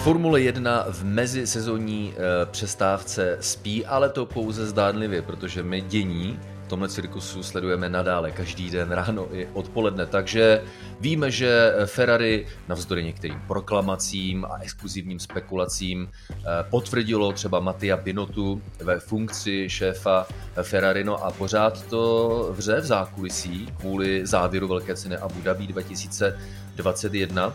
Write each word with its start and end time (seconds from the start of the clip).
Formule 0.00 0.40
1 0.40 0.86
v 0.90 1.04
mezisezonní 1.04 2.12
e, 2.12 2.46
přestávce 2.46 3.36
spí, 3.40 3.86
ale 3.86 4.08
to 4.08 4.26
pouze 4.26 4.66
zdánlivě, 4.66 5.22
protože 5.22 5.62
my 5.62 5.80
dění 5.80 6.40
v 6.64 6.68
tomhle 6.68 6.88
cirkusu 6.88 7.42
sledujeme 7.42 7.88
nadále 7.88 8.30
každý 8.30 8.70
den 8.70 8.90
ráno 8.90 9.28
i 9.36 9.48
odpoledne. 9.52 10.06
Takže 10.06 10.62
víme, 11.00 11.30
že 11.30 11.74
Ferrari 11.86 12.46
navzdory 12.68 13.04
některým 13.04 13.42
proklamacím 13.46 14.44
a 14.44 14.58
exkluzivním 14.62 15.18
spekulacím 15.18 16.10
e, 16.30 16.44
potvrdilo 16.70 17.32
třeba 17.32 17.60
Mattia 17.60 17.96
Pinotu 17.96 18.62
ve 18.78 19.00
funkci 19.00 19.70
šéfa 19.70 20.26
Ferrari, 20.62 21.04
no 21.04 21.24
a 21.24 21.30
pořád 21.30 21.86
to 21.86 22.54
vře 22.56 22.80
v 22.80 22.84
zákulisí 22.84 23.68
kvůli 23.80 24.26
závěru 24.26 24.68
velké 24.68 24.96
ceny 24.96 25.16
Abu 25.16 25.40
Dhabi 25.42 25.66
2021 25.66 27.54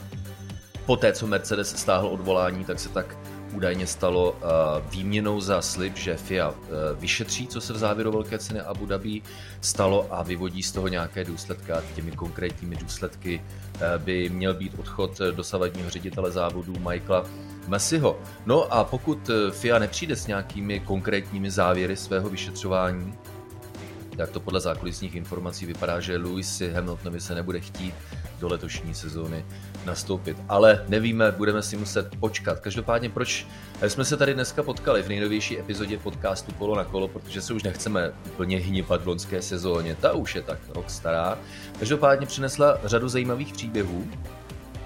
Poté, 0.85 1.13
co 1.13 1.27
Mercedes 1.27 1.75
stáhl 1.75 2.07
odvolání, 2.07 2.65
tak 2.65 2.79
se 2.79 2.89
tak 2.89 3.17
údajně 3.53 3.87
stalo 3.87 4.31
uh, 4.31 4.37
výměnou 4.89 5.41
za 5.41 5.61
slib, 5.61 5.97
že 5.97 6.17
FIA 6.17 6.49
uh, 6.49 6.55
vyšetří, 6.99 7.47
co 7.47 7.61
se 7.61 7.73
v 7.73 7.77
závěru 7.77 8.11
velké 8.11 8.39
ceny 8.39 8.61
Abu 8.61 8.85
Dhabi 8.85 9.21
stalo 9.61 10.07
a 10.09 10.23
vyvodí 10.23 10.63
z 10.63 10.71
toho 10.71 10.87
nějaké 10.87 11.23
důsledky. 11.23 11.71
A 11.71 11.83
těmi 11.95 12.11
konkrétními 12.11 12.75
důsledky 12.75 13.41
uh, 13.73 14.03
by 14.03 14.29
měl 14.29 14.53
být 14.53 14.73
odchod 14.79 15.21
dosavadního 15.31 15.89
ředitele 15.89 16.31
závodu 16.31 16.73
Michaela 16.79 17.25
Messiho. 17.67 18.19
No 18.45 18.73
a 18.73 18.83
pokud 18.83 19.29
FIA 19.51 19.79
nepřijde 19.79 20.15
s 20.15 20.27
nějakými 20.27 20.79
konkrétními 20.79 21.51
závěry 21.51 21.95
svého 21.95 22.29
vyšetřování, 22.29 23.13
tak 24.17 24.29
to 24.29 24.39
podle 24.39 24.59
zákulisních 24.59 25.15
informací 25.15 25.65
vypadá, 25.65 25.99
že 25.99 26.17
Lewis 26.17 26.61
Hamiltonovi 26.73 27.21
se 27.21 27.35
nebude 27.35 27.59
chtít 27.59 27.93
do 28.39 28.47
letošní 28.47 28.93
sezóny 28.93 29.45
nastoupit. 29.85 30.37
Ale 30.49 30.85
nevíme, 30.87 31.31
budeme 31.31 31.61
si 31.61 31.77
muset 31.77 32.15
počkat. 32.19 32.59
Každopádně, 32.59 33.09
proč 33.09 33.47
jsme 33.87 34.05
se 34.05 34.17
tady 34.17 34.33
dneska 34.33 34.63
potkali 34.63 35.03
v 35.03 35.09
nejnovější 35.09 35.59
epizodě 35.59 35.97
podcastu 35.97 36.51
Kolo 36.51 36.75
na 36.75 36.83
kolo, 36.83 37.07
protože 37.07 37.41
se 37.41 37.53
už 37.53 37.63
nechceme 37.63 38.11
úplně 38.25 38.59
hnipat 38.59 39.03
v 39.03 39.07
loňské 39.07 39.41
sezóně, 39.41 39.95
ta 39.95 40.13
už 40.13 40.35
je 40.35 40.41
tak 40.41 40.59
rok 40.69 40.89
stará. 40.89 41.37
Každopádně 41.79 42.27
přinesla 42.27 42.79
řadu 42.83 43.09
zajímavých 43.09 43.53
příběhů, 43.53 44.07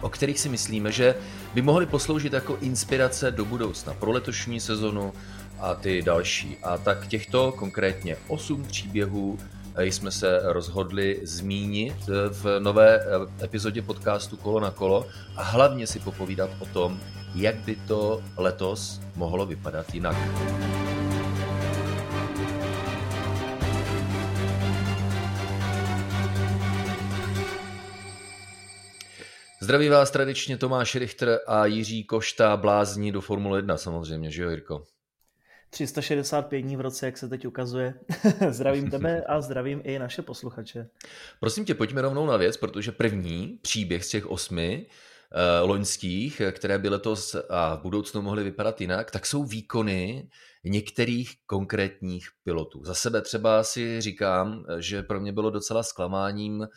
o 0.01 0.09
kterých 0.09 0.39
si 0.39 0.49
myslíme, 0.49 0.91
že 0.91 1.15
by 1.53 1.61
mohly 1.61 1.85
posloužit 1.85 2.33
jako 2.33 2.57
inspirace 2.61 3.31
do 3.31 3.45
budoucna 3.45 3.93
pro 3.93 4.11
letošní 4.11 4.59
sezonu 4.59 5.13
a 5.59 5.75
ty 5.75 6.01
další. 6.01 6.57
A 6.63 6.77
tak 6.77 7.07
těchto 7.07 7.51
konkrétně 7.51 8.17
8 8.27 8.63
příběhů 8.63 9.37
jsme 9.85 10.11
se 10.11 10.39
rozhodli 10.43 11.19
zmínit 11.23 11.95
v 12.29 12.59
nové 12.59 12.99
eh, 12.99 13.45
epizodě 13.45 13.81
podcastu 13.81 14.37
Kolo 14.37 14.59
na 14.59 14.71
kolo 14.71 15.07
a 15.35 15.43
hlavně 15.43 15.87
si 15.87 15.99
popovídat 15.99 16.49
o 16.59 16.65
tom, 16.65 16.99
jak 17.35 17.55
by 17.55 17.75
to 17.87 18.23
letos 18.37 19.01
mohlo 19.15 19.45
vypadat 19.45 19.93
jinak. 19.93 20.15
Zdraví 29.61 29.89
vás 29.89 30.11
tradičně 30.11 30.57
Tomáš 30.57 30.95
Richter 30.95 31.39
a 31.47 31.65
Jiří 31.65 32.03
Košta 32.03 32.57
blázní 32.57 33.11
do 33.11 33.21
Formule 33.21 33.57
1 33.57 33.77
samozřejmě, 33.77 34.31
že 34.31 34.43
jo 34.43 34.49
Jirko? 34.49 34.83
365 35.69 36.61
dní 36.61 36.75
v 36.77 36.81
roce, 36.81 37.05
jak 37.05 37.17
se 37.17 37.29
teď 37.29 37.47
ukazuje. 37.47 37.93
zdravím 38.49 38.89
tebe 38.89 39.23
a 39.23 39.41
zdravím 39.41 39.81
i 39.83 39.99
naše 39.99 40.21
posluchače. 40.21 40.87
Prosím 41.39 41.65
tě, 41.65 41.75
pojďme 41.75 42.01
rovnou 42.01 42.25
na 42.25 42.37
věc, 42.37 42.57
protože 42.57 42.91
první 42.91 43.59
příběh 43.61 44.05
z 44.05 44.09
těch 44.09 44.25
osmi 44.25 44.85
uh, 44.85 45.69
loňských, 45.69 46.41
které 46.51 46.79
by 46.79 46.89
letos 46.89 47.35
a 47.49 47.75
v 47.75 47.81
budoucnu 47.81 48.21
mohly 48.21 48.43
vypadat 48.43 48.81
jinak, 48.81 49.11
tak 49.11 49.25
jsou 49.25 49.43
výkony 49.43 50.29
některých 50.63 51.33
konkrétních 51.45 52.27
pilotů. 52.43 52.85
Za 52.85 52.93
sebe 52.93 53.21
třeba 53.21 53.63
si 53.63 54.01
říkám, 54.01 54.65
že 54.77 55.03
pro 55.03 55.19
mě 55.19 55.31
bylo 55.31 55.49
docela 55.49 55.83
zklamáním 55.83 56.67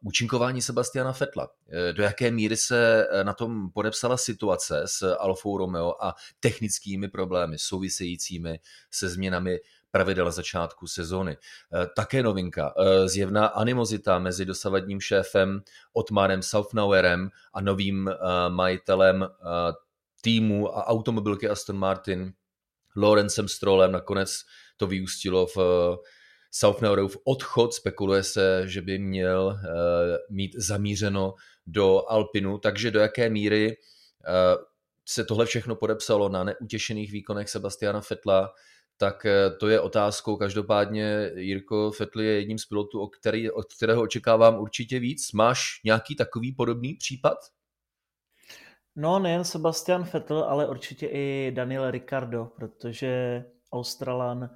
Účinkování 0.00 0.62
Sebastiana 0.62 1.12
Fetla. 1.12 1.48
Eh, 1.72 1.92
do 1.92 2.02
jaké 2.02 2.30
míry 2.30 2.56
se 2.56 3.06
eh, 3.10 3.24
na 3.24 3.32
tom 3.32 3.70
podepsala 3.70 4.16
situace 4.16 4.82
s 4.86 5.16
Alfou 5.18 5.58
Romeo 5.58 5.94
a 6.00 6.14
technickými 6.40 7.08
problémy 7.08 7.58
souvisejícími 7.58 8.60
se 8.90 9.08
změnami 9.08 9.58
pravidel 9.90 10.32
začátku 10.32 10.86
sezóny. 10.86 11.36
Eh, 11.36 11.86
také 11.96 12.22
novinka, 12.22 12.74
zjevná 13.06 13.46
animozita 13.46 14.18
mezi 14.18 14.44
dosavadním 14.44 15.00
šéfem 15.00 15.60
Otmarem 15.92 16.42
Southnowerem 16.42 17.28
a 17.54 17.60
novým 17.60 18.10
majitelem 18.48 19.28
týmu 20.22 20.78
a 20.78 20.86
automobilky 20.86 21.48
Aston 21.48 21.76
Martin 21.76 22.32
Lorencem 22.96 23.48
Strollem. 23.48 23.92
Nakonec 23.92 24.44
to 24.76 24.86
vyústilo 24.86 25.46
v 25.46 25.56
Southnerův 26.58 27.16
odchod, 27.24 27.74
spekuluje 27.74 28.22
se, 28.22 28.62
že 28.68 28.82
by 28.82 28.98
měl 28.98 29.46
uh, 29.46 29.60
mít 30.30 30.52
zamířeno 30.56 31.34
do 31.66 32.10
Alpinu, 32.10 32.58
takže 32.58 32.90
do 32.90 33.00
jaké 33.00 33.30
míry 33.30 33.76
uh, 33.76 34.64
se 35.04 35.24
tohle 35.24 35.46
všechno 35.46 35.76
podepsalo 35.76 36.28
na 36.28 36.44
neutěšených 36.44 37.12
výkonech 37.12 37.48
Sebastiana 37.48 38.00
Fetla, 38.00 38.52
tak 38.96 39.24
uh, 39.24 39.58
to 39.58 39.68
je 39.68 39.80
otázkou. 39.80 40.36
Každopádně 40.36 41.30
Jirko 41.34 41.90
Fetl 41.90 42.20
je 42.20 42.34
jedním 42.34 42.58
z 42.58 42.66
pilotů, 42.66 43.00
od 43.00 43.66
kterého 43.76 44.02
očekávám 44.02 44.58
určitě 44.58 44.98
víc. 44.98 45.32
Máš 45.32 45.80
nějaký 45.84 46.16
takový 46.16 46.52
podobný 46.52 46.94
případ? 46.94 47.38
No, 48.96 49.18
nejen 49.18 49.44
Sebastian 49.44 50.02
Vettel, 50.12 50.44
ale 50.44 50.68
určitě 50.68 51.06
i 51.06 51.52
Daniel 51.54 51.90
Ricardo, 51.90 52.44
protože 52.56 53.44
Australan 53.72 54.50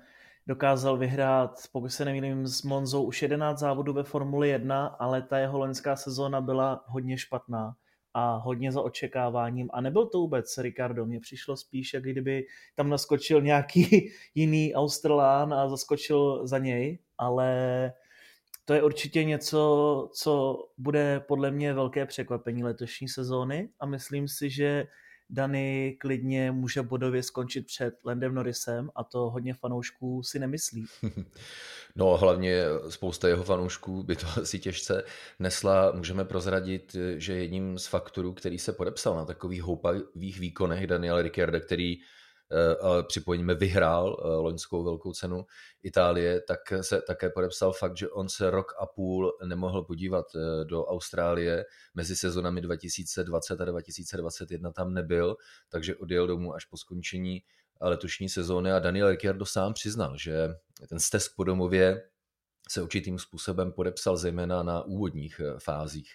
dokázal 0.47 0.97
vyhrát, 0.97 1.61
pokud 1.73 1.89
se 1.89 2.05
nemýlím, 2.05 2.47
s 2.47 2.63
Monzou 2.63 3.05
už 3.05 3.23
11 3.23 3.59
závodů 3.59 3.93
ve 3.93 4.03
Formuli 4.03 4.49
1, 4.49 4.87
ale 4.87 5.23
ta 5.23 5.39
jeho 5.39 5.59
loňská 5.59 5.97
sezóna 5.97 6.41
byla 6.41 6.85
hodně 6.87 7.19
špatná 7.19 7.75
a 8.15 8.37
hodně 8.37 8.73
za 8.73 8.83
očekáváním. 8.83 9.71
A 9.73 9.81
nebyl 9.81 10.07
to 10.07 10.19
vůbec 10.19 10.59
Ricardo, 10.59 11.07
mně 11.07 11.21
přišlo 11.21 11.57
spíš, 11.57 11.95
jak 11.95 12.03
kdyby 12.03 12.47
tam 12.75 12.89
naskočil 12.89 13.43
nějaký 13.43 14.11
jiný 14.35 14.75
Australán 14.75 15.55
a 15.55 15.69
zaskočil 15.69 16.47
za 16.47 16.59
něj, 16.59 16.99
ale 17.19 17.93
to 18.65 18.75
je 18.75 18.83
určitě 18.83 19.25
něco, 19.25 20.09
co 20.13 20.59
bude 20.79 21.21
podle 21.21 21.51
mě 21.51 21.75
velké 21.75 22.07
překvapení 22.07 22.65
letošní 22.65 23.09
sezóny 23.09 23.69
a 23.81 23.87
myslím 23.87 24.29
si, 24.29 24.51
že 24.51 24.87
Dany 25.33 25.97
klidně 26.01 26.53
může 26.53 26.83
bodově 26.83 27.23
skončit 27.23 27.67
před 27.67 27.95
Landem 28.05 28.35
Norrisem 28.35 28.91
a 28.95 29.05
to 29.05 29.31
hodně 29.31 29.55
fanoušků 29.55 30.23
si 30.23 30.39
nemyslí. 30.39 30.87
No 31.97 32.17
hlavně 32.17 32.65
spousta 32.89 33.29
jeho 33.29 33.45
fanoušků 33.45 34.03
by 34.03 34.17
to 34.17 34.27
asi 34.43 34.59
těžce 34.59 35.05
nesla. 35.39 35.93
Můžeme 35.93 36.25
prozradit, 36.25 36.97
že 37.17 37.33
jedním 37.33 37.79
z 37.79 37.87
faktorů, 37.87 38.33
který 38.33 38.59
se 38.59 38.73
podepsal 38.73 39.17
na 39.17 39.25
takových 39.25 39.63
houpavých 39.63 40.39
výkonech 40.39 40.87
Daniel 40.87 41.23
Ricciardo, 41.23 41.61
který 41.61 42.01
Eh, 42.53 42.77
ale 42.81 43.03
připojeníme 43.03 43.55
vyhrál 43.55 44.17
eh, 44.19 44.27
loňskou 44.27 44.85
velkou 44.85 45.13
cenu 45.13 45.47
Itálie, 45.83 46.41
tak 46.41 46.59
se 46.81 47.03
také 47.07 47.31
podepsal 47.31 47.73
fakt, 47.73 47.97
že 47.97 48.09
on 48.09 48.29
se 48.29 48.51
rok 48.51 48.73
a 48.79 48.87
půl 48.87 49.33
nemohl 49.45 49.83
podívat 49.83 50.27
eh, 50.37 50.65
do 50.65 50.85
Austrálie. 50.85 51.65
Mezi 51.95 52.17
sezonami 52.17 52.61
2020 52.61 53.61
a 53.61 53.65
2021 53.65 54.73
tam 54.73 54.95
nebyl, 54.95 55.37
takže 55.69 55.97
odjel 55.97 56.27
domů 56.27 56.55
až 56.55 56.65
po 56.65 56.77
skončení 56.77 57.43
letošní 57.81 58.29
sezóny. 58.29 58.73
A 58.73 58.79
Daniel 58.79 59.11
Ricciardo 59.11 59.47
sám 59.47 59.73
přiznal, 59.73 60.17
že 60.17 60.49
ten 60.89 61.01
stesk 61.01 61.33
po 61.37 61.45
domově 61.45 62.03
se 62.69 62.83
určitým 62.83 63.19
způsobem 63.19 63.73
podepsal 63.73 64.17
zejména 64.17 64.63
na 64.63 64.83
úvodních 64.83 65.41
fázích 65.59 66.11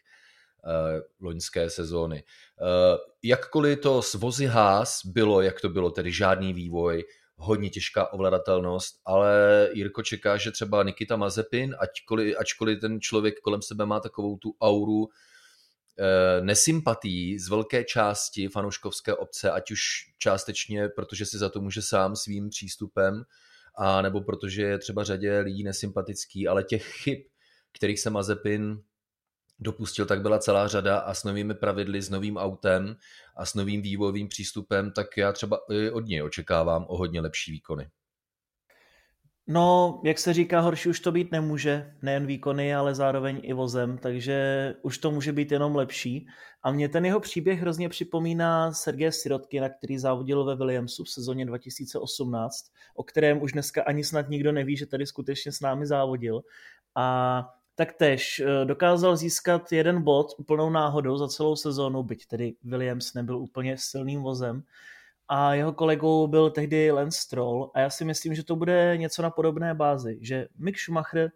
loňské 1.21 1.69
sezóny. 1.69 2.23
Uh, 2.61 2.97
jakkoliv 3.23 3.79
to 3.79 4.01
s 4.01 4.13
vozy 4.13 4.45
Haas 4.45 5.01
bylo, 5.05 5.41
jak 5.41 5.61
to 5.61 5.69
bylo, 5.69 5.91
tedy 5.91 6.11
žádný 6.11 6.53
vývoj, 6.53 7.03
hodně 7.37 7.69
těžká 7.69 8.13
ovladatelnost, 8.13 9.01
ale 9.05 9.69
Jirko 9.73 10.03
čeká, 10.03 10.37
že 10.37 10.51
třeba 10.51 10.83
Nikita 10.83 11.15
Mazepin, 11.15 11.75
ačkoliv, 11.79 12.35
ačkoliv 12.39 12.79
ten 12.81 13.01
člověk 13.01 13.39
kolem 13.39 13.61
sebe 13.61 13.85
má 13.85 13.99
takovou 13.99 14.37
tu 14.37 14.55
auru 14.61 15.07
eh, 15.99 16.41
nesympatí 16.41 17.39
z 17.39 17.49
velké 17.49 17.83
části 17.83 18.47
fanouškovské 18.47 19.13
obce, 19.13 19.51
ať 19.51 19.71
už 19.71 19.79
částečně, 20.17 20.89
protože 20.89 21.25
si 21.25 21.37
za 21.37 21.49
to 21.49 21.61
může 21.61 21.81
sám 21.81 22.15
svým 22.15 22.49
přístupem, 22.49 23.23
a 23.77 24.01
nebo 24.01 24.21
protože 24.21 24.61
je 24.61 24.79
třeba 24.79 25.03
řadě 25.03 25.39
lidí 25.39 25.63
nesympatický, 25.63 26.47
ale 26.47 26.63
těch 26.63 26.85
chyb, 26.85 27.19
kterých 27.71 27.99
se 27.99 28.09
Mazepin 28.09 28.81
dopustil, 29.59 30.05
tak 30.05 30.21
byla 30.21 30.39
celá 30.39 30.67
řada 30.67 30.99
a 30.99 31.13
s 31.13 31.23
novými 31.23 31.53
pravidly, 31.53 32.01
s 32.01 32.09
novým 32.09 32.37
autem 32.37 32.95
a 33.37 33.45
s 33.45 33.53
novým 33.53 33.81
vývojovým 33.81 34.27
přístupem, 34.27 34.91
tak 34.91 35.17
já 35.17 35.33
třeba 35.33 35.59
od 35.93 36.05
něj 36.05 36.23
očekávám 36.23 36.85
o 36.87 36.97
hodně 36.97 37.21
lepší 37.21 37.51
výkony. 37.51 37.89
No, 39.49 40.01
jak 40.05 40.19
se 40.19 40.33
říká, 40.33 40.59
horší 40.59 40.89
už 40.89 40.99
to 40.99 41.11
být 41.11 41.31
nemůže, 41.31 41.95
nejen 42.01 42.25
výkony, 42.25 42.75
ale 42.75 42.95
zároveň 42.95 43.39
i 43.43 43.53
vozem, 43.53 43.97
takže 43.97 44.73
už 44.81 44.97
to 44.97 45.11
může 45.11 45.33
být 45.33 45.51
jenom 45.51 45.75
lepší. 45.75 46.27
A 46.63 46.71
mě 46.71 46.89
ten 46.89 47.05
jeho 47.05 47.19
příběh 47.19 47.59
hrozně 47.59 47.89
připomíná 47.89 48.71
Sergeje 48.71 49.11
na 49.61 49.69
který 49.69 49.97
závodil 49.97 50.45
ve 50.45 50.55
Williamsu 50.55 51.03
v 51.03 51.09
sezóně 51.09 51.45
2018, 51.45 52.55
o 52.95 53.03
kterém 53.03 53.41
už 53.41 53.51
dneska 53.51 53.83
ani 53.83 54.03
snad 54.03 54.29
nikdo 54.29 54.51
neví, 54.51 54.77
že 54.77 54.85
tady 54.85 55.05
skutečně 55.05 55.51
s 55.51 55.59
námi 55.59 55.87
závodil. 55.87 56.41
A 56.95 57.49
tak 57.77 57.93
tež 57.93 58.39
eh, 58.39 58.65
dokázal 58.65 59.17
získat 59.17 59.71
jeden 59.71 60.01
bod 60.01 60.27
úplnou 60.37 60.69
náhodou 60.69 61.17
za 61.17 61.27
celou 61.27 61.55
sezónu, 61.55 62.03
byť 62.03 62.27
tedy 62.27 62.53
Williams 62.63 63.13
nebyl 63.13 63.37
úplně 63.37 63.77
silným 63.77 64.21
vozem, 64.21 64.63
a 65.29 65.53
jeho 65.53 65.73
kolegou 65.73 66.27
byl 66.27 66.49
tehdy 66.49 66.91
Lance 66.91 67.19
Stroll. 67.19 67.71
A 67.73 67.79
já 67.79 67.89
si 67.89 68.05
myslím, 68.05 68.35
že 68.35 68.43
to 68.43 68.55
bude 68.55 68.97
něco 68.97 69.21
na 69.21 69.29
podobné 69.29 69.73
bázi, 69.73 70.17
že 70.21 70.47
Mick 70.57 70.79
Schumacher 70.79 71.31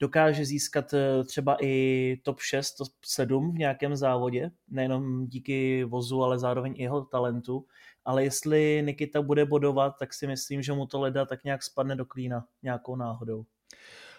dokáže 0.00 0.44
získat 0.44 0.94
eh, 0.94 1.24
třeba 1.24 1.56
i 1.60 2.16
top 2.22 2.40
6, 2.40 2.74
top 2.74 2.88
7 3.04 3.52
v 3.52 3.58
nějakém 3.58 3.96
závodě, 3.96 4.50
nejenom 4.68 5.26
díky 5.26 5.84
vozu, 5.84 6.22
ale 6.22 6.38
zároveň 6.38 6.74
i 6.76 6.82
jeho 6.82 7.04
talentu, 7.04 7.66
ale 8.04 8.24
jestli 8.24 8.82
Nikita 8.86 9.22
bude 9.22 9.44
bodovat, 9.44 9.94
tak 9.98 10.14
si 10.14 10.26
myslím, 10.26 10.62
že 10.62 10.72
mu 10.72 10.86
to 10.86 11.00
leda 11.00 11.24
tak 11.24 11.44
nějak 11.44 11.62
spadne 11.62 11.96
do 11.96 12.04
klína 12.04 12.44
nějakou 12.62 12.96
náhodou. 12.96 13.44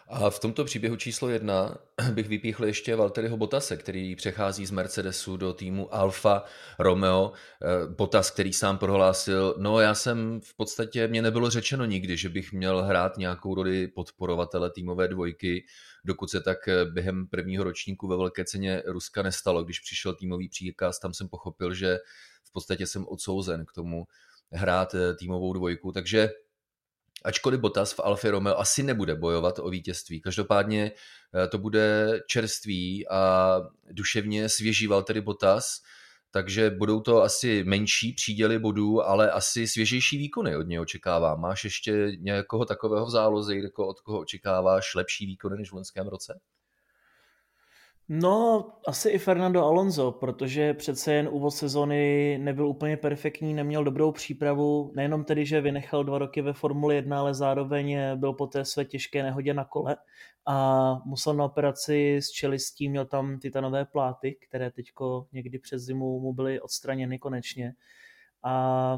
A 0.08 0.30
v 0.30 0.40
tomto 0.40 0.66
příběhu 0.66 0.96
číslo 0.96 1.30
jedna 1.30 1.78
bych 2.14 2.28
vypíchl 2.28 2.66
ještě 2.66 2.96
Valtteriho 2.96 3.38
Bottase, 3.38 3.78
který 3.78 4.16
přechází 4.16 4.66
z 4.66 4.72
Mercedesu 4.72 5.38
do 5.38 5.54
týmu 5.54 5.96
Alfa 5.96 6.44
Romeo. 6.80 7.32
Eh, 7.32 7.88
Bottas, 7.88 8.32
který 8.32 8.54
sám 8.54 8.78
prohlásil, 8.78 9.56
no 9.58 9.80
já 9.80 9.96
jsem 9.96 10.42
v 10.44 10.56
podstatě, 10.56 11.08
mě 11.08 11.22
nebylo 11.22 11.50
řečeno 11.50 11.86
nikdy, 11.86 12.18
že 12.18 12.30
bych 12.30 12.54
měl 12.54 12.84
hrát 12.84 13.18
nějakou 13.18 13.56
roli 13.56 13.88
podporovatele 13.88 14.72
týmové 14.72 15.08
dvojky, 15.08 15.66
dokud 16.06 16.30
se 16.30 16.42
tak 16.42 16.68
eh, 16.68 16.86
během 16.86 17.28
prvního 17.28 17.64
ročníku 17.64 18.08
ve 18.08 18.18
velké 18.18 18.46
ceně 18.46 18.84
Ruska 18.86 19.22
nestalo. 19.22 19.64
Když 19.64 19.80
přišel 19.80 20.16
týmový 20.16 20.50
příkaz, 20.50 21.00
tam 21.00 21.14
jsem 21.14 21.30
pochopil, 21.30 21.74
že 21.74 21.98
v 22.44 22.52
podstatě 22.52 22.88
jsem 22.88 23.06
odsouzen 23.08 23.66
k 23.66 23.74
tomu 23.74 24.04
hrát 24.52 24.96
eh, 24.96 25.16
týmovou 25.16 25.54
dvojku, 25.54 25.92
takže 25.92 26.30
ačkoliv 27.24 27.60
Bottas 27.60 27.94
v 27.94 28.00
Alfa 28.04 28.32
Romeo 28.32 28.58
asi 28.58 28.84
nebude 28.84 29.16
bojovat 29.16 29.60
o 29.60 29.70
vítězství. 29.70 30.22
Každopádně 30.22 30.92
eh, 30.92 31.48
to 31.48 31.58
bude 31.58 32.20
čerstvý 32.28 33.08
a 33.10 33.62
duševně 33.92 34.50
svěží 34.50 34.88
Valtteri 34.88 35.22
Bottas, 35.22 35.82
takže 36.32 36.70
budou 36.70 37.02
to 37.02 37.24
asi 37.24 37.64
menší 37.64 38.14
příděly 38.14 38.60
bodů, 38.60 39.02
ale 39.02 39.32
asi 39.32 39.68
svěžejší 39.68 40.18
výkony 40.18 40.58
od 40.58 40.68
něj 40.68 40.80
očekávám. 40.80 41.42
Máš 41.42 41.64
ještě 41.64 42.12
někoho 42.20 42.66
takového 42.66 43.06
v 43.06 43.10
záloze, 43.10 43.56
jako 43.56 43.88
od 43.88 44.02
koho 44.02 44.20
očekáváš 44.20 44.96
lepší 44.96 45.26
výkony 45.26 45.58
než 45.58 45.72
v 45.72 45.74
loňském 45.74 46.08
roce? 46.08 46.40
No, 48.10 48.70
asi 48.88 49.10
i 49.10 49.20
Fernando 49.20 49.64
Alonso, 49.64 50.12
protože 50.12 50.74
přece 50.74 51.14
jen 51.14 51.28
úvod 51.32 51.52
sezony 51.52 52.38
nebyl 52.42 52.68
úplně 52.68 52.98
perfektní, 52.98 53.54
neměl 53.54 53.84
dobrou 53.84 54.12
přípravu, 54.12 54.92
nejenom 54.96 55.24
tedy, 55.24 55.46
že 55.46 55.62
vynechal 55.62 56.04
dva 56.04 56.18
roky 56.18 56.42
ve 56.42 56.54
Formuli 56.54 56.96
1, 56.96 57.20
ale 57.20 57.34
zároveň 57.34 57.98
byl 58.16 58.34
po 58.34 58.48
té 58.48 58.66
své 58.66 58.86
těžké 58.86 59.24
nehodě 59.24 59.54
na 59.54 59.66
kole 59.66 59.98
a 60.46 60.94
musel 61.06 61.34
na 61.34 61.46
operaci 61.46 62.16
s 62.18 62.30
čelistí, 62.30 62.90
měl 62.90 63.06
tam 63.06 63.40
titanové 63.40 63.86
pláty, 63.86 64.38
které 64.48 64.72
teďko 64.72 65.28
někdy 65.32 65.60
přes 65.60 65.82
zimu 65.82 66.20
mu 66.20 66.34
byly 66.34 66.62
odstraněny 66.62 67.20
konečně. 67.20 67.74
A 68.44 68.98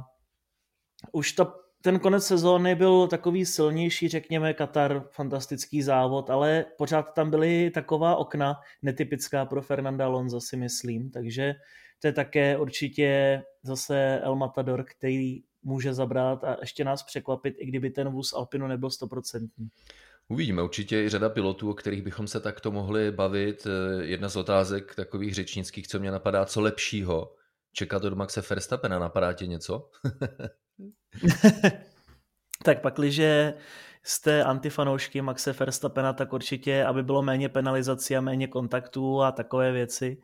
už 1.11 1.31
ta 1.31 1.53
ten 1.85 1.99
konec 1.99 2.25
sezóny 2.25 2.75
byl 2.75 3.07
takový 3.07 3.45
silnější, 3.45 4.07
řekněme, 4.07 4.53
Katar, 4.53 5.03
fantastický 5.11 5.81
závod, 5.81 6.29
ale 6.29 6.65
pořád 6.77 7.13
tam 7.13 7.29
byly 7.29 7.71
taková 7.73 8.15
okna, 8.15 8.55
netypická 8.81 9.45
pro 9.45 9.61
Fernanda 9.61 10.05
Alonso, 10.05 10.41
si 10.41 10.57
myslím, 10.57 11.11
takže 11.11 11.53
to 12.01 12.07
je 12.07 12.13
také 12.13 12.57
určitě 12.57 13.41
zase 13.63 14.19
El 14.23 14.35
Matador, 14.35 14.85
který 14.97 15.43
může 15.63 15.93
zabrat 15.93 16.43
a 16.43 16.57
ještě 16.61 16.83
nás 16.83 17.03
překvapit, 17.03 17.55
i 17.57 17.65
kdyby 17.65 17.89
ten 17.89 18.09
vůz 18.09 18.33
Alpinu 18.33 18.67
nebyl 18.67 18.89
stoprocentní. 18.89 19.67
Uvidíme, 20.27 20.63
určitě 20.63 21.03
i 21.03 21.09
řada 21.09 21.29
pilotů, 21.29 21.69
o 21.69 21.73
kterých 21.73 22.01
bychom 22.01 22.27
se 22.27 22.39
takto 22.39 22.71
mohli 22.71 23.11
bavit. 23.11 23.67
Jedna 24.01 24.29
z 24.29 24.35
otázek 24.35 24.95
takových 24.95 25.33
řečnických, 25.33 25.87
co 25.87 25.99
mě 25.99 26.11
napadá, 26.11 26.45
co 26.45 26.61
lepšího, 26.61 27.33
čekat 27.73 28.03
od 28.03 28.13
Maxe 28.13 28.41
Verstappena, 28.49 28.99
napadá 28.99 29.33
tě 29.33 29.47
něco? 29.47 29.89
tak 32.63 32.81
pakliže 32.81 33.53
jste 34.03 34.43
antifanoušky 34.43 35.21
Maxe 35.21 35.53
Verstappena, 35.53 36.13
tak 36.13 36.33
určitě, 36.33 36.85
aby 36.85 37.03
bylo 37.03 37.21
méně 37.21 37.49
penalizací 37.49 38.17
a 38.17 38.21
méně 38.21 38.47
kontaktů 38.47 39.21
a 39.21 39.31
takové 39.31 39.71
věci. 39.71 40.17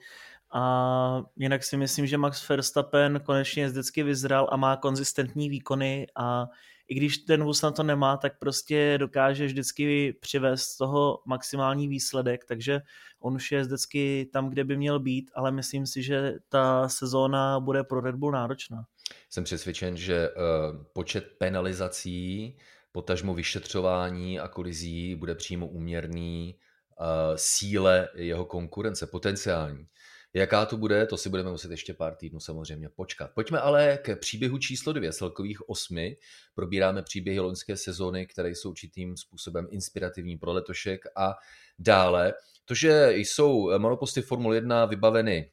A 0.54 1.24
jinak 1.36 1.64
si 1.64 1.78
myslím, 1.78 2.08
že 2.08 2.18
Max 2.18 2.50
Verstappen 2.50 3.20
konečně 3.26 3.68
vždycky 3.68 4.04
vyzral 4.04 4.48
a 4.52 4.58
má 4.58 4.78
konzistentní 4.78 5.50
výkony 5.50 6.08
a 6.16 6.48
i 6.88 6.96
když 6.96 7.18
ten 7.18 7.44
vůz 7.44 7.62
na 7.62 7.72
to 7.72 7.84
nemá, 7.84 8.18
tak 8.18 8.40
prostě 8.40 8.98
dokáže 8.98 9.46
vždycky 9.46 10.14
přivést 10.22 10.62
z 10.62 10.78
toho 10.78 11.20
maximální 11.26 11.88
výsledek, 11.88 12.46
takže 12.46 12.82
on 13.20 13.36
už 13.36 13.52
je 13.52 13.62
vždycky 13.62 14.30
tam, 14.34 14.50
kde 14.50 14.64
by 14.64 14.78
měl 14.78 15.00
být, 15.00 15.32
ale 15.36 15.52
myslím 15.52 15.88
si, 15.88 16.04
že 16.04 16.34
ta 16.50 16.90
sezóna 16.90 17.60
bude 17.60 17.84
pro 17.84 18.02
Red 18.02 18.16
Bull 18.16 18.32
náročná. 18.32 18.86
Jsem 19.30 19.44
přesvědčen, 19.44 19.98
že 19.98 20.30
uh, 20.30 20.84
počet 20.94 21.26
penalizací, 21.38 22.58
potažmo 22.92 23.34
vyšetřování 23.34 24.40
a 24.40 24.48
kolizí 24.48 25.16
bude 25.16 25.36
přímo 25.36 25.68
úměrný 25.68 26.56
uh, 27.00 27.06
síle 27.36 28.10
jeho 28.16 28.46
konkurence, 28.46 29.08
potenciální. 29.08 29.88
Jaká 30.34 30.66
to 30.66 30.78
bude, 30.78 31.06
to 31.06 31.18
si 31.18 31.30
budeme 31.30 31.52
muset 31.52 31.72
ještě 31.72 31.94
pár 31.94 32.16
týdnů 32.16 32.40
samozřejmě 32.40 32.90
počkat. 32.90 33.32
Pojďme 33.34 33.60
ale 33.60 34.00
k 34.02 34.16
příběhu 34.16 34.58
číslo 34.58 34.94
dvě, 34.94 35.14
celkových 35.14 35.70
osmi. 35.70 36.18
Probíráme 36.56 37.02
příběhy 37.02 37.40
loňské 37.40 37.78
sezóny, 37.78 38.28
které 38.28 38.50
jsou 38.50 38.70
určitým 38.70 39.18
způsobem 39.18 39.68
inspirativní 39.72 40.38
pro 40.38 40.54
letošek 40.54 41.02
a 41.16 41.34
dále. 41.80 42.34
To, 42.66 42.76
že 42.76 43.12
jsou 43.12 43.80
monoposty 43.80 44.22
Formule 44.22 44.56
1 44.56 44.86
vybaveny 44.86 45.52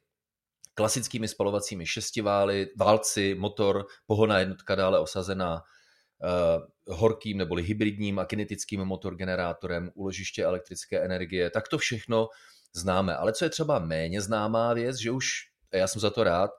klasickými 0.79 1.27
spalovacími 1.27 1.85
šestivály, 1.85 2.67
válci, 2.77 3.35
motor, 3.35 3.85
pohona 4.07 4.39
jednotka 4.39 4.75
dále 4.75 4.99
osazená 4.99 5.53
uh, 5.59 6.95
horkým 6.95 7.37
neboli 7.37 7.63
hybridním 7.63 8.19
a 8.19 8.25
kinetickým 8.25 8.85
motorgenerátorem, 8.85 9.91
úložiště 9.93 10.43
elektrické 10.43 10.99
energie, 10.99 11.49
tak 11.49 11.67
to 11.67 11.77
všechno 11.77 12.27
známe. 12.75 13.15
Ale 13.15 13.33
co 13.33 13.45
je 13.45 13.49
třeba 13.49 13.79
méně 13.79 14.21
známá 14.21 14.73
věc, 14.73 14.97
že 14.97 15.11
už, 15.11 15.29
a 15.73 15.77
já 15.77 15.87
jsem 15.87 16.01
za 16.01 16.09
to 16.09 16.23
rád, 16.23 16.51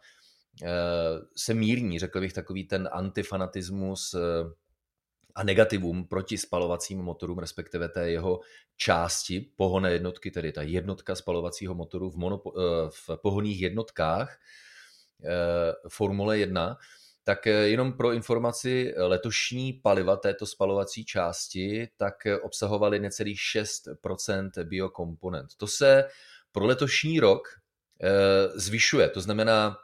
uh, 0.63 0.69
se 1.37 1.55
mírní, 1.55 1.99
řekl 1.99 2.21
bych, 2.21 2.33
takový 2.33 2.69
ten 2.69 2.89
antifanatismus 2.93 4.15
uh, 4.15 4.21
a 5.35 5.43
negativum 5.45 6.09
proti 6.09 6.39
spalovacím 6.39 6.99
motorům, 6.99 7.39
respektive 7.39 7.89
té 7.89 8.11
jeho 8.11 8.41
části 8.77 9.41
pohonné 9.57 9.93
jednotky, 9.93 10.31
tedy 10.31 10.53
ta 10.53 10.63
jednotka 10.63 11.15
spalovacího 11.15 11.75
motoru 11.75 12.11
v, 12.11 12.17
monopo, 12.17 12.53
eh, 12.59 12.91
v 12.91 13.11
pohonných 13.23 13.61
jednotkách 13.61 14.39
eh, 15.25 15.73
Formule 15.89 16.39
1, 16.39 16.77
tak 17.25 17.47
eh, 17.47 17.51
jenom 17.51 17.93
pro 17.93 18.13
informaci, 18.13 18.95
letošní 18.97 19.73
paliva 19.73 20.17
této 20.17 20.47
spalovací 20.47 21.05
části 21.05 21.89
tak 21.97 22.15
obsahovaly 22.43 22.99
necelých 22.99 23.41
6% 23.57 24.65
biokomponent. 24.65 25.49
To 25.57 25.67
se 25.67 26.05
pro 26.53 26.67
letošní 26.67 27.21
rok 27.21 27.49
zvyšuje, 28.55 29.09
to 29.09 29.21
znamená, 29.21 29.77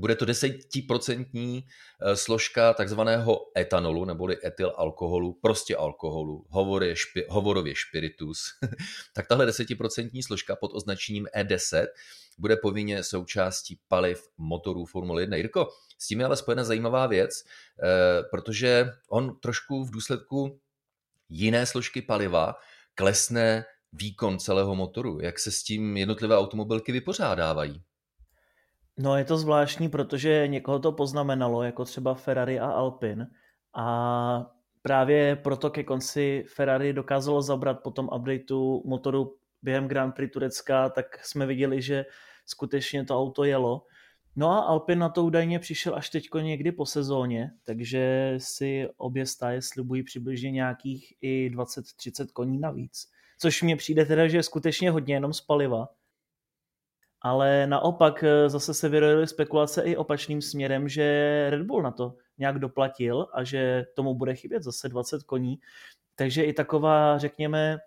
bude 0.00 0.14
to 0.16 0.24
desetiprocentní 0.24 1.64
eh, 2.00 2.16
složka 2.16 2.74
takzvaného 2.74 3.40
etanolu, 3.58 4.04
neboli 4.04 4.36
etylalkoholu, 4.44 5.32
prostě 5.32 5.76
alkoholu, 5.76 6.46
hovorově, 6.48 6.96
špi, 6.96 7.26
hovorově 7.28 7.74
špiritus. 7.74 8.44
tak 9.14 9.26
tahle 9.26 9.46
desetiprocentní 9.46 10.22
složka 10.22 10.56
pod 10.56 10.70
označením 10.74 11.26
E10 11.36 11.86
bude 12.38 12.56
povinně 12.56 13.02
součástí 13.02 13.78
paliv 13.88 14.28
motorů 14.38 14.84
Formule 14.84 15.22
1. 15.22 15.36
Jirko, 15.36 15.68
s 15.98 16.06
tím 16.06 16.20
je 16.20 16.26
ale 16.26 16.36
spojena 16.36 16.64
zajímavá 16.64 17.06
věc, 17.06 17.44
eh, 17.82 18.22
protože 18.30 18.92
on 19.08 19.40
trošku 19.40 19.84
v 19.84 19.90
důsledku 19.90 20.60
jiné 21.28 21.66
složky 21.66 22.02
paliva 22.02 22.54
klesne 22.94 23.64
výkon 23.92 24.38
celého 24.38 24.74
motoru. 24.74 25.20
Jak 25.20 25.38
se 25.38 25.50
s 25.50 25.62
tím 25.62 25.96
jednotlivé 25.96 26.38
automobilky 26.38 26.92
vypořádávají? 26.92 27.82
No 28.98 29.16
je 29.16 29.24
to 29.24 29.38
zvláštní, 29.38 29.88
protože 29.88 30.48
někoho 30.48 30.78
to 30.78 30.92
poznamenalo, 30.92 31.62
jako 31.62 31.84
třeba 31.84 32.14
Ferrari 32.14 32.60
a 32.60 32.66
Alpine 32.66 33.30
a 33.74 34.46
právě 34.82 35.36
proto 35.36 35.70
ke 35.70 35.84
konci 35.84 36.44
Ferrari 36.48 36.92
dokázalo 36.92 37.42
zabrat 37.42 37.82
po 37.82 37.90
tom 37.90 38.08
updateu 38.16 38.82
motoru 38.86 39.36
během 39.62 39.88
Grand 39.88 40.14
Prix 40.14 40.32
Turecka, 40.32 40.88
tak 40.88 41.24
jsme 41.26 41.46
viděli, 41.46 41.82
že 41.82 42.04
skutečně 42.46 43.04
to 43.04 43.20
auto 43.20 43.44
jelo. 43.44 43.82
No 44.36 44.50
a 44.50 44.58
Alpin 44.58 44.98
na 44.98 45.08
to 45.08 45.24
údajně 45.24 45.58
přišel 45.58 45.94
až 45.94 46.10
teďko 46.10 46.38
někdy 46.38 46.72
po 46.72 46.86
sezóně, 46.86 47.50
takže 47.64 48.34
si 48.38 48.88
obě 48.96 49.26
stáje 49.26 49.62
slibují 49.62 50.02
přibližně 50.02 50.50
nějakých 50.50 51.14
i 51.20 51.50
20-30 51.54 52.26
koní 52.32 52.58
navíc. 52.58 53.10
Což 53.38 53.62
mně 53.62 53.76
přijde 53.76 54.04
teda, 54.04 54.28
že 54.28 54.36
je 54.36 54.42
skutečně 54.42 54.90
hodně 54.90 55.14
jenom 55.14 55.32
z 55.32 55.40
paliva. 55.40 55.88
Ale 57.22 57.66
naopak 57.66 58.24
eh, 58.24 58.48
zase 58.48 58.74
se 58.74 58.88
vyrojily 58.88 59.26
spekulace 59.26 59.82
i 59.82 59.96
opačným 59.96 60.42
směrem, 60.42 60.88
že 60.88 61.46
Red 61.50 61.62
Bull 61.62 61.82
na 61.82 61.90
to 61.90 62.14
nějak 62.38 62.58
doplatil 62.58 63.26
a 63.32 63.44
že 63.44 63.86
tomu 63.94 64.14
bude 64.14 64.34
chybět 64.34 64.62
zase 64.62 64.88
20 64.88 65.22
koní. 65.22 65.58
Takže 66.14 66.42
i 66.42 66.52
taková, 66.52 67.18
řekněme, 67.18 67.78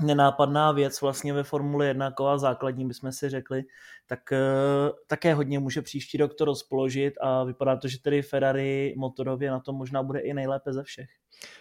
nenápadná 0.00 0.72
věc 0.72 1.00
vlastně 1.00 1.32
ve 1.32 1.42
Formuli 1.42 1.86
1, 1.86 2.10
taková 2.10 2.38
základní, 2.38 2.88
bychom 2.88 3.12
si 3.12 3.28
řekli, 3.28 3.62
tak 4.06 4.20
uh, 4.32 4.96
také 5.06 5.34
hodně 5.34 5.58
může 5.58 5.82
příští 5.82 6.18
rok 6.18 6.34
to 6.34 6.44
rozpoložit 6.44 7.14
a 7.20 7.44
vypadá 7.44 7.76
to, 7.76 7.88
že 7.88 7.98
tedy 7.98 8.22
Ferrari 8.22 8.94
motorově 8.96 9.50
na 9.50 9.60
tom 9.60 9.76
možná 9.76 10.02
bude 10.02 10.20
i 10.20 10.34
nejlépe 10.34 10.72
ze 10.72 10.82
všech. 10.82 11.08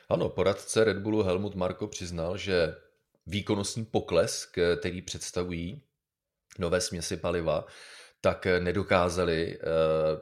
Ano, 0.10 0.30
poradce 0.30 0.84
Red 0.84 0.98
Bullu 0.98 1.24
Helmut 1.24 1.56
Marko 1.56 1.88
přiznal, 1.88 2.38
že 2.38 2.76
výkonnostní 3.26 3.86
pokles, 3.86 4.46
který 4.80 5.02
představují 5.02 5.82
nové 6.60 6.82
směsi 6.82 7.18
paliva, 7.18 7.66
tak 8.22 8.48
nedokázali 8.60 9.58
eh, 9.58 9.66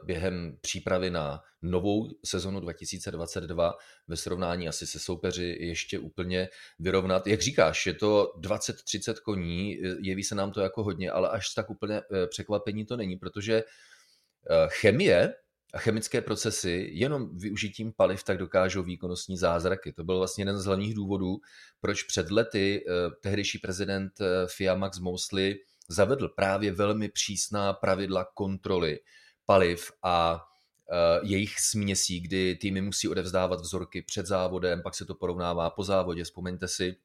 během 0.04 0.56
přípravy 0.60 1.10
na 1.10 1.42
novou 1.62 2.08
sezonu 2.24 2.60
2022 2.60 3.74
ve 4.08 4.16
srovnání 4.16 4.68
asi 4.68 4.86
se 4.86 4.98
soupeři 4.98 5.56
ještě 5.60 5.98
úplně 5.98 6.48
vyrovnat. 6.78 7.26
Jak 7.26 7.40
říkáš, 7.40 7.86
je 7.86 7.94
to 7.94 8.32
20-30 8.40 9.14
koní, 9.24 9.78
jeví 10.00 10.24
se 10.24 10.34
nám 10.34 10.52
to 10.52 10.60
jako 10.60 10.82
hodně, 10.84 11.10
ale 11.10 11.28
až 11.28 11.54
tak 11.54 11.70
úplně 11.70 12.00
eh, 12.00 12.26
překvapení 12.26 12.86
to 12.86 12.96
není, 12.96 13.16
protože 13.16 13.54
eh, 13.54 14.68
chemie 14.68 15.34
a 15.74 15.78
chemické 15.78 16.20
procesy 16.20 16.90
jenom 16.92 17.36
využitím 17.36 17.92
paliv 17.92 18.24
tak 18.24 18.38
dokážou 18.38 18.82
výkonnostní 18.82 19.36
zázraky. 19.36 19.92
To 19.92 20.04
byl 20.04 20.18
vlastně 20.18 20.42
jeden 20.42 20.58
z 20.58 20.64
hlavních 20.64 20.94
důvodů, 20.94 21.36
proč 21.80 22.02
před 22.02 22.30
lety 22.30 22.84
tehdejší 23.20 23.58
prezident 23.58 24.12
FIA 24.46 24.74
Max 24.74 24.98
Mosley 24.98 25.58
zavedl 25.90 26.28
právě 26.28 26.72
velmi 26.72 27.08
přísná 27.08 27.72
pravidla 27.72 28.24
kontroly 28.34 29.00
paliv 29.46 29.92
a 30.02 30.44
e, 30.90 31.26
jejich 31.26 31.60
směsí, 31.60 32.20
kdy 32.20 32.54
týmy 32.54 32.80
musí 32.80 33.08
odevzdávat 33.08 33.60
vzorky 33.60 34.02
před 34.02 34.26
závodem, 34.26 34.82
pak 34.82 34.94
se 34.94 35.04
to 35.04 35.14
porovnává 35.14 35.70
po 35.70 35.84
závodě. 35.84 36.24
Vzpomeňte 36.24 36.68
si 36.68 36.96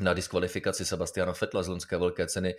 na 0.00 0.14
diskvalifikaci 0.14 0.84
Sebastiana 0.84 1.32
Fetla 1.32 1.62
z 1.62 1.68
loňské 1.68 1.96
velké 1.96 2.26
ceny 2.26 2.54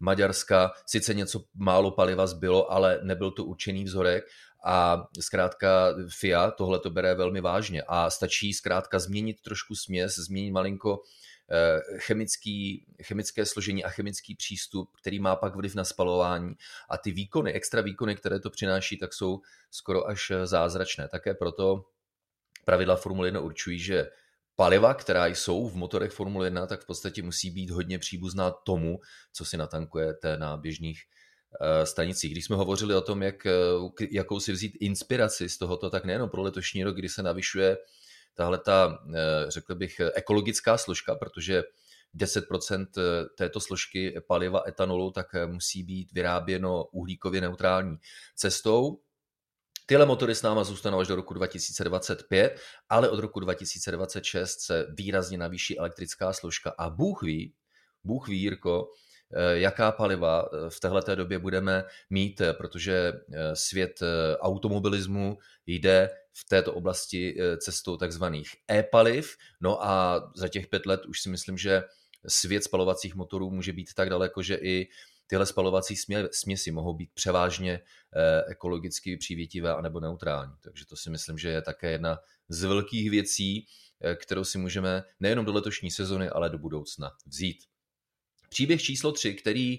Maďarska. 0.00 0.72
Sice 0.86 1.14
něco 1.14 1.44
málo 1.54 1.90
paliva 1.90 2.26
zbylo, 2.26 2.72
ale 2.72 3.00
nebyl 3.02 3.30
to 3.30 3.44
určený 3.44 3.84
vzorek 3.84 4.24
a 4.64 5.06
zkrátka 5.20 5.94
FIA 6.18 6.50
tohle 6.50 6.78
to 6.78 6.90
bere 6.90 7.14
velmi 7.14 7.40
vážně 7.40 7.82
a 7.88 8.10
stačí 8.10 8.52
zkrátka 8.52 8.98
změnit 8.98 9.40
trošku 9.42 9.74
směs, 9.74 10.14
změnit 10.14 10.50
malinko 10.50 11.02
chemický, 11.98 12.86
chemické 13.02 13.46
složení 13.46 13.84
a 13.84 13.88
chemický 13.88 14.34
přístup, 14.34 14.90
který 15.00 15.18
má 15.18 15.36
pak 15.36 15.56
vliv 15.56 15.74
na 15.74 15.84
spalování. 15.84 16.54
A 16.90 16.98
ty 16.98 17.10
výkony, 17.10 17.52
extra 17.52 17.82
výkony, 17.82 18.16
které 18.16 18.40
to 18.40 18.50
přináší, 18.50 18.98
tak 18.98 19.14
jsou 19.14 19.40
skoro 19.70 20.08
až 20.08 20.32
zázračné. 20.44 21.08
Také 21.08 21.34
proto 21.34 21.84
pravidla 22.64 22.96
Formule 22.96 23.28
1 23.28 23.40
určují, 23.40 23.78
že 23.78 24.10
paliva, 24.56 24.94
která 24.94 25.26
jsou 25.26 25.68
v 25.68 25.76
motorech 25.76 26.12
Formule 26.12 26.46
1, 26.46 26.66
tak 26.66 26.80
v 26.82 26.86
podstatě 26.86 27.22
musí 27.22 27.50
být 27.50 27.70
hodně 27.70 27.98
příbuzná 27.98 28.50
tomu, 28.50 29.00
co 29.32 29.44
si 29.44 29.56
natankujete 29.56 30.36
na 30.36 30.56
běžných 30.56 31.02
eh, 31.60 31.86
stanicích. 31.86 32.32
Když 32.32 32.44
jsme 32.44 32.56
hovořili 32.56 32.94
o 32.94 33.00
tom, 33.00 33.22
jak, 33.22 33.46
eh, 33.46 33.52
jakou 34.10 34.40
si 34.40 34.52
vzít 34.52 34.76
inspiraci 34.80 35.48
z 35.48 35.58
tohoto, 35.58 35.90
tak 35.90 36.04
nejenom 36.04 36.30
pro 36.30 36.42
letošní 36.42 36.84
rok, 36.84 36.96
kdy 36.96 37.08
se 37.08 37.22
navyšuje 37.22 37.76
tahle 38.34 38.58
ta, 38.58 38.98
eh, 39.14 39.50
řekl 39.50 39.74
bych, 39.74 40.00
ekologická 40.14 40.78
složka, 40.78 41.14
protože 41.14 41.62
10% 42.14 42.98
eh, 42.98 43.24
této 43.38 43.60
složky 43.60 44.20
paliva 44.28 44.62
etanolu 44.68 45.10
tak 45.10 45.34
eh, 45.34 45.46
musí 45.46 45.82
být 45.82 46.12
vyráběno 46.12 46.84
uhlíkově 46.84 47.40
neutrální 47.40 47.96
cestou. 48.34 49.00
Tyhle 49.86 50.06
motory 50.06 50.34
s 50.34 50.42
náma 50.42 50.64
zůstanou 50.64 51.00
až 51.00 51.08
do 51.08 51.16
roku 51.16 51.34
2025, 51.34 52.60
ale 52.88 53.08
od 53.08 53.18
roku 53.18 53.40
2026 53.40 54.60
se 54.60 54.86
výrazně 54.98 55.38
navýší 55.38 55.78
elektrická 55.78 56.32
složka 56.32 56.74
a 56.78 56.90
Bůh 56.90 57.22
ví, 57.22 57.54
Bůh 58.04 58.28
ví, 58.28 58.40
Jirko, 58.40 58.88
jaká 59.52 59.92
paliva 59.92 60.48
v 60.68 60.80
této 60.80 61.14
době 61.14 61.38
budeme 61.38 61.84
mít, 62.10 62.42
protože 62.52 63.12
svět 63.54 64.00
automobilismu 64.40 65.38
jde 65.66 66.10
v 66.32 66.48
této 66.48 66.74
oblasti 66.74 67.36
eh, 67.40 67.56
cestou 67.56 67.96
takzvaných 67.96 68.48
e-paliv. 68.70 69.36
No 69.60 69.84
a 69.84 70.20
za 70.36 70.48
těch 70.48 70.66
pět 70.66 70.86
let 70.86 71.06
už 71.06 71.20
si 71.20 71.28
myslím, 71.28 71.58
že 71.58 71.82
svět 72.26 72.64
spalovacích 72.64 73.14
motorů 73.14 73.50
může 73.50 73.72
být 73.72 73.94
tak 73.94 74.10
daleko, 74.10 74.42
že 74.42 74.54
i 74.54 74.88
tyhle 75.26 75.46
spalovací 75.46 75.96
směsi 76.32 76.70
mohou 76.70 76.94
být 76.94 77.10
převážně 77.14 77.72
eh, 77.72 78.44
ekologicky 78.50 79.16
přívětivé 79.16 79.74
anebo 79.74 80.00
neutrální. 80.00 80.52
Takže 80.60 80.86
to 80.86 80.96
si 80.96 81.10
myslím, 81.10 81.38
že 81.38 81.48
je 81.48 81.62
také 81.62 81.90
jedna 81.90 82.18
z 82.48 82.64
velkých 82.64 83.10
věcí, 83.10 83.66
eh, 84.00 84.16
kterou 84.16 84.44
si 84.44 84.58
můžeme 84.58 85.02
nejenom 85.20 85.44
do 85.44 85.52
letošní 85.52 85.90
sezony, 85.90 86.28
ale 86.28 86.50
do 86.50 86.58
budoucna 86.58 87.10
vzít. 87.26 87.58
Příběh 88.48 88.82
číslo 88.82 89.12
3, 89.12 89.34
který 89.34 89.78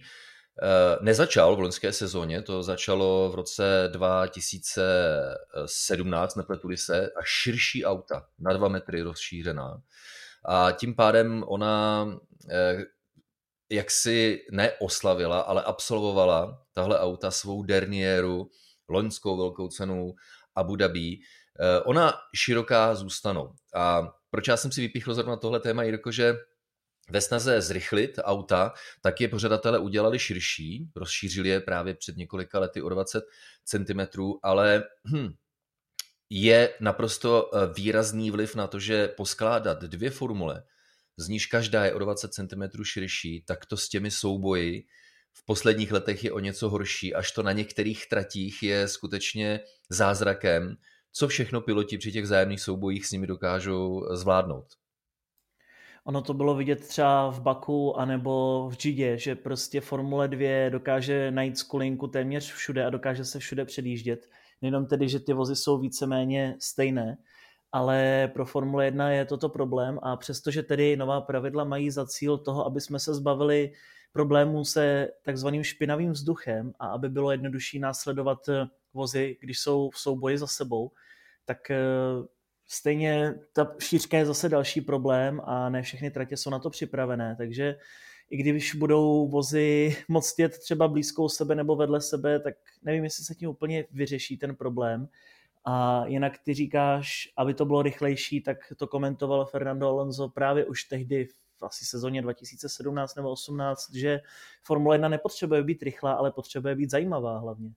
nezačal 1.01 1.55
v 1.55 1.59
loňské 1.59 1.93
sezóně, 1.93 2.41
to 2.41 2.63
začalo 2.63 3.29
v 3.31 3.35
roce 3.35 3.89
2017, 3.91 6.35
nepletuli 6.35 6.77
se, 6.77 7.09
a 7.09 7.23
širší 7.23 7.85
auta, 7.85 8.25
na 8.39 8.53
dva 8.53 8.67
metry 8.67 9.01
rozšířená. 9.01 9.81
A 10.45 10.71
tím 10.71 10.95
pádem 10.95 11.43
ona 11.47 12.07
eh, 12.49 12.83
jak 13.71 13.91
si 13.91 14.45
neoslavila, 14.51 15.39
ale 15.39 15.63
absolvovala 15.63 16.63
tahle 16.73 16.99
auta 16.99 17.31
svou 17.31 17.63
derniéru, 17.63 18.49
loňskou 18.89 19.37
velkou 19.37 19.67
cenu 19.67 20.13
Abu 20.55 20.75
Dhabi. 20.75 21.19
Eh, 21.59 21.81
ona 21.81 22.13
široká 22.35 22.95
zůstanou. 22.95 23.53
A 23.75 24.13
proč 24.29 24.47
já 24.47 24.57
jsem 24.57 24.71
si 24.71 24.81
vypíchl 24.81 25.13
zrovna 25.13 25.35
tohle 25.35 25.59
téma, 25.59 25.83
Jirko, 25.83 26.11
že 26.11 26.35
ve 27.09 27.21
snaze 27.21 27.61
zrychlit 27.61 28.19
auta, 28.23 28.73
tak 29.01 29.21
je 29.21 29.27
pořadatele 29.27 29.79
udělali 29.79 30.19
širší, 30.19 30.89
rozšířili 30.95 31.49
je 31.49 31.59
právě 31.59 31.93
před 31.93 32.17
několika 32.17 32.59
lety 32.59 32.81
o 32.81 32.89
20 32.89 33.23
cm, 33.65 34.21
ale 34.43 34.83
hm, 35.11 35.29
je 36.29 36.73
naprosto 36.79 37.51
eh, 37.53 37.73
výrazný 37.73 38.31
vliv 38.31 38.55
na 38.55 38.67
to, 38.67 38.79
že 38.79 39.07
poskládat 39.07 39.81
dvě 39.81 40.09
formule, 40.09 40.63
z 41.17 41.27
níž 41.27 41.45
každá 41.45 41.85
je 41.85 41.93
o 41.93 41.99
20 41.99 42.33
cm 42.33 42.83
širší, 42.83 43.43
tak 43.47 43.65
to 43.65 43.77
s 43.77 43.89
těmi 43.89 44.11
souboji 44.11 44.85
v 45.33 45.45
posledních 45.45 45.91
letech 45.91 46.23
je 46.23 46.31
o 46.31 46.39
něco 46.39 46.69
horší, 46.69 47.15
až 47.15 47.31
to 47.31 47.43
na 47.43 47.51
některých 47.51 48.09
tratích 48.09 48.63
je 48.63 48.87
skutečně 48.87 49.59
zázrakem, 49.89 50.75
co 51.11 51.27
všechno 51.27 51.61
piloti 51.61 51.97
při 51.97 52.11
těch 52.11 52.27
zájemných 52.27 52.61
soubojích 52.61 53.05
s 53.05 53.11
nimi 53.11 53.27
dokážou 53.27 54.07
zvládnout. 54.15 54.80
Ono 56.03 56.21
to 56.21 56.33
bylo 56.33 56.55
vidět 56.55 56.87
třeba 56.87 57.29
v 57.29 57.41
Baku 57.41 57.99
anebo 57.99 58.67
v 58.69 58.75
Džidě, 58.75 59.17
že 59.17 59.35
prostě 59.35 59.81
Formule 59.81 60.27
2 60.27 60.69
dokáže 60.69 61.31
najít 61.31 61.57
skulinku 61.57 62.07
téměř 62.07 62.53
všude 62.53 62.85
a 62.85 62.89
dokáže 62.89 63.25
se 63.25 63.39
všude 63.39 63.65
předjíždět. 63.65 64.29
Nejenom 64.61 64.85
tedy, 64.85 65.09
že 65.09 65.19
ty 65.19 65.33
vozy 65.33 65.55
jsou 65.55 65.77
víceméně 65.77 66.55
stejné, 66.59 67.17
ale 67.71 68.29
pro 68.33 68.45
Formule 68.45 68.85
1 68.85 69.11
je 69.11 69.25
toto 69.25 69.49
problém 69.49 69.99
a 70.03 70.15
přestože 70.15 70.63
tedy 70.63 70.97
nová 70.97 71.21
pravidla 71.21 71.63
mají 71.63 71.91
za 71.91 72.05
cíl 72.05 72.37
toho, 72.37 72.65
aby 72.65 72.81
jsme 72.81 72.99
se 72.99 73.13
zbavili 73.13 73.71
problémů 74.11 74.65
se 74.65 75.09
takzvaným 75.23 75.63
špinavým 75.63 76.11
vzduchem 76.11 76.73
a 76.79 76.87
aby 76.87 77.09
bylo 77.09 77.31
jednodušší 77.31 77.79
následovat 77.79 78.39
vozy, 78.93 79.37
když 79.41 79.59
jsou 79.59 79.89
v 79.89 79.99
souboji 79.99 80.37
za 80.37 80.47
sebou, 80.47 80.91
tak 81.45 81.71
eh, 81.71 81.77
Stejně 82.73 83.33
ta 83.53 83.75
šířka 83.79 84.17
je 84.17 84.25
zase 84.25 84.49
další 84.49 84.81
problém 84.81 85.41
a 85.43 85.69
ne 85.69 85.81
všechny 85.81 86.11
tratě 86.11 86.37
jsou 86.37 86.49
na 86.49 86.59
to 86.59 86.69
připravené, 86.69 87.35
takže 87.37 87.75
i 88.29 88.37
když 88.37 88.75
budou 88.75 89.27
vozy 89.27 89.97
moc 90.07 90.35
jet 90.39 90.59
třeba 90.59 90.87
blízkou 90.87 91.29
sebe 91.29 91.55
nebo 91.55 91.75
vedle 91.75 92.01
sebe, 92.01 92.39
tak 92.39 92.53
nevím, 92.83 93.03
jestli 93.03 93.23
se 93.23 93.35
tím 93.35 93.49
úplně 93.49 93.85
vyřeší 93.91 94.37
ten 94.37 94.55
problém. 94.55 95.07
A 95.65 96.05
jinak 96.07 96.33
ty 96.43 96.53
říkáš, 96.53 97.29
aby 97.37 97.53
to 97.53 97.65
bylo 97.65 97.81
rychlejší, 97.81 98.41
tak 98.41 98.57
to 98.77 98.87
komentoval 98.87 99.45
Fernando 99.45 99.87
Alonso 99.87 100.29
právě 100.29 100.65
už 100.65 100.83
tehdy 100.83 101.25
v 101.25 101.63
asi 101.63 101.85
sezóně 101.85 102.21
2017 102.21 103.15
nebo 103.15 103.31
18, 103.31 103.93
že 103.93 104.19
Formule 104.63 104.95
1 104.95 105.09
nepotřebuje 105.09 105.63
být 105.63 105.83
rychlá, 105.83 106.13
ale 106.13 106.31
potřebuje 106.31 106.75
být 106.75 106.89
zajímavá 106.89 107.37
hlavně. 107.37 107.71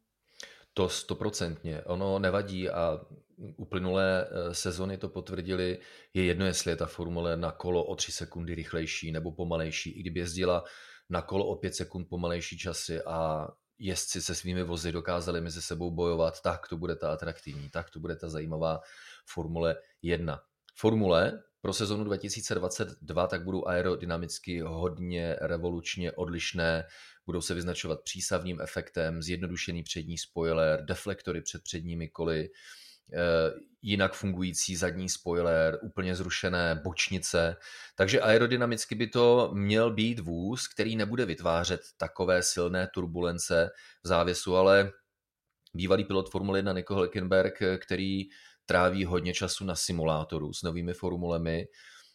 To 0.74 0.88
stoprocentně. 0.88 1.82
Ono 1.82 2.18
nevadí 2.18 2.70
a 2.70 3.00
uplynulé 3.36 4.26
eh, 4.26 4.54
sezony 4.54 4.98
to 4.98 5.08
potvrdili. 5.08 5.78
Je 6.14 6.24
jedno, 6.24 6.46
jestli 6.46 6.70
je 6.70 6.76
ta 6.76 6.86
formule 6.86 7.36
na 7.36 7.52
kolo 7.52 7.84
o 7.84 7.96
3 7.96 8.12
sekundy 8.12 8.54
rychlejší 8.54 9.12
nebo 9.12 9.32
pomalejší. 9.32 9.90
I 9.90 10.00
kdyby 10.00 10.20
jezdila 10.20 10.64
na 11.10 11.22
kolo 11.22 11.46
o 11.46 11.56
5 11.56 11.74
sekund 11.74 12.08
pomalejší 12.08 12.58
časy 12.58 13.02
a 13.02 13.48
jezdci 13.78 14.22
se 14.22 14.34
svými 14.34 14.62
vozy 14.62 14.92
dokázali 14.92 15.40
mezi 15.40 15.62
sebou 15.62 15.90
bojovat, 15.90 16.42
tak 16.42 16.68
to 16.68 16.76
bude 16.76 16.96
ta 16.96 17.12
atraktivní, 17.12 17.70
tak 17.70 17.90
to 17.90 18.00
bude 18.00 18.16
ta 18.16 18.28
zajímavá 18.28 18.80
Formule 19.26 19.76
1. 20.02 20.40
Formule 20.76 21.42
pro 21.60 21.72
sezonu 21.72 22.04
2022 22.04 23.26
tak 23.26 23.44
budou 23.44 23.66
aerodynamicky 23.66 24.60
hodně 24.60 25.36
revolučně 25.40 26.12
odlišné, 26.12 26.84
budou 27.26 27.40
se 27.40 27.54
vyznačovat 27.54 28.02
přísavním 28.02 28.60
efektem, 28.60 29.22
zjednodušený 29.22 29.82
přední 29.82 30.18
spoiler, 30.18 30.84
deflektory 30.84 31.40
před 31.40 31.62
předními 31.62 32.08
koly, 32.08 32.48
jinak 33.84 34.14
fungující 34.14 34.76
zadní 34.76 35.08
spoiler, 35.08 35.78
úplně 35.82 36.16
zrušené 36.16 36.80
bočnice. 36.84 37.56
Takže 37.94 38.20
aerodynamicky 38.20 38.94
by 38.94 39.06
to 39.06 39.50
měl 39.54 39.90
být 39.90 40.18
vůz, 40.18 40.68
který 40.68 40.96
nebude 40.96 41.26
vytvářet 41.26 41.80
takové 41.96 42.42
silné 42.42 42.88
turbulence 42.94 43.70
v 44.04 44.08
závěsu, 44.08 44.56
ale 44.56 44.92
bývalý 45.74 46.04
pilot 46.04 46.30
Formule 46.30 46.58
1 46.58 46.72
Nico 46.72 46.94
Hülkenberg, 46.94 47.78
který 47.78 48.22
tráví 48.66 49.04
hodně 49.04 49.34
času 49.34 49.64
na 49.64 49.76
simulátoru 49.76 50.52
s 50.52 50.62
novými 50.62 50.94
formulemi, 50.94 51.66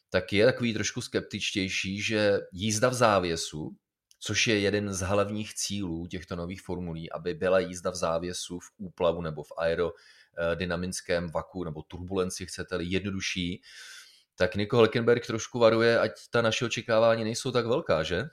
tak 0.09 0.33
je 0.33 0.45
takový 0.45 0.73
trošku 0.73 1.01
skeptičtější, 1.01 2.01
že 2.01 2.39
jízda 2.51 2.89
v 2.89 2.93
závěsu, 2.93 3.75
což 4.19 4.47
je 4.47 4.59
jeden 4.59 4.93
z 4.93 5.01
hlavních 5.01 5.53
cílů 5.53 6.07
těchto 6.07 6.35
nových 6.35 6.61
formulí, 6.61 7.11
aby 7.11 7.33
byla 7.33 7.59
jízda 7.59 7.91
v 7.91 7.95
závěsu 7.95 8.59
v 8.59 8.71
úplavu 8.77 9.21
nebo 9.21 9.43
v 9.43 9.51
aero 9.57 9.89
Eh, 9.89 10.18
dynamickém 10.55 11.31
vaku 11.31 11.63
nebo 11.63 11.81
turbulenci, 11.81 12.45
chcete-li, 12.45 12.85
jednodušší, 12.85 13.61
tak 14.35 14.55
Nico 14.55 14.77
Hülkenberg 14.77 15.27
trošku 15.27 15.59
varuje, 15.59 15.99
ať 15.99 16.11
ta 16.31 16.41
naše 16.41 16.65
očekávání 16.65 17.23
nejsou 17.23 17.51
tak 17.51 17.65
velká, 17.65 18.03
že? 18.03 18.23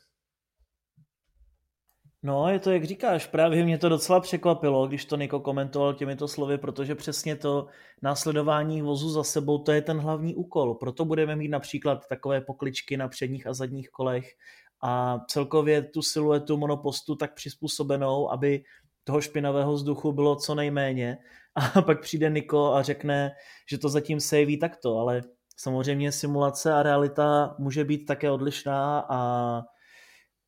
No, 2.23 2.49
je 2.49 2.59
to, 2.59 2.71
jak 2.71 2.85
říkáš, 2.85 3.27
právě 3.27 3.65
mě 3.65 3.79
to 3.79 3.89
docela 3.89 4.21
překvapilo, 4.21 4.87
když 4.87 5.05
to 5.05 5.17
Niko 5.17 5.41
komentoval 5.41 5.95
těmito 5.95 6.29
slovy, 6.29 6.59
protože 6.59 6.95
přesně 6.95 7.37
to 7.37 7.67
následování 8.03 8.83
vozu 8.83 9.11
za 9.11 9.25
sebou, 9.25 9.59
to 9.59 9.73
je 9.73 9.83
ten 9.83 9.99
hlavní 9.99 10.35
úkol. 10.35 10.75
Proto 10.75 11.05
budeme 11.05 11.37
mít 11.37 11.49
například 11.49 12.09
takové 12.09 12.41
pokličky 12.41 12.97
na 12.97 13.09
předních 13.09 13.47
a 13.47 13.55
zadních 13.55 13.91
kolech 13.91 14.35
a 14.83 15.19
celkově 15.29 15.83
tu 15.83 16.03
siluetu 16.03 16.57
monopostu 16.57 17.17
tak 17.17 17.35
přizpůsobenou, 17.35 18.31
aby 18.31 18.65
toho 19.05 19.21
špinavého 19.21 19.73
vzduchu 19.73 20.13
bylo 20.13 20.37
co 20.37 20.55
nejméně 20.55 21.19
a 21.57 21.83
pak 21.83 22.01
přijde 22.01 22.31
Niko 22.31 22.73
a 22.73 22.83
řekne, 22.83 23.33
že 23.71 23.79
to 23.79 23.89
zatím 23.89 24.21
se 24.21 24.39
jeví 24.39 24.59
takto, 24.59 24.99
ale 24.99 25.23
samozřejmě 25.57 26.13
simulace 26.13 26.73
a 26.73 26.83
realita 26.83 27.55
může 27.59 27.85
být 27.85 28.07
také 28.07 28.31
odlišná 28.31 29.07
a 29.09 29.63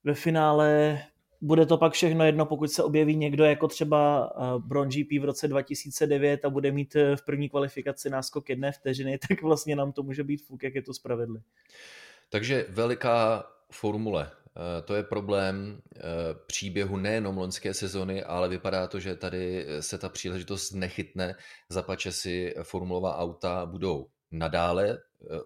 ve 0.05 0.15
finále 0.15 0.99
bude 1.41 1.67
to 1.67 1.79
pak 1.79 1.93
všechno 1.93 2.25
jedno, 2.25 2.47
pokud 2.47 2.73
se 2.73 2.83
objeví 2.83 3.17
někdo 3.17 3.45
jako 3.45 3.69
třeba 3.69 4.33
eh, 4.37 4.59
Bron 4.59 4.89
GP 4.89 5.21
v 5.21 5.25
roce 5.25 5.49
2009 5.49 6.45
a 6.45 6.51
bude 6.51 6.73
mít 6.73 6.97
eh, 6.97 7.17
v 7.17 7.25
první 7.25 7.49
kvalifikaci 7.49 8.11
náskok 8.11 8.49
jedné 8.49 8.73
vteřiny, 8.73 9.19
tak 9.29 9.43
vlastně 9.43 9.77
nám 9.77 9.93
to 9.93 10.03
může 10.03 10.25
být 10.25 10.43
fuk, 10.43 10.63
jak 10.63 10.75
je 10.75 10.83
to 10.83 10.95
spravedli. 10.95 11.41
Takže 12.31 12.67
veliká 12.69 13.47
formule. 13.73 14.31
Eh, 14.59 14.83
to 14.83 14.95
je 14.95 15.03
problém 15.03 15.83
eh, 15.97 16.01
příběhu 16.47 16.97
nejenom 16.97 17.39
loňské 17.39 17.75
sezony, 17.75 18.25
ale 18.25 18.49
vypadá 18.49 18.87
to, 18.87 19.01
že 19.01 19.17
tady 19.17 19.67
se 19.81 19.99
ta 19.99 20.09
příležitost 20.09 20.73
nechytne. 20.73 21.35
Zapače 21.69 22.13
si 22.13 22.55
formulová 22.63 23.19
auta 23.19 23.67
budou 23.67 24.11
nadále 24.31 24.91
eh, 24.91 24.97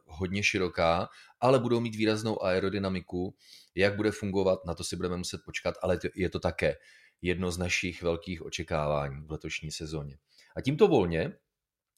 hodně 0.07 0.43
široká, 0.43 1.09
ale 1.41 1.59
budou 1.59 1.81
mít 1.81 1.97
výraznou 1.97 2.45
aerodynamiku. 2.45 3.35
Jak 3.75 3.97
bude 3.97 4.11
fungovat, 4.11 4.59
na 4.67 4.75
to 4.75 4.85
si 4.85 4.97
budeme 4.97 5.17
muset 5.17 5.41
počkat, 5.45 5.75
ale 5.83 5.99
je 6.15 6.31
to 6.31 6.41
také 6.41 6.77
jedno 7.23 7.51
z 7.51 7.59
našich 7.59 8.03
velkých 8.03 8.43
očekávání 8.43 9.27
v 9.27 9.31
letošní 9.31 9.71
sezóně. 9.71 10.19
A 10.57 10.61
tímto 10.61 10.89
volně 10.89 11.33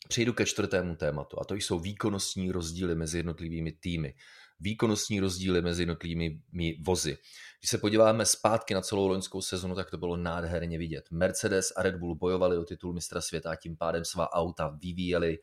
přejdu 0.08 0.32
ke 0.32 0.46
čtvrtému 0.46 0.96
tématu, 0.96 1.40
a 1.40 1.44
to 1.44 1.54
jsou 1.54 1.78
výkonnostní 1.78 2.52
rozdíly 2.52 2.94
mezi 2.94 3.18
jednotlivými 3.18 3.72
týmy 3.72 4.14
výkonnostní 4.60 5.20
rozdíly 5.20 5.62
mezi 5.62 5.82
jednotlivými 5.82 6.40
vozy. 6.80 7.18
Když 7.60 7.70
se 7.70 7.78
podíváme 7.78 8.26
zpátky 8.26 8.74
na 8.74 8.80
celou 8.80 9.08
loňskou 9.08 9.40
sezonu, 9.40 9.74
tak 9.74 9.90
to 9.90 9.98
bylo 9.98 10.16
nádherně 10.16 10.78
vidět. 10.78 11.04
Mercedes 11.10 11.72
a 11.76 11.82
Red 11.82 11.96
Bull 11.96 12.14
bojovali 12.14 12.58
o 12.58 12.64
titul 12.64 12.92
mistra 12.92 13.20
světa 13.20 13.50
a 13.50 13.56
tím 13.56 13.76
pádem 13.76 14.04
svá 14.04 14.32
auta 14.32 14.78
vyvíjeli 14.82 15.38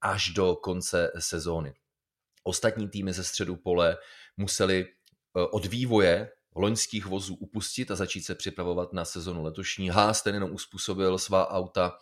až 0.00 0.30
do 0.30 0.56
konce 0.56 1.10
sezóny. 1.18 1.74
Ostatní 2.44 2.88
týmy 2.88 3.12
ze 3.12 3.24
středu 3.24 3.56
pole 3.56 3.96
museli 4.36 4.86
eh, 4.86 5.40
od 5.52 5.66
vývoje 5.66 6.30
loňských 6.56 7.06
vozů 7.06 7.34
upustit 7.34 7.90
a 7.90 7.96
začít 7.96 8.22
se 8.22 8.34
připravovat 8.34 8.92
na 8.92 9.04
sezonu 9.04 9.42
letošní. 9.42 9.88
Haas 9.88 10.22
ten 10.22 10.34
jenom 10.34 10.52
uspůsobil 10.52 11.18
svá 11.18 11.50
auta 11.50 11.98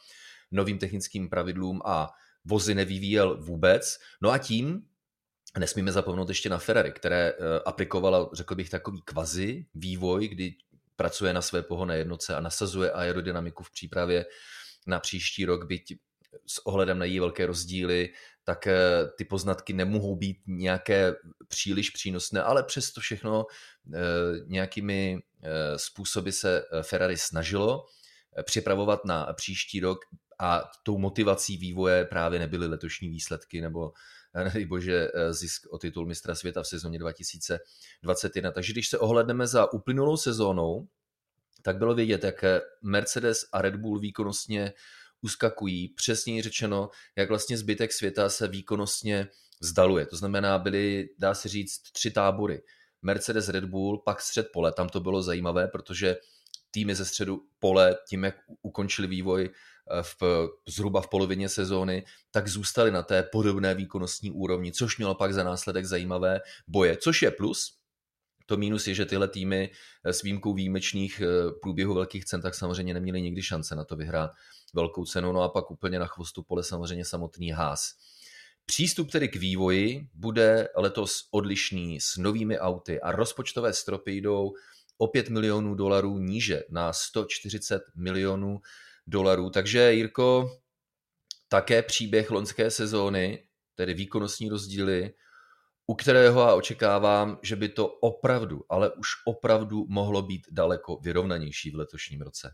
novým 0.51 0.79
technickým 0.79 1.31
pravidlům 1.31 1.81
a 1.85 2.11
vozy 2.45 2.75
nevyvíjel 2.75 3.43
vůbec. 3.43 3.99
No 4.23 4.31
a 4.31 4.39
tím 4.39 4.89
Nesmíme 5.59 5.93
zapomenout 5.93 6.29
ještě 6.29 6.49
na 6.49 6.59
Ferrari, 6.59 6.93
které 6.93 7.29
eh, 7.29 7.35
aplikovalo, 7.67 8.31
řekl 8.33 8.55
bych, 8.55 8.71
takový 8.71 9.03
kvazi 9.05 9.67
vývoj, 9.75 10.29
kdy 10.29 10.55
pracuje 10.97 11.33
na 11.33 11.43
své 11.43 11.63
pohonné 11.63 11.99
jednotce 11.99 12.37
a 12.37 12.41
nasazuje 12.41 12.93
aerodynamiku 12.93 13.65
v 13.65 13.71
přípravě 13.71 14.27
na 14.87 15.01
příští 15.01 15.45
rok, 15.45 15.67
byť 15.67 15.95
s 16.47 16.67
ohledem 16.67 16.99
na 16.99 17.05
její 17.05 17.21
velké 17.21 17.47
rozdíly, 17.47 18.09
tak 18.45 18.67
eh, 18.67 18.77
ty 19.19 19.25
poznatky 19.25 19.73
nemohou 19.73 20.17
být 20.17 20.37
nějaké 20.47 21.15
příliš 21.49 21.91
přínosné, 21.91 22.43
ale 22.43 22.63
přesto 22.63 23.01
všechno 23.01 23.47
eh, 23.95 23.99
nějakými 24.47 25.19
způsoby 25.77 26.31
se 26.31 26.63
Ferrari 26.83 27.17
snažilo 27.17 27.85
připravovat 28.43 29.05
na 29.05 29.33
příští 29.33 29.81
rok 29.81 29.99
a 30.39 30.63
tou 30.83 30.99
motivací 30.99 31.57
vývoje 31.57 32.05
právě 32.05 32.39
nebyly 32.39 32.67
letošní 32.67 33.09
výsledky 33.09 33.61
nebo 33.61 33.93
nedej 34.45 34.67
bože, 34.67 35.09
eh, 35.15 35.33
zisk 35.33 35.67
o 35.71 35.79
titul 35.79 36.07
mistra 36.07 36.35
světa 36.35 36.63
v 36.63 36.67
sezóně 36.67 36.99
2021. 36.99 38.51
Takže 38.51 38.73
když 38.73 38.89
se 38.89 38.99
ohledneme 38.99 39.47
za 39.47 39.73
uplynulou 39.73 40.17
sezónou, 40.17 40.89
tak 41.63 41.79
bylo 41.79 41.95
vidět, 41.95 42.25
jak 42.25 42.45
Mercedes 42.83 43.45
a 43.53 43.63
Red 43.63 43.77
Bull 43.77 43.99
výkonnostně 43.99 44.73
uskakují, 45.21 45.89
přesněji 45.89 46.43
řečeno, 46.43 46.91
jak 47.17 47.29
vlastně 47.29 47.59
zbytek 47.59 47.93
světa 47.93 48.29
se 48.29 48.49
výkonnostně 48.49 49.29
vzdaluje. 49.61 50.07
To 50.07 50.17
znamená, 50.17 50.59
byly, 50.59 51.09
dá 51.19 51.35
se 51.35 51.49
říct, 51.49 51.93
tři 51.93 52.11
tábory. 52.11 52.63
Mercedes, 53.03 53.49
Red 53.49 53.65
Bull, 53.65 54.03
pak 54.05 54.21
střed 54.21 54.49
pole. 54.53 54.73
Tam 54.73 54.89
to 54.89 55.01
bylo 55.01 55.23
zajímavé, 55.23 55.69
protože 55.69 56.17
týmy 56.71 56.95
ze 56.95 57.05
středu 57.05 57.43
pole, 57.59 57.97
tím 58.09 58.25
jak 58.25 58.37
ukončili 58.63 59.09
vývoj 59.09 59.49
Eh, 59.49 59.51
v, 60.03 60.49
zhruba 60.69 61.01
v 61.01 61.09
polovině 61.09 61.49
sezóny, 61.49 62.05
tak 62.31 62.49
zůstali 62.49 62.91
na 62.91 63.03
té 63.03 63.23
podobné 63.23 63.75
výkonnostní 63.75 64.31
úrovni, 64.31 64.73
což 64.73 64.99
mělo 64.99 65.15
pak 65.15 65.35
za 65.35 65.45
následek 65.45 65.85
zajímavé 65.85 66.41
boje, 66.69 66.97
což 66.97 67.23
je 67.23 67.31
plus. 67.31 67.77
To 68.47 68.57
mínus 68.57 68.87
je, 68.87 68.95
že 68.95 69.07
tyhle 69.07 69.29
týmy 69.29 69.71
eh, 70.05 70.13
s 70.13 70.23
výjimkou 70.23 70.55
výjimečných 70.55 71.21
eh, 71.21 71.27
průběhu 71.63 71.95
velkých 71.95 72.25
cen, 72.25 72.41
tak 72.43 72.55
samozřejmě 72.55 72.95
neměli 72.95 73.23
nikdy 73.23 73.43
šance 73.43 73.75
na 73.75 73.85
to 73.85 73.97
vyhrát 73.97 74.31
velkou 74.75 75.05
cenu. 75.05 75.33
No 75.33 75.43
a 75.43 75.49
pak 75.49 75.71
úplně 75.71 75.99
na 75.99 76.07
chvostu 76.07 76.43
pole 76.43 76.63
samozřejmě 76.63 77.05
samotný 77.05 77.51
ház. 77.51 77.93
Přístup 78.67 79.11
tedy 79.11 79.29
k 79.29 79.37
vývoji 79.37 80.09
bude 80.15 80.69
letos 80.77 81.29
odlišný 81.31 82.01
s 82.01 82.17
novými 82.17 82.59
auty 82.59 83.01
a 83.01 83.13
rozpočtové 83.13 83.73
stropy 83.73 84.13
jdou 84.17 84.53
o 84.99 85.07
5 85.07 85.29
milionů 85.29 85.75
dolarů 85.75 86.19
níže 86.19 86.63
na 86.71 86.93
140 86.93 87.83
milionů 87.95 88.61
dolarů. 89.07 89.51
Takže 89.51 89.93
Jirko, 89.93 90.51
také 91.49 91.83
příběh 91.83 92.31
loňské 92.31 92.71
sezóny, 92.71 93.43
tedy 93.75 93.95
výkonnostní 93.95 94.49
rozdíly, 94.49 95.15
u 95.87 95.95
kterého 95.95 96.41
já 96.41 96.55
očekávám, 96.55 97.39
že 97.43 97.57
by 97.57 97.69
to 97.69 97.87
opravdu, 97.89 98.61
ale 98.69 98.93
už 98.93 99.09
opravdu 99.27 99.87
mohlo 99.89 100.23
být 100.23 100.47
daleko 100.51 100.97
vyrovnanější 100.97 101.71
v 101.71 101.75
letošním 101.75 102.21
roce. 102.21 102.51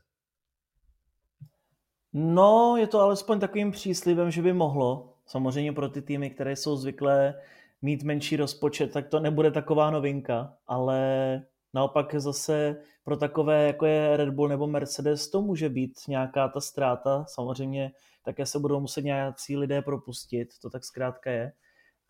No, 2.13 2.77
je 2.79 2.87
to 2.87 3.01
alespoň 3.01 3.41
takovým 3.41 3.71
příslivem, 3.71 4.31
že 4.31 4.43
by 4.43 4.53
mohlo. 4.53 5.19
Samozřejmě 5.27 5.73
pro 5.73 5.89
ty 5.89 6.03
týmy, 6.03 6.31
které 6.31 6.57
jsou 6.57 6.77
zvyklé 6.77 7.35
mít 7.83 8.03
menší 8.03 8.37
rozpočet, 8.37 8.93
tak 8.93 9.09
to 9.09 9.21
nebude 9.21 9.51
taková 9.51 9.91
novinka, 9.91 10.57
ale 10.67 11.43
Naopak 11.75 12.15
zase 12.15 12.77
pro 13.05 13.17
takové, 13.17 13.67
jako 13.67 13.87
je 13.87 14.17
Red 14.17 14.29
Bull 14.29 14.49
nebo 14.49 14.67
Mercedes, 14.67 15.31
to 15.31 15.43
může 15.43 15.69
být 15.69 15.93
nějaká 16.09 16.49
ta 16.49 16.61
ztráta. 16.61 17.25
Samozřejmě 17.29 17.93
také 18.25 18.47
se 18.47 18.59
budou 18.59 18.81
muset 18.81 19.05
nějací 19.05 19.57
lidé 19.57 19.83
propustit, 19.83 20.49
to 20.63 20.71
tak 20.71 20.85
zkrátka 20.85 21.31
je. 21.31 21.53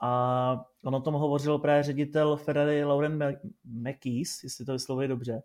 A 0.01 0.65
on 0.85 0.95
o 0.95 1.01
tom 1.01 1.15
hovořil 1.15 1.59
právě 1.59 1.83
ředitel 1.83 2.37
Ferrari 2.37 2.85
Lauren 2.85 3.37
McKees, 3.65 4.45
jestli 4.45 4.65
to 4.65 4.73
vyslovuji 4.73 5.09
dobře, 5.09 5.43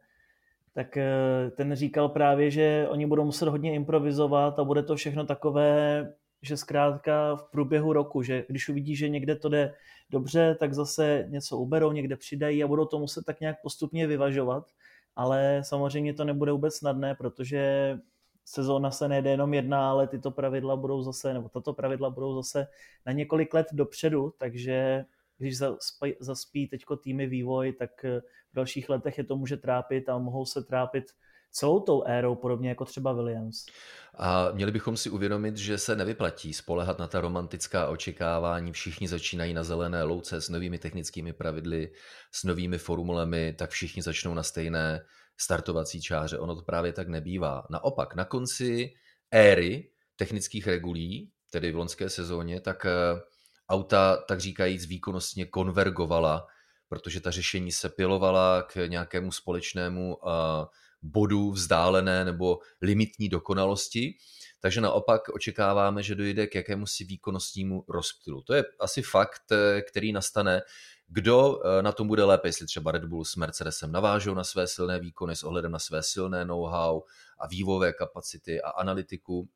tak 0.73 0.97
eh, 0.97 1.51
ten 1.57 1.75
říkal 1.75 2.09
právě, 2.09 2.51
že 2.51 2.87
oni 2.89 3.05
budou 3.05 3.25
muset 3.25 3.49
hodně 3.49 3.73
improvizovat 3.73 4.59
a 4.59 4.63
bude 4.63 4.83
to 4.83 4.95
všechno 4.95 5.25
takové 5.25 6.03
že 6.47 6.57
zkrátka 6.57 7.35
v 7.35 7.43
průběhu 7.51 7.93
roku, 7.93 8.23
že 8.23 8.45
když 8.49 8.69
uvidí, 8.69 8.95
že 8.95 9.09
někde 9.09 9.35
to 9.35 9.49
jde 9.49 9.73
dobře, 10.09 10.55
tak 10.59 10.73
zase 10.73 11.25
něco 11.29 11.57
uberou, 11.57 11.91
někde 11.91 12.15
přidají 12.15 12.63
a 12.63 12.67
budou 12.67 12.85
to 12.85 12.99
muset 12.99 13.25
tak 13.25 13.39
nějak 13.39 13.61
postupně 13.61 14.07
vyvažovat. 14.07 14.71
ale 15.15 15.61
samozřejmě 15.65 16.13
to 16.13 16.23
nebude 16.23 16.51
vůbec 16.51 16.75
snadné, 16.75 17.15
protože 17.15 17.97
sezóna 18.45 18.91
se 18.91 19.07
nejde 19.07 19.29
jenom 19.29 19.53
jedna, 19.53 19.89
ale 19.89 20.07
tyto 20.07 20.31
pravidla 20.31 20.75
budou 20.75 21.03
zase, 21.03 21.33
nebo 21.33 21.49
tato 21.49 21.73
pravidla 21.73 22.09
budou 22.09 22.35
zase 22.35 22.67
na 23.05 23.11
několik 23.11 23.53
let 23.53 23.67
dopředu, 23.73 24.33
takže 24.37 25.05
když 25.37 25.57
zaspí, 25.57 26.15
zaspí 26.19 26.67
teďko 26.67 26.97
týmy 26.97 27.27
vývoj, 27.27 27.73
tak 27.73 28.03
v 28.51 28.55
dalších 28.55 28.89
letech 28.89 29.17
je 29.17 29.23
to 29.23 29.35
může 29.35 29.57
trápit 29.57 30.09
a 30.09 30.17
mohou 30.17 30.45
se 30.45 30.63
trápit 30.63 31.05
celou 31.51 31.79
tou 31.79 32.03
érou, 32.03 32.35
podobně 32.35 32.69
jako 32.69 32.85
třeba 32.85 33.13
Williams. 33.13 33.65
A 34.19 34.51
měli 34.51 34.71
bychom 34.71 34.97
si 34.97 35.09
uvědomit, 35.09 35.57
že 35.57 35.77
se 35.77 35.95
nevyplatí 35.95 36.53
spolehat 36.53 36.99
na 36.99 37.07
ta 37.07 37.21
romantická 37.21 37.87
očekávání. 37.87 38.71
Všichni 38.71 39.07
začínají 39.07 39.53
na 39.53 39.63
zelené 39.63 40.03
louce 40.03 40.41
s 40.41 40.49
novými 40.49 40.77
technickými 40.77 41.33
pravidly, 41.33 41.91
s 42.31 42.43
novými 42.43 42.77
formulemi, 42.77 43.53
tak 43.57 43.69
všichni 43.69 44.01
začnou 44.01 44.33
na 44.33 44.43
stejné 44.43 45.05
startovací 45.39 46.01
čáře. 46.01 46.39
Ono 46.39 46.55
to 46.55 46.61
právě 46.61 46.93
tak 46.93 47.07
nebývá. 47.07 47.63
Naopak, 47.69 48.15
na 48.15 48.25
konci 48.25 48.93
éry 49.31 49.89
technických 50.15 50.67
regulí, 50.67 51.31
tedy 51.51 51.71
v 51.71 51.75
loňské 51.75 52.09
sezóně, 52.09 52.61
tak 52.61 52.85
eh, 52.85 53.21
auta, 53.69 54.17
tak 54.17 54.39
říkajíc, 54.39 54.85
výkonnostně 54.85 55.45
konvergovala, 55.45 56.47
protože 56.89 57.21
ta 57.21 57.31
řešení 57.31 57.71
se 57.71 57.89
pilovala 57.89 58.63
k 58.63 58.87
nějakému 58.87 59.31
společnému 59.31 60.15
uh, 60.15 60.31
bodů 61.01 61.51
vzdálené 61.51 62.25
nebo 62.25 62.59
limitní 62.81 63.29
dokonalosti. 63.29 64.13
Takže 64.59 64.81
naopak 64.81 65.21
očekáváme, 65.29 66.03
že 66.03 66.15
dojde 66.15 66.47
k 66.47 66.55
jakému 66.55 66.85
si 66.85 67.03
výkonnostnímu 67.03 67.85
rozptylu. 67.87 68.41
To 68.41 68.53
je 68.53 68.65
asi 68.79 69.01
fakt, 69.01 69.51
eh, 69.51 69.81
který 69.81 70.11
nastane, 70.11 70.61
kdo 71.07 71.59
eh, 71.59 71.81
na 71.81 71.91
tom 71.91 72.07
bude 72.07 72.23
lépe, 72.23 72.47
jestli 72.47 72.65
třeba 72.65 72.91
Red 72.91 73.05
Bull 73.05 73.25
s 73.25 73.35
Mercedesem 73.35 73.91
navážou 73.91 74.33
na 74.33 74.43
své 74.43 74.67
silné 74.67 74.99
výkony 74.99 75.35
s 75.35 75.43
ohledem 75.43 75.71
na 75.71 75.79
své 75.79 76.03
silné 76.03 76.45
know-how 76.45 77.01
a 77.39 77.47
vývojové 77.47 77.93
kapacity 77.93 78.61
a 78.61 78.69
analytiku, 78.69 79.49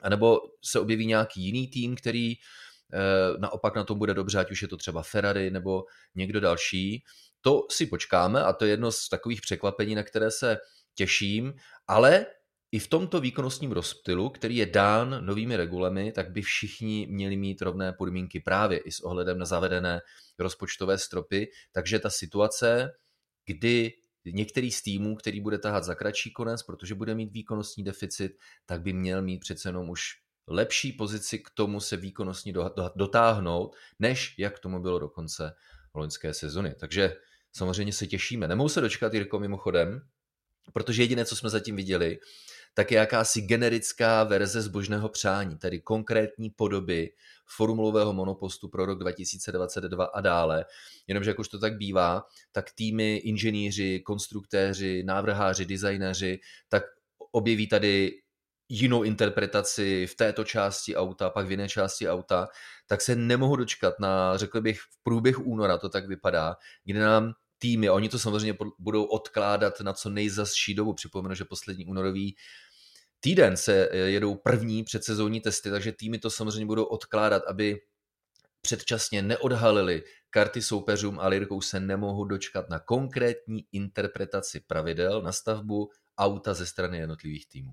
anebo 0.00 0.40
se 0.64 0.80
objeví 0.80 1.06
nějaký 1.06 1.42
jiný 1.42 1.68
tým, 1.68 1.96
který 1.96 2.32
eh, 2.32 3.38
naopak 3.38 3.76
na 3.76 3.84
tom 3.84 3.98
bude 3.98 4.14
dobře, 4.14 4.38
ať 4.38 4.50
už 4.50 4.62
je 4.62 4.68
to 4.68 4.76
třeba 4.76 5.02
Ferrari 5.02 5.50
nebo 5.50 5.84
někdo 6.14 6.40
další. 6.40 7.04
To 7.42 7.66
si 7.70 7.86
počkáme 7.86 8.42
a 8.42 8.52
to 8.52 8.64
je 8.64 8.70
jedno 8.70 8.92
z 8.92 9.08
takových 9.08 9.40
překvapení, 9.40 9.94
na 9.94 10.02
které 10.02 10.30
se 10.30 10.58
těším, 10.94 11.54
ale 11.88 12.26
i 12.72 12.78
v 12.78 12.88
tomto 12.88 13.20
výkonnostním 13.20 13.72
rozptylu, 13.72 14.30
který 14.30 14.56
je 14.56 14.66
dán 14.66 15.26
novými 15.26 15.56
regulemi, 15.56 16.12
tak 16.12 16.30
by 16.30 16.42
všichni 16.42 17.06
měli 17.10 17.36
mít 17.36 17.62
rovné 17.62 17.92
podmínky 17.92 18.40
právě 18.40 18.78
i 18.78 18.92
s 18.92 19.00
ohledem 19.00 19.38
na 19.38 19.44
zavedené 19.44 20.00
rozpočtové 20.38 20.98
stropy. 20.98 21.48
Takže 21.72 21.98
ta 21.98 22.10
situace, 22.10 22.90
kdy 23.46 23.92
některý 24.24 24.70
z 24.70 24.82
týmů, 24.82 25.16
který 25.16 25.40
bude 25.40 25.58
tahat 25.58 25.84
za 25.84 25.94
kratší 25.94 26.32
konec, 26.32 26.62
protože 26.62 26.94
bude 26.94 27.14
mít 27.14 27.32
výkonnostní 27.32 27.84
deficit, 27.84 28.32
tak 28.66 28.82
by 28.82 28.92
měl 28.92 29.22
mít 29.22 29.38
přece 29.38 29.68
jenom 29.68 29.90
už 29.90 30.02
lepší 30.48 30.92
pozici 30.92 31.38
k 31.38 31.50
tomu 31.54 31.80
se 31.80 31.96
výkonnostně 31.96 32.52
dotáhnout, 32.96 33.76
než 33.98 34.34
jak 34.38 34.58
tomu 34.58 34.82
bylo 34.82 34.98
do 34.98 35.08
konce 35.08 35.52
loňské 35.94 36.34
sezony. 36.34 36.74
Takže 36.80 37.16
samozřejmě 37.52 37.92
se 37.92 38.06
těšíme. 38.06 38.48
Nemohu 38.48 38.68
se 38.68 38.80
dočkat, 38.80 39.14
Jirko, 39.14 39.38
mimochodem, 39.38 40.00
protože 40.72 41.02
jediné, 41.02 41.24
co 41.24 41.36
jsme 41.36 41.50
zatím 41.50 41.76
viděli, 41.76 42.18
tak 42.74 42.90
je 42.90 42.98
jakási 42.98 43.40
generická 43.40 44.24
verze 44.24 44.62
zbožného 44.62 45.08
přání, 45.08 45.58
tedy 45.58 45.80
konkrétní 45.80 46.50
podoby 46.50 47.12
formulového 47.56 48.12
monopostu 48.12 48.68
pro 48.68 48.86
rok 48.86 48.98
2022 48.98 50.04
a 50.04 50.20
dále. 50.20 50.64
Jenomže 51.06 51.30
jak 51.30 51.38
už 51.38 51.48
to 51.48 51.58
tak 51.58 51.76
bývá, 51.76 52.22
tak 52.52 52.72
týmy, 52.72 53.16
inženýři, 53.16 54.00
konstruktéři, 54.00 55.02
návrháři, 55.02 55.66
designéři, 55.66 56.40
tak 56.68 56.82
objeví 57.32 57.68
tady 57.68 58.22
jinou 58.68 59.02
interpretaci 59.02 60.06
v 60.06 60.14
této 60.14 60.44
části 60.44 60.96
auta, 60.96 61.30
pak 61.30 61.46
v 61.46 61.50
jiné 61.50 61.68
části 61.68 62.08
auta, 62.08 62.48
tak 62.86 63.00
se 63.00 63.16
nemohu 63.16 63.56
dočkat 63.56 63.94
na, 64.00 64.36
řekl 64.36 64.60
bych, 64.60 64.80
v 64.80 65.02
průběh 65.02 65.38
února 65.38 65.78
to 65.78 65.88
tak 65.88 66.06
vypadá, 66.06 66.56
kde 66.84 67.00
nám 67.00 67.34
týmy, 67.62 67.90
oni 67.90 68.08
to 68.08 68.18
samozřejmě 68.18 68.56
budou 68.78 69.04
odkládat 69.04 69.80
na 69.80 69.92
co 69.92 70.10
nejzasší 70.10 70.74
dobu. 70.74 70.94
Připomenu, 70.94 71.34
že 71.34 71.44
poslední 71.44 71.86
únorový 71.86 72.36
týden 73.20 73.56
se 73.56 73.88
eh, 73.90 73.96
jedou 73.96 74.34
první 74.34 74.84
předsezónní 74.84 75.40
testy, 75.40 75.70
takže 75.70 75.92
týmy 75.92 76.18
to 76.18 76.30
samozřejmě 76.30 76.66
budou 76.66 76.84
odkládat, 76.84 77.42
aby 77.46 77.80
předčasně 78.60 79.22
neodhalili 79.22 80.02
karty 80.30 80.62
soupeřům 80.62 81.20
a 81.20 81.28
Lirkou 81.28 81.60
se 81.60 81.80
nemohou 81.80 82.24
dočkat 82.24 82.70
na 82.70 82.78
konkrétní 82.78 83.64
interpretaci 83.72 84.60
pravidel 84.60 85.22
na 85.22 85.32
stavbu 85.32 85.90
auta 86.18 86.54
ze 86.54 86.66
strany 86.66 86.98
jednotlivých 86.98 87.48
týmů. 87.48 87.72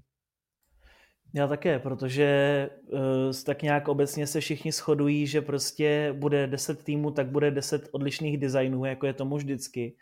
Já 1.33 1.47
také, 1.47 1.79
protože 1.79 2.69
uh, 2.91 2.99
tak 3.45 3.61
nějak 3.61 3.87
obecně 3.87 4.27
se 4.27 4.39
všichni 4.39 4.71
shodují, 4.71 5.27
že 5.27 5.41
prostě 5.41 6.15
bude 6.17 6.47
10 6.47 6.83
týmů, 6.83 7.11
tak 7.11 7.27
bude 7.27 7.51
10 7.51 7.89
odlišných 7.91 8.37
designů, 8.37 8.85
jako 8.85 9.05
je 9.05 9.13
tomu 9.13 9.37
vždycky. 9.37 9.95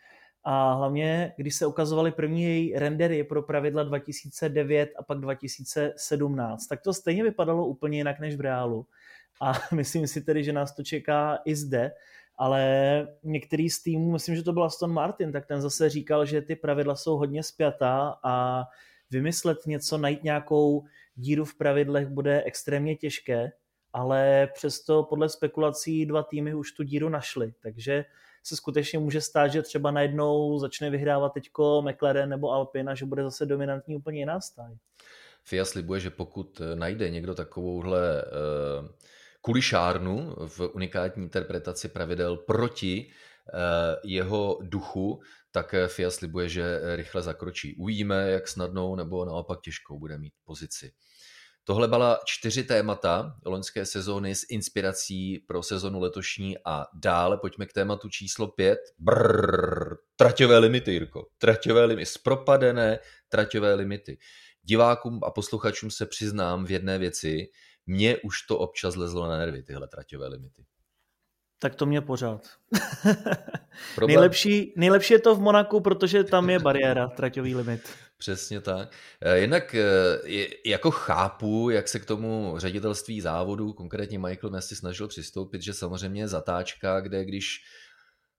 A 0.44 0.72
hlavně, 0.72 1.34
když 1.36 1.54
se 1.54 1.66
ukazovaly 1.66 2.12
první 2.12 2.72
rendery 2.76 3.24
pro 3.24 3.42
pravidla 3.42 3.82
2009 3.82 4.90
a 4.98 5.02
pak 5.02 5.18
2017, 5.18 6.66
tak 6.66 6.82
to 6.82 6.94
stejně 6.94 7.24
vypadalo 7.24 7.66
úplně 7.66 7.98
jinak 7.98 8.20
než 8.20 8.36
v 8.36 8.40
reálu. 8.40 8.86
A 9.40 9.52
myslím 9.74 10.06
si 10.06 10.20
tedy, 10.20 10.44
že 10.44 10.52
nás 10.52 10.76
to 10.76 10.82
čeká 10.82 11.38
i 11.44 11.56
zde, 11.56 11.92
ale 12.36 13.08
některý 13.22 13.70
z 13.70 13.82
týmů, 13.82 14.12
myslím, 14.12 14.36
že 14.36 14.42
to 14.42 14.52
byl 14.52 14.64
Aston 14.64 14.92
Martin, 14.92 15.32
tak 15.32 15.46
ten 15.46 15.60
zase 15.60 15.88
říkal, 15.88 16.26
že 16.26 16.42
ty 16.42 16.56
pravidla 16.56 16.96
jsou 16.96 17.16
hodně 17.16 17.42
spjatá 17.42 18.18
a 18.22 18.64
vymyslet 19.10 19.66
něco, 19.66 19.98
najít 19.98 20.24
nějakou 20.24 20.84
díru 21.18 21.44
v 21.44 21.54
pravidlech 21.54 22.08
bude 22.08 22.42
extrémně 22.42 22.96
těžké, 22.96 23.52
ale 23.92 24.48
přesto 24.54 25.02
podle 25.02 25.28
spekulací 25.28 26.06
dva 26.06 26.22
týmy 26.22 26.54
už 26.54 26.72
tu 26.72 26.82
díru 26.82 27.08
našly, 27.08 27.54
takže 27.62 28.04
se 28.42 28.56
skutečně 28.56 28.98
může 28.98 29.20
stát, 29.20 29.48
že 29.48 29.62
třeba 29.62 29.90
najednou 29.90 30.58
začne 30.58 30.90
vyhrávat 30.90 31.32
teďko 31.32 31.82
McLaren 31.82 32.28
nebo 32.28 32.50
Alpina, 32.50 32.94
že 32.94 33.04
bude 33.04 33.22
zase 33.22 33.46
dominantní 33.46 33.96
úplně 33.96 34.18
jiná 34.18 34.40
stáj. 34.40 34.76
FIA 35.44 35.64
slibuje, 35.64 36.00
že 36.00 36.10
pokud 36.10 36.60
najde 36.74 37.10
někdo 37.10 37.34
takovouhle 37.34 38.22
uh, 38.22 38.88
kulišárnu 39.40 40.34
v 40.46 40.60
unikátní 40.60 41.22
interpretaci 41.22 41.88
pravidel 41.88 42.36
proti 42.36 43.10
jeho 44.04 44.58
duchu, 44.62 45.20
tak 45.50 45.74
FIA 45.86 46.10
slibuje, 46.10 46.48
že 46.48 46.80
rychle 46.96 47.22
zakročí. 47.22 47.74
Uvidíme, 47.74 48.30
jak 48.30 48.48
snadnou 48.48 48.96
nebo 48.96 49.24
naopak 49.24 49.60
těžkou 49.60 49.98
bude 49.98 50.18
mít 50.18 50.32
pozici. 50.44 50.92
Tohle 51.64 51.88
byla 51.88 52.20
čtyři 52.24 52.64
témata 52.64 53.36
loňské 53.46 53.86
sezóny 53.86 54.34
s 54.34 54.46
inspirací 54.50 55.38
pro 55.38 55.62
sezonu 55.62 56.00
letošní 56.00 56.56
a 56.64 56.86
dále 56.94 57.38
pojďme 57.38 57.66
k 57.66 57.72
tématu 57.72 58.08
číslo 58.08 58.48
pět. 58.48 58.78
Brrr, 58.98 59.96
traťové 60.16 60.58
limity, 60.58 60.92
Jirko. 60.92 61.26
Traťové 61.38 61.84
limity, 61.84 62.06
zpropadené 62.06 62.98
traťové 63.28 63.74
limity. 63.74 64.18
Divákům 64.62 65.20
a 65.24 65.30
posluchačům 65.30 65.90
se 65.90 66.06
přiznám 66.06 66.64
v 66.64 66.70
jedné 66.70 66.98
věci, 66.98 67.46
mně 67.86 68.16
už 68.16 68.42
to 68.42 68.58
občas 68.58 68.96
lezlo 68.96 69.28
na 69.28 69.38
nervy, 69.38 69.62
tyhle 69.62 69.88
traťové 69.88 70.28
limity. 70.28 70.64
Tak 71.58 71.74
to 71.74 71.86
mě 71.86 72.00
pořád. 72.00 72.46
nejlepší, 74.06 74.72
nejlepší 74.76 75.14
je 75.14 75.18
to 75.18 75.34
v 75.34 75.40
Monaku, 75.40 75.80
protože 75.80 76.24
tam 76.24 76.50
je 76.50 76.58
bariéra, 76.58 77.08
traťový 77.08 77.54
limit. 77.54 77.80
Přesně 78.18 78.60
tak. 78.60 78.92
Eh, 79.20 79.38
jinak 79.38 79.74
eh, 79.74 80.46
jako 80.66 80.90
chápu, 80.90 81.70
jak 81.70 81.88
se 81.88 81.98
k 81.98 82.04
tomu 82.04 82.54
ředitelství 82.56 83.20
závodu, 83.20 83.72
konkrétně 83.72 84.18
Michael 84.18 84.50
Messi 84.50 84.76
snažil 84.76 85.08
přistoupit, 85.08 85.62
že 85.62 85.74
samozřejmě 85.74 86.22
je 86.22 86.28
zatáčka, 86.28 87.00
kde 87.00 87.24
když 87.24 87.60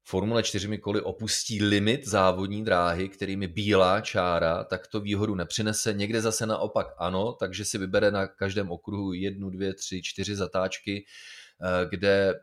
Formule 0.09 0.43
4 0.43 0.77
koly 0.77 1.01
opustí 1.01 1.63
limit 1.63 2.07
závodní 2.07 2.65
dráhy, 2.65 3.09
kterými 3.09 3.47
bílá 3.47 4.01
čára, 4.01 4.63
tak 4.63 4.87
to 4.87 4.99
výhodu 4.99 5.35
nepřinese. 5.35 5.93
Někde 5.93 6.21
zase 6.21 6.45
naopak 6.45 6.87
ano, 6.97 7.33
takže 7.33 7.65
si 7.65 7.77
vybere 7.77 8.11
na 8.11 8.27
každém 8.27 8.71
okruhu 8.71 9.13
jednu, 9.13 9.49
dvě, 9.49 9.73
tři, 9.73 10.01
čtyři 10.03 10.35
zatáčky, 10.35 11.05
kde 11.89 12.39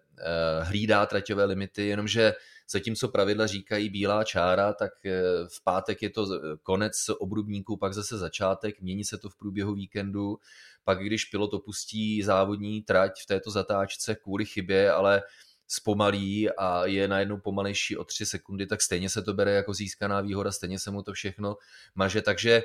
hlídá 0.63 1.07
traťové 1.07 1.45
limity, 1.45 1.87
jenomže 1.87 2.35
Zatímco 2.71 3.09
pravidla 3.09 3.47
říkají 3.47 3.91
bílá 3.91 4.25
čára, 4.25 4.73
tak 4.73 4.93
eh, 5.07 5.23
v 5.49 5.65
pátek 5.65 6.03
je 6.03 6.11
to 6.11 6.27
konec 6.63 7.09
obrubníků, 7.19 7.77
pak 7.77 7.95
zase 7.95 8.19
začátek, 8.19 8.81
mění 8.81 9.05
se 9.05 9.19
to 9.19 9.29
v 9.29 9.37
průběhu 9.37 9.75
víkendu, 9.75 10.39
pak 10.85 10.99
když 10.99 11.25
pilot 11.25 11.55
opustí 11.55 12.23
závodní 12.23 12.83
trať 12.83 13.23
v 13.23 13.27
této 13.27 13.51
zatáčce 13.51 14.15
kvůli 14.15 14.45
chybě, 14.45 14.93
ale 14.93 15.23
zpomalí 15.69 16.51
a 16.51 16.87
je 16.87 17.09
najednou 17.09 17.39
pomalejší 17.41 17.97
o 17.97 18.05
3 18.05 18.27
sekundy, 18.27 18.67
tak 18.67 18.83
stejně 18.83 19.11
se 19.11 19.23
to 19.23 19.35
bere 19.35 19.53
jako 19.53 19.75
získaná 19.75 20.21
výhoda, 20.21 20.53
stejně 20.53 20.79
se 20.79 20.91
mu 20.91 21.03
to 21.03 21.13
všechno 21.13 21.57
maže. 21.95 22.23
Takže 22.23 22.63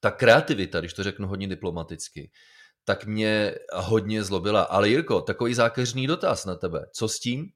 ta 0.00 0.10
kreativita, 0.10 0.80
když 0.80 0.92
to 0.92 1.02
řeknu 1.02 1.28
hodně 1.28 1.48
diplomaticky, 1.48 2.30
tak 2.84 3.06
mě 3.06 3.54
hodně 3.74 4.24
zlobila. 4.24 4.62
Ale 4.62 4.88
Jirko, 4.88 5.20
takový 5.20 5.54
zákeřný 5.54 6.06
dotaz 6.06 6.44
na 6.44 6.54
tebe. 6.54 6.86
Co 6.92 7.08
s 7.08 7.18
tím? 7.18 7.50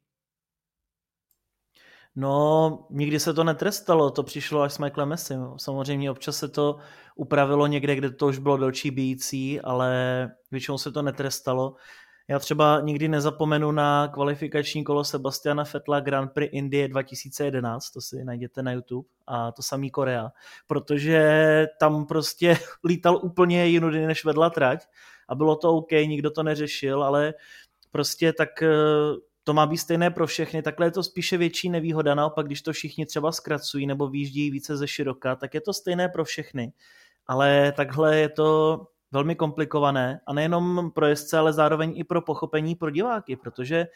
No, 2.19 2.87
nikdy 2.91 3.21
se 3.21 3.35
to 3.35 3.45
netrestalo, 3.45 4.11
to 4.11 4.23
přišlo 4.23 4.63
až 4.63 4.73
s 4.73 4.79
Michaelem 4.79 5.09
Messi. 5.09 5.35
Samozřejmě 5.57 6.11
občas 6.11 6.37
se 6.37 6.49
to 6.49 6.77
upravilo 7.17 7.67
někde, 7.67 7.95
kde 7.95 8.11
to 8.11 8.27
už 8.27 8.39
bylo 8.39 8.57
delší 8.57 8.91
bíjící, 8.91 9.61
ale 9.61 10.31
většinou 10.51 10.79
se 10.79 10.93
to 10.93 11.03
netrestalo. 11.03 11.77
Já 12.29 12.39
třeba 12.39 12.81
nikdy 12.81 13.09
nezapomenu 13.09 13.73
na 13.73 14.09
kvalifikační 14.09 14.85
kolo 14.85 15.05
Sebastiana 15.05 15.65
Fetla 15.65 16.01
Grand 16.01 16.33
Prix 16.33 16.53
Indie 16.53 16.89
2011, 16.89 17.91
to 17.91 18.01
si 18.01 18.25
najděte 18.25 18.63
na 18.63 18.73
YouTube, 18.73 19.09
a 19.27 19.53
to 19.53 19.63
samý 19.63 19.91
Korea, 19.91 20.33
protože 20.67 21.67
tam 21.81 22.07
prostě 22.07 22.59
lítal 22.85 23.21
úplně 23.23 23.67
jinudy, 23.67 24.07
než 24.07 24.25
vedla 24.25 24.51
trať 24.51 24.87
a 25.29 25.35
bylo 25.35 25.57
to 25.57 25.77
OK, 25.77 25.91
nikdo 25.91 26.31
to 26.31 26.43
neřešil, 26.43 27.05
ale 27.05 27.35
prostě 27.91 28.33
tak 28.33 28.63
eh, 28.63 28.69
to 29.45 29.55
má 29.55 29.67
být 29.67 29.79
stejné 29.79 30.11
pro 30.11 30.27
všechny, 30.27 30.63
takhle 30.63 30.87
je 30.87 30.91
to 30.91 31.03
spíše 31.03 31.37
větší 31.37 31.69
nevýhoda, 31.69 32.15
naopak 32.15 32.47
když 32.47 32.63
to 32.63 32.73
všichni 32.73 33.07
třeba 33.07 33.33
zkracují 33.33 33.87
nebo 33.87 34.09
výjíždí 34.09 34.51
více 34.51 34.77
ze 34.77 34.89
široka, 34.89 35.37
tak 35.37 35.55
je 35.55 35.61
to 35.61 35.73
stejné 35.73 36.09
pro 36.09 36.25
všechny, 36.25 36.73
ale 37.27 37.73
takhle 37.77 38.17
je 38.17 38.29
to 38.29 38.81
velmi 39.13 39.35
komplikované. 39.35 40.21
A 40.27 40.33
nejenom 40.33 40.91
pro 40.91 41.07
jezdce, 41.07 41.39
ale 41.39 41.53
zároveň 41.53 41.93
i 41.97 42.05
pro 42.05 42.23
pochopení 42.23 42.75
pro 42.75 42.91
diváky, 42.91 43.37
protože 43.37 43.87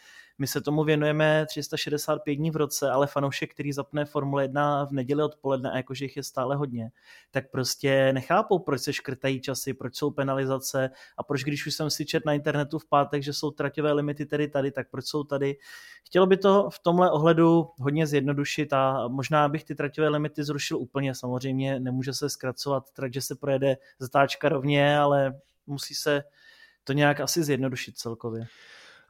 my 0.41 0.47
se 0.47 0.61
tomu 0.61 0.83
věnujeme 0.83 1.45
365 1.45 2.35
dní 2.35 2.51
v 2.51 2.55
roce, 2.55 2.89
ale 2.89 3.07
fanoušek, 3.07 3.53
který 3.53 3.73
zapne 3.73 4.05
Formule 4.05 4.43
1 4.43 4.85
v 4.85 4.91
neděli 4.91 5.23
odpoledne, 5.23 5.71
a 5.71 5.77
jakože 5.77 6.05
jich 6.05 6.17
je 6.17 6.23
stále 6.23 6.55
hodně, 6.55 6.91
tak 7.31 7.51
prostě 7.51 8.13
nechápou, 8.13 8.59
proč 8.59 8.81
se 8.81 8.93
škrtají 8.93 9.41
časy, 9.41 9.73
proč 9.73 9.95
jsou 9.95 10.11
penalizace 10.11 10.89
a 11.17 11.23
proč, 11.23 11.43
když 11.43 11.67
už 11.67 11.73
jsem 11.73 11.89
si 11.89 12.05
čet 12.05 12.25
na 12.25 12.33
internetu 12.33 12.79
v 12.79 12.85
pátek, 12.85 13.23
že 13.23 13.33
jsou 13.33 13.51
traťové 13.51 13.93
limity 13.93 14.25
tedy 14.25 14.47
tady, 14.47 14.71
tak 14.71 14.89
proč 14.89 15.05
jsou 15.05 15.23
tady. 15.23 15.57
Chtělo 16.05 16.27
by 16.27 16.37
to 16.37 16.69
v 16.69 16.79
tomhle 16.79 17.11
ohledu 17.11 17.69
hodně 17.79 18.07
zjednodušit 18.07 18.73
a 18.73 19.07
možná 19.07 19.49
bych 19.49 19.63
ty 19.63 19.75
traťové 19.75 20.09
limity 20.09 20.43
zrušil 20.43 20.77
úplně. 20.77 21.15
Samozřejmě 21.15 21.79
nemůže 21.79 22.13
se 22.13 22.29
zkracovat 22.29 22.91
trať, 22.91 23.13
že 23.13 23.21
se 23.21 23.35
projede 23.35 23.77
zatáčka 23.99 24.49
rovně, 24.49 24.97
ale 24.97 25.39
musí 25.67 25.95
se 25.95 26.23
to 26.83 26.93
nějak 26.93 27.19
asi 27.19 27.43
zjednodušit 27.43 27.97
celkově. 27.97 28.47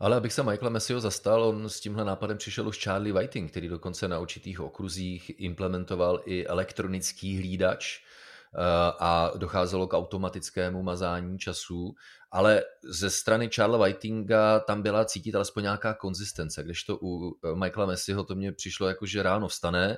Ale 0.01 0.17
abych 0.17 0.33
se 0.33 0.43
Michaela 0.43 0.69
Messiho 0.69 0.99
zastal, 0.99 1.43
on 1.43 1.69
s 1.69 1.79
tímhle 1.79 2.05
nápadem 2.05 2.37
přišel 2.37 2.67
už 2.67 2.83
Charlie 2.83 3.13
Whiting, 3.13 3.51
který 3.51 3.67
dokonce 3.67 4.07
na 4.07 4.19
určitých 4.19 4.59
okruzích 4.59 5.31
implementoval 5.39 6.21
i 6.25 6.45
elektronický 6.45 7.37
hlídač 7.37 7.97
eh, 7.97 8.57
a 8.99 9.31
docházelo 9.37 9.87
k 9.87 9.93
automatickému 9.93 10.83
mazání 10.83 11.39
času, 11.39 11.95
ale 12.31 12.63
ze 12.83 13.09
strany 13.09 13.49
Charlesa 13.55 13.85
Whitinga 13.85 14.59
tam 14.59 14.81
byla 14.81 15.05
cítit 15.05 15.35
alespoň 15.35 15.63
nějaká 15.63 15.93
konzistence, 15.93 16.63
kdežto 16.63 16.97
u 17.01 17.37
eh, 17.43 17.55
Michaela 17.55 17.85
Messiho 17.85 18.23
to 18.23 18.35
mně 18.35 18.51
přišlo 18.51 18.87
jako, 18.87 19.05
že 19.05 19.23
ráno 19.23 19.47
vstane, 19.47 19.97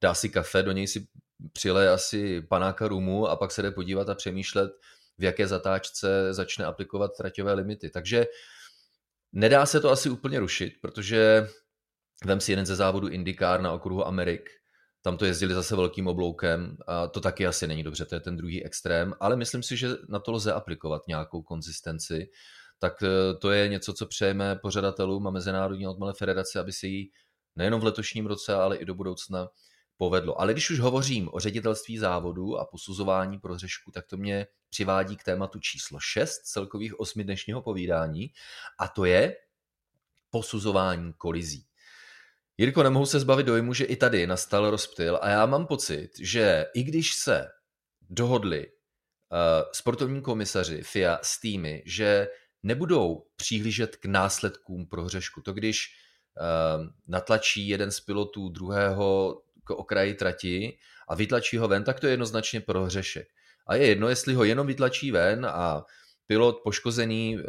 dá 0.00 0.14
si 0.14 0.28
kafe, 0.28 0.62
do 0.62 0.72
něj 0.72 0.86
si 0.86 1.06
přile 1.52 1.88
asi 1.88 2.40
panáka 2.40 2.88
rumu 2.88 3.28
a 3.28 3.36
pak 3.36 3.50
se 3.50 3.62
jde 3.62 3.70
podívat 3.70 4.08
a 4.08 4.14
přemýšlet, 4.14 4.72
v 5.18 5.24
jaké 5.24 5.46
zatáčce 5.46 6.34
začne 6.34 6.64
aplikovat 6.64 7.16
traťové 7.16 7.52
limity. 7.52 7.90
Takže 7.90 8.26
Nedá 9.32 9.66
se 9.66 9.80
to 9.80 9.90
asi 9.90 10.10
úplně 10.10 10.40
rušit, 10.40 10.72
protože 10.82 11.48
vem 12.24 12.40
si 12.40 12.52
jeden 12.52 12.66
ze 12.66 12.76
závodů 12.76 13.08
IndyCar 13.08 13.60
na 13.60 13.72
okruhu 13.72 14.06
Amerik, 14.06 14.50
tam 15.02 15.16
to 15.16 15.24
jezdili 15.24 15.54
zase 15.54 15.76
velkým 15.76 16.06
obloukem 16.06 16.76
a 16.86 17.06
to 17.06 17.20
taky 17.20 17.46
asi 17.46 17.66
není 17.66 17.82
dobře, 17.82 18.04
to 18.04 18.14
je 18.14 18.20
ten 18.20 18.36
druhý 18.36 18.64
extrém, 18.64 19.14
ale 19.20 19.36
myslím 19.36 19.62
si, 19.62 19.76
že 19.76 19.88
na 20.08 20.18
to 20.18 20.32
lze 20.32 20.52
aplikovat 20.52 21.02
nějakou 21.08 21.42
konzistenci, 21.42 22.30
tak 22.78 23.02
eh, 23.02 23.34
to 23.40 23.50
je 23.50 23.68
něco, 23.68 23.92
co 23.92 24.06
přejeme 24.06 24.56
pořadatelům 24.56 25.26
a 25.26 25.30
Mezinárodní 25.30 25.86
odmale 25.86 26.12
federace, 26.18 26.60
aby 26.60 26.72
se 26.72 26.86
jí 26.86 27.10
nejenom 27.56 27.80
v 27.80 27.84
letošním 27.84 28.26
roce, 28.26 28.54
ale 28.54 28.76
i 28.76 28.84
do 28.84 28.94
budoucna 28.94 29.48
povedlo. 29.96 30.40
Ale 30.40 30.52
když 30.52 30.70
už 30.70 30.80
hovořím 30.80 31.28
o 31.32 31.40
ředitelství 31.40 31.98
závodu 31.98 32.58
a 32.58 32.64
posuzování 32.64 33.38
pro 33.38 33.58
řešku, 33.58 33.90
tak 33.90 34.06
to 34.06 34.16
mě 34.16 34.46
přivádí 34.70 35.16
k 35.16 35.24
tématu 35.24 35.58
číslo 35.60 35.98
6 36.00 36.38
celkových 36.38 37.00
osmi 37.00 37.24
dnešního 37.24 37.62
povídání 37.62 38.30
a 38.78 38.88
to 38.88 39.04
je 39.04 39.36
posuzování 40.30 41.12
kolizí. 41.12 41.66
Jirko, 42.58 42.82
nemohu 42.82 43.06
se 43.06 43.20
zbavit 43.20 43.46
dojmu, 43.46 43.74
že 43.74 43.84
i 43.84 43.96
tady 43.96 44.26
nastal 44.26 44.70
rozptyl 44.70 45.18
a 45.22 45.28
já 45.28 45.46
mám 45.46 45.66
pocit, 45.66 46.10
že 46.20 46.66
i 46.74 46.82
když 46.82 47.14
se 47.14 47.48
dohodli 48.10 48.66
uh, 48.66 48.72
sportovní 49.72 50.22
komisaři 50.22 50.82
FIA 50.82 51.18
s 51.22 51.40
týmy, 51.40 51.82
že 51.86 52.28
nebudou 52.62 53.26
přihlížet 53.36 53.96
k 53.96 54.04
následkům 54.04 54.86
prohřešku. 54.86 55.42
To 55.42 55.52
když 55.52 55.88
uh, 55.88 56.86
natlačí 57.06 57.68
jeden 57.68 57.90
z 57.90 58.00
pilotů 58.00 58.48
druhého 58.48 59.42
k 59.66 59.70
okraji 59.70 60.14
trati 60.14 60.78
a 61.08 61.14
vytlačí 61.14 61.56
ho 61.56 61.68
ven, 61.68 61.84
tak 61.84 62.00
to 62.00 62.06
je 62.06 62.12
jednoznačně 62.12 62.60
prohřešek. 62.60 63.26
A 63.66 63.74
je 63.74 63.86
jedno, 63.86 64.08
jestli 64.08 64.34
ho 64.34 64.44
jenom 64.44 64.66
vytlačí 64.66 65.10
ven 65.10 65.46
a 65.46 65.84
pilot 66.26 66.60
poškozený 66.64 67.36
e, 67.36 67.42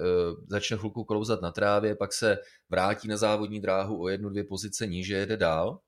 začne 0.48 0.78
chvilku 0.78 1.04
klouzat 1.04 1.42
na 1.42 1.52
trávě, 1.52 1.96
pak 1.96 2.14
se 2.14 2.38
vrátí 2.70 3.08
na 3.08 3.18
závodní 3.18 3.62
dráhu 3.62 4.02
o 4.02 4.08
jednu, 4.08 4.30
dvě 4.30 4.44
pozice 4.44 4.88
níže, 4.88 5.16
jede 5.16 5.38
dál. 5.38 5.80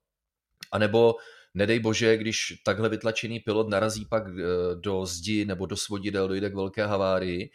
A 0.72 0.78
nebo 0.78 1.16
nedej 1.54 1.80
bože, 1.80 2.18
když 2.18 2.54
takhle 2.66 2.90
vytlačený 2.90 3.40
pilot 3.40 3.70
narazí 3.70 4.06
pak 4.06 4.24
e, 4.28 4.32
do 4.76 5.06
zdi 5.06 5.46
nebo 5.46 5.66
do 5.66 5.78
svodidel, 5.78 6.28
dojde 6.28 6.50
k 6.50 6.56
velké 6.56 6.86
havárii, 6.86 7.50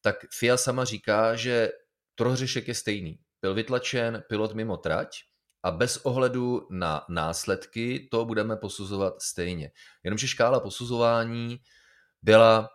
tak 0.00 0.16
FIA 0.38 0.56
sama 0.56 0.84
říká, 0.84 1.36
že 1.36 1.70
prohřešek 2.14 2.68
je 2.68 2.74
stejný. 2.74 3.18
Byl 3.42 3.54
vytlačen 3.54 4.22
pilot 4.28 4.54
mimo 4.54 4.76
trať, 4.76 5.08
a 5.64 5.70
bez 5.70 5.96
ohledu 5.96 6.66
na 6.70 7.04
následky 7.08 8.08
to 8.10 8.24
budeme 8.24 8.56
posuzovat 8.56 9.22
stejně. 9.22 9.70
Jenomže 10.04 10.28
škála 10.28 10.60
posuzování 10.60 11.58
byla 12.22 12.68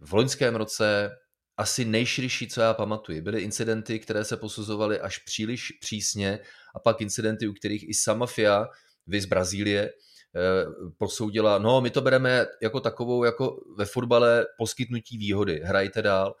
v 0.00 0.12
loňském 0.12 0.56
roce 0.56 1.10
asi 1.56 1.84
nejširší, 1.84 2.48
co 2.48 2.60
já 2.60 2.74
pamatuji. 2.74 3.20
Byly 3.20 3.40
incidenty, 3.40 3.98
které 3.98 4.24
se 4.24 4.36
posuzovaly 4.36 5.00
až 5.00 5.18
příliš 5.18 5.72
přísně 5.80 6.38
a 6.74 6.80
pak 6.80 7.00
incidenty, 7.00 7.48
u 7.48 7.52
kterých 7.52 7.88
i 7.88 7.94
sama 7.94 8.26
FIA, 8.26 8.66
vy 9.06 9.20
z 9.20 9.26
Brazílie, 9.26 9.82
eh, 9.82 10.64
posoudila, 10.98 11.58
no 11.58 11.80
my 11.80 11.90
to 11.90 12.00
bereme 12.00 12.46
jako 12.62 12.80
takovou, 12.80 13.24
jako 13.24 13.56
ve 13.76 13.84
fotbale 13.84 14.46
poskytnutí 14.58 15.18
výhody, 15.18 15.60
hrajte 15.64 16.02
dál. 16.02 16.34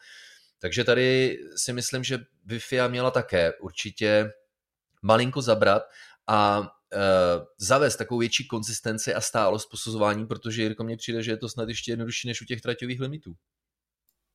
Takže 0.58 0.84
tady 0.84 1.38
si 1.56 1.72
myslím, 1.72 2.04
že 2.04 2.18
by 2.44 2.58
FIA 2.58 2.88
měla 2.88 3.10
také 3.10 3.52
určitě 3.52 4.32
malinko 5.02 5.42
zabrat 5.42 5.82
a 6.26 6.60
uh, 6.60 6.66
zavést 7.58 7.96
takovou 7.96 8.18
větší 8.18 8.48
konzistenci 8.48 9.14
a 9.14 9.20
stálost 9.20 9.70
posuzování, 9.70 10.26
protože 10.26 10.62
Jirko 10.62 10.84
mně 10.84 10.96
přijde, 10.96 11.22
že 11.22 11.30
je 11.30 11.36
to 11.36 11.48
snad 11.48 11.68
ještě 11.68 11.92
jednodušší 11.92 12.28
než 12.28 12.42
u 12.42 12.44
těch 12.44 12.60
traťových 12.60 13.00
limitů. 13.00 13.34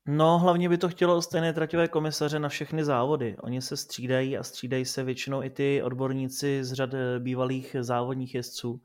No, 0.09 0.39
hlavně 0.39 0.69
by 0.69 0.77
to 0.77 0.89
chtělo 0.89 1.21
stejné 1.21 1.53
traťové 1.53 1.87
komisaře 1.87 2.39
na 2.39 2.49
všechny 2.49 2.85
závody. 2.85 3.35
Oni 3.39 3.61
se 3.61 3.77
střídají 3.77 4.37
a 4.37 4.43
střídají 4.43 4.85
se 4.85 5.03
většinou 5.03 5.43
i 5.43 5.49
ty 5.49 5.83
odborníci 5.83 6.63
z 6.63 6.73
řad 6.73 6.93
eh, 6.93 7.19
bývalých 7.19 7.75
závodních 7.79 8.35
jezdců, 8.35 8.81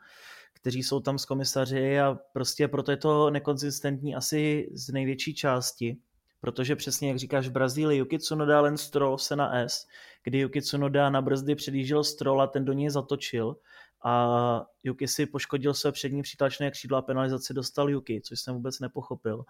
kteří 0.54 0.82
jsou 0.82 1.00
tam 1.00 1.18
s 1.18 1.24
komisaři 1.24 2.00
a 2.00 2.18
prostě 2.32 2.68
proto 2.68 2.90
je 2.90 2.96
to 2.96 3.30
nekonzistentní 3.30 4.14
asi 4.14 4.68
z 4.72 4.92
největší 4.92 5.34
části 5.34 5.96
protože 6.42 6.76
přesně 6.76 7.08
jak 7.08 7.18
říkáš 7.18 7.48
v 7.48 7.52
Brazílii, 7.52 7.98
Yuki 7.98 8.18
Tsunoda 8.18 8.60
len 8.60 8.76
Stroll 8.76 9.18
se 9.18 9.36
na 9.36 9.54
S, 9.54 9.86
kdy 10.24 10.38
Yuki 10.38 10.62
Tsunoda 10.62 11.10
na 11.10 11.22
brzdy 11.22 11.54
předjížděl 11.54 12.04
Stroll 12.04 12.42
a 12.42 12.46
ten 12.46 12.64
do 12.64 12.72
něj 12.72 12.90
zatočil 12.90 13.56
a 14.04 14.66
Yuki 14.82 15.08
si 15.08 15.26
poškodil 15.26 15.74
své 15.74 15.92
přední 15.92 16.22
přítlačné 16.22 16.70
křídlo 16.70 16.98
a 16.98 17.02
penalizaci 17.02 17.54
dostal 17.54 17.90
Yuki, 17.90 18.20
což 18.20 18.40
jsem 18.40 18.54
vůbec 18.54 18.80
nepochopil. 18.80 19.44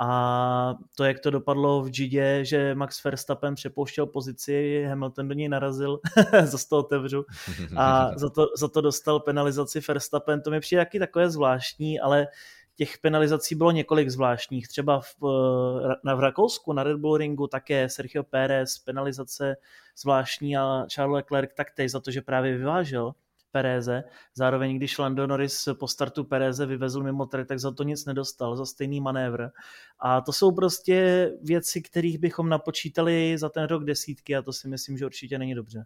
A 0.00 0.74
to, 0.96 1.04
jak 1.04 1.20
to 1.20 1.30
dopadlo 1.30 1.82
v 1.82 1.90
Gidě, 1.90 2.44
že 2.44 2.74
Max 2.74 3.04
Verstappen 3.04 3.54
přepouštěl 3.54 4.06
pozici, 4.06 4.84
Hamilton 4.88 5.28
do 5.28 5.34
něj 5.34 5.48
narazil, 5.48 6.00
zase 6.44 6.68
to 6.68 6.78
otevřu, 6.78 7.24
a 7.76 8.18
za 8.18 8.30
to, 8.30 8.46
za 8.56 8.68
to 8.68 8.80
dostal 8.80 9.20
penalizaci 9.20 9.80
Verstappen, 9.88 10.42
to 10.42 10.50
mi 10.50 10.60
přijde 10.60 10.84
taky 10.84 10.98
takové 10.98 11.30
zvláštní, 11.30 12.00
ale 12.00 12.26
těch 12.76 12.98
penalizací 12.98 13.54
bylo 13.54 13.70
několik 13.70 14.08
zvláštních. 14.08 14.68
Třeba 14.68 15.00
v, 15.00 15.14
eh, 15.24 15.94
na, 16.04 16.14
v 16.14 16.20
Rakousku 16.20 16.72
na 16.72 16.82
Red 16.82 16.96
Bull 16.96 17.16
Ringu 17.16 17.46
také 17.46 17.88
Sergio 17.88 18.22
Pérez 18.22 18.78
penalizace 18.78 19.56
zvláštní 19.96 20.56
a 20.56 20.86
Charles 20.88 21.14
Leclerc 21.14 21.50
taktéž 21.54 21.92
za 21.92 22.00
to, 22.00 22.10
že 22.10 22.22
právě 22.22 22.56
vyvážel 22.56 23.12
Pereze. 23.56 24.04
Zároveň, 24.34 24.76
když 24.76 24.98
Lando 24.98 25.26
Norris 25.26 25.68
po 25.80 25.88
startu 25.88 26.24
Pereze 26.24 26.66
vyvezl 26.66 27.02
mimo 27.02 27.26
trať, 27.26 27.48
tak 27.48 27.58
za 27.58 27.70
to 27.70 27.82
nic 27.82 28.04
nedostal, 28.04 28.56
za 28.56 28.66
stejný 28.66 29.00
manévr. 29.00 29.48
A 30.00 30.20
to 30.20 30.32
jsou 30.32 30.52
prostě 30.52 31.30
věci, 31.42 31.82
kterých 31.82 32.18
bychom 32.18 32.48
napočítali 32.48 33.38
za 33.38 33.48
ten 33.48 33.64
rok 33.64 33.84
desítky 33.84 34.36
a 34.36 34.42
to 34.42 34.52
si 34.52 34.68
myslím, 34.68 34.98
že 34.98 35.06
určitě 35.06 35.38
není 35.38 35.54
dobře. 35.54 35.84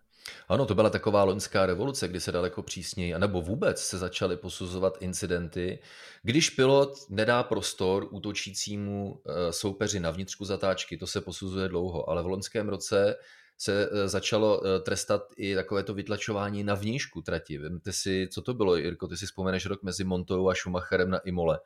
Ano, 0.49 0.67
to 0.67 0.75
byla 0.75 0.91
taková 0.91 1.25
loňská 1.25 1.67
revoluce, 1.67 2.09
kdy 2.09 2.21
se 2.21 2.33
daleko 2.33 2.63
přísněji, 2.63 3.15
anebo 3.15 3.43
vůbec 3.43 3.81
se 3.83 3.99
začaly 3.99 4.37
posuzovat 4.37 4.99
incidenty, 5.01 5.79
když 6.23 6.51
pilot 6.51 6.95
nedá 7.11 7.43
prostor 7.43 8.09
útočícímu 8.11 9.21
eh, 9.27 9.53
soupeři 9.53 10.01
na 10.01 10.11
vnitřku 10.11 10.45
zatáčky, 10.45 10.97
to 10.97 11.07
se 11.07 11.21
posuzuje 11.21 11.69
dlouho, 11.69 12.11
ale 12.11 12.23
v 12.23 12.27
loňském 12.27 12.69
roce 12.69 13.17
se 13.61 13.89
eh, 13.93 14.09
začalo 14.09 14.63
eh, 14.65 14.81
trestat 14.81 15.23
i 15.37 15.55
takovéto 15.55 15.95
vytlačování 15.95 16.65
na 16.65 16.75
vnějšku 16.75 17.23
trati. 17.23 17.59
Vemte 17.59 17.93
si, 17.93 18.29
co 18.33 18.43
to 18.43 18.55
bylo, 18.55 18.77
Jirko, 18.77 19.07
ty 19.07 19.17
si 19.17 19.27
vzpomeneš 19.27 19.67
rok 19.67 19.83
mezi 19.83 20.05
Montou 20.05 20.49
a 20.49 20.55
Schumacherem 20.55 21.11
na 21.11 21.19
Imole. 21.19 21.61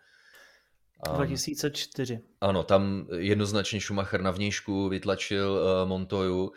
2004. 1.14 2.20
Ano, 2.40 2.62
tam 2.62 3.06
jednoznačně 3.16 3.80
Schumacher 3.80 4.22
na 4.22 4.30
vnějšku 4.30 4.88
vytlačil 4.88 5.50
uh, 5.50 5.88
Montoyu. 5.88 6.42
Uh, 6.44 6.50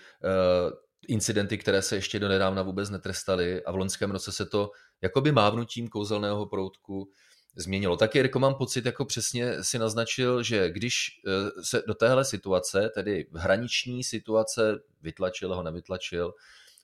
incidenty, 1.08 1.58
které 1.58 1.82
se 1.82 1.96
ještě 1.96 2.20
do 2.20 2.28
nedávna 2.28 2.62
vůbec 2.62 2.90
netrestaly 2.90 3.64
a 3.64 3.72
v 3.72 3.76
loňském 3.76 4.12
roce 4.12 4.32
se 4.32 4.46
to 4.46 4.72
jakoby 5.02 5.32
mávnutím 5.32 5.88
kouzelného 5.88 6.46
proutku 6.46 7.10
změnilo. 7.58 7.98
Tak 7.98 8.16
Jirko, 8.16 8.40
mám 8.40 8.56
pocit, 8.56 8.86
jako 8.86 9.06
přesně 9.06 9.64
si 9.64 9.80
naznačil, 9.80 10.44
že 10.44 10.72
když 10.72 11.22
eh, 11.28 11.64
se 11.64 11.84
do 11.88 11.94
téhle 11.94 12.26
situace, 12.26 12.90
tedy 12.96 13.28
hraniční 13.34 14.04
situace, 14.04 14.80
vytlačil 15.02 15.56
ho, 15.56 15.64
nevytlačil, 15.64 16.34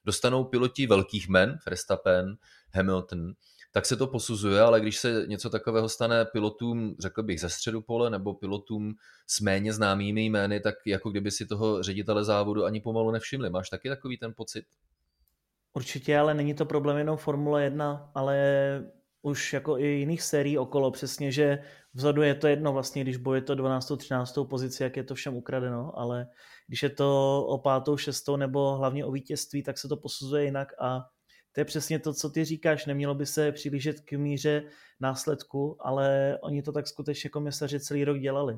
dostanou 0.06 0.44
piloti 0.44 0.88
velkých 0.88 1.30
men, 1.30 1.58
Verstappen, 1.66 2.38
Hamilton, 2.74 3.34
tak 3.72 3.86
se 3.86 3.96
to 3.96 4.08
posuzuje, 4.08 4.62
ale 4.62 4.82
když 4.82 4.98
se 4.98 5.26
něco 5.28 5.50
takového 5.50 5.90
stane 5.90 6.26
pilotům, 6.26 6.96
řekl 7.00 7.24
bych, 7.24 7.42
ze 7.42 7.50
středu 7.50 7.82
pole 7.82 8.10
nebo 8.10 8.34
pilotům 8.34 8.96
s 9.28 9.42
méně 9.42 9.74
známými 9.74 10.26
jmény, 10.26 10.60
tak 10.60 10.76
jako 10.86 11.10
kdyby 11.10 11.32
si 11.32 11.46
toho 11.46 11.84
ředitele 11.84 12.24
závodu 12.24 12.66
ani 12.66 12.82
pomalu 12.82 13.12
nevšimli. 13.12 13.50
Máš 13.50 13.70
taky 13.70 13.90
takový 13.90 14.18
ten 14.18 14.34
pocit? 14.36 14.66
Určitě, 15.74 16.18
ale 16.18 16.34
není 16.34 16.54
to 16.54 16.66
problém 16.66 16.98
jenom 16.98 17.18
Formule 17.18 17.64
1, 17.64 18.12
ale 18.16 18.36
už 19.24 19.54
jako 19.54 19.78
i 19.78 19.88
jiných 19.88 20.22
sérií 20.22 20.58
okolo 20.58 20.92
přesně, 20.92 21.32
že 21.32 21.60
vzadu 21.94 22.22
je 22.22 22.36
to 22.36 22.48
jedno 22.48 22.74
vlastně, 22.74 23.04
když 23.04 23.18
boje 23.18 23.42
to 23.42 23.56
12. 23.56 23.92
13. 23.98 24.38
pozici, 24.50 24.84
jak 24.84 24.98
je 24.98 25.04
to 25.04 25.16
všem 25.16 25.36
ukradeno, 25.36 26.00
ale 26.00 26.28
když 26.68 26.84
je 26.84 26.90
to 26.90 27.40
o 27.48 27.58
pátou, 27.58 27.98
šestou 27.98 28.36
nebo 28.36 28.76
hlavně 28.78 29.06
o 29.06 29.12
vítězství, 29.12 29.64
tak 29.64 29.78
se 29.78 29.88
to 29.88 29.98
posuzuje 29.98 30.44
jinak 30.44 30.74
a 30.80 31.06
to 31.52 31.62
je 31.62 31.66
přesně 31.66 32.00
to, 32.00 32.14
co 32.14 32.30
ty 32.30 32.46
říkáš. 32.46 32.86
Nemělo 32.86 33.16
by 33.16 33.26
se 33.26 33.52
přiblížit 33.52 34.00
k 34.00 34.12
míře 34.12 34.64
následku, 35.00 35.78
ale 35.80 36.38
oni 36.42 36.62
to 36.62 36.72
tak 36.72 36.88
skutečně 36.88 37.30
komisaři 37.30 37.80
celý 37.80 38.06
rok 38.06 38.20
dělali. 38.20 38.58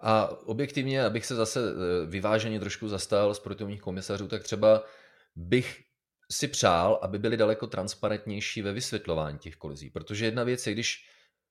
A 0.00 0.30
objektivně, 0.46 1.04
abych 1.04 1.26
se 1.26 1.34
zase 1.34 1.60
eh, 1.60 2.06
vyváženě 2.06 2.60
trošku 2.60 2.88
zastal 2.88 3.34
sportovních 3.34 3.80
komisařů, 3.80 4.28
tak 4.28 4.42
třeba 4.42 4.82
bych 5.36 5.89
si 6.32 6.48
přál, 6.48 6.98
aby 7.02 7.18
byli 7.18 7.36
daleko 7.36 7.66
transparentnější 7.66 8.62
ve 8.62 8.72
vysvětlování 8.72 9.38
těch 9.38 9.56
kolizí. 9.56 9.90
Protože 9.90 10.24
jedna 10.24 10.44
věc 10.44 10.66
je, 10.66 10.72
když 10.72 11.06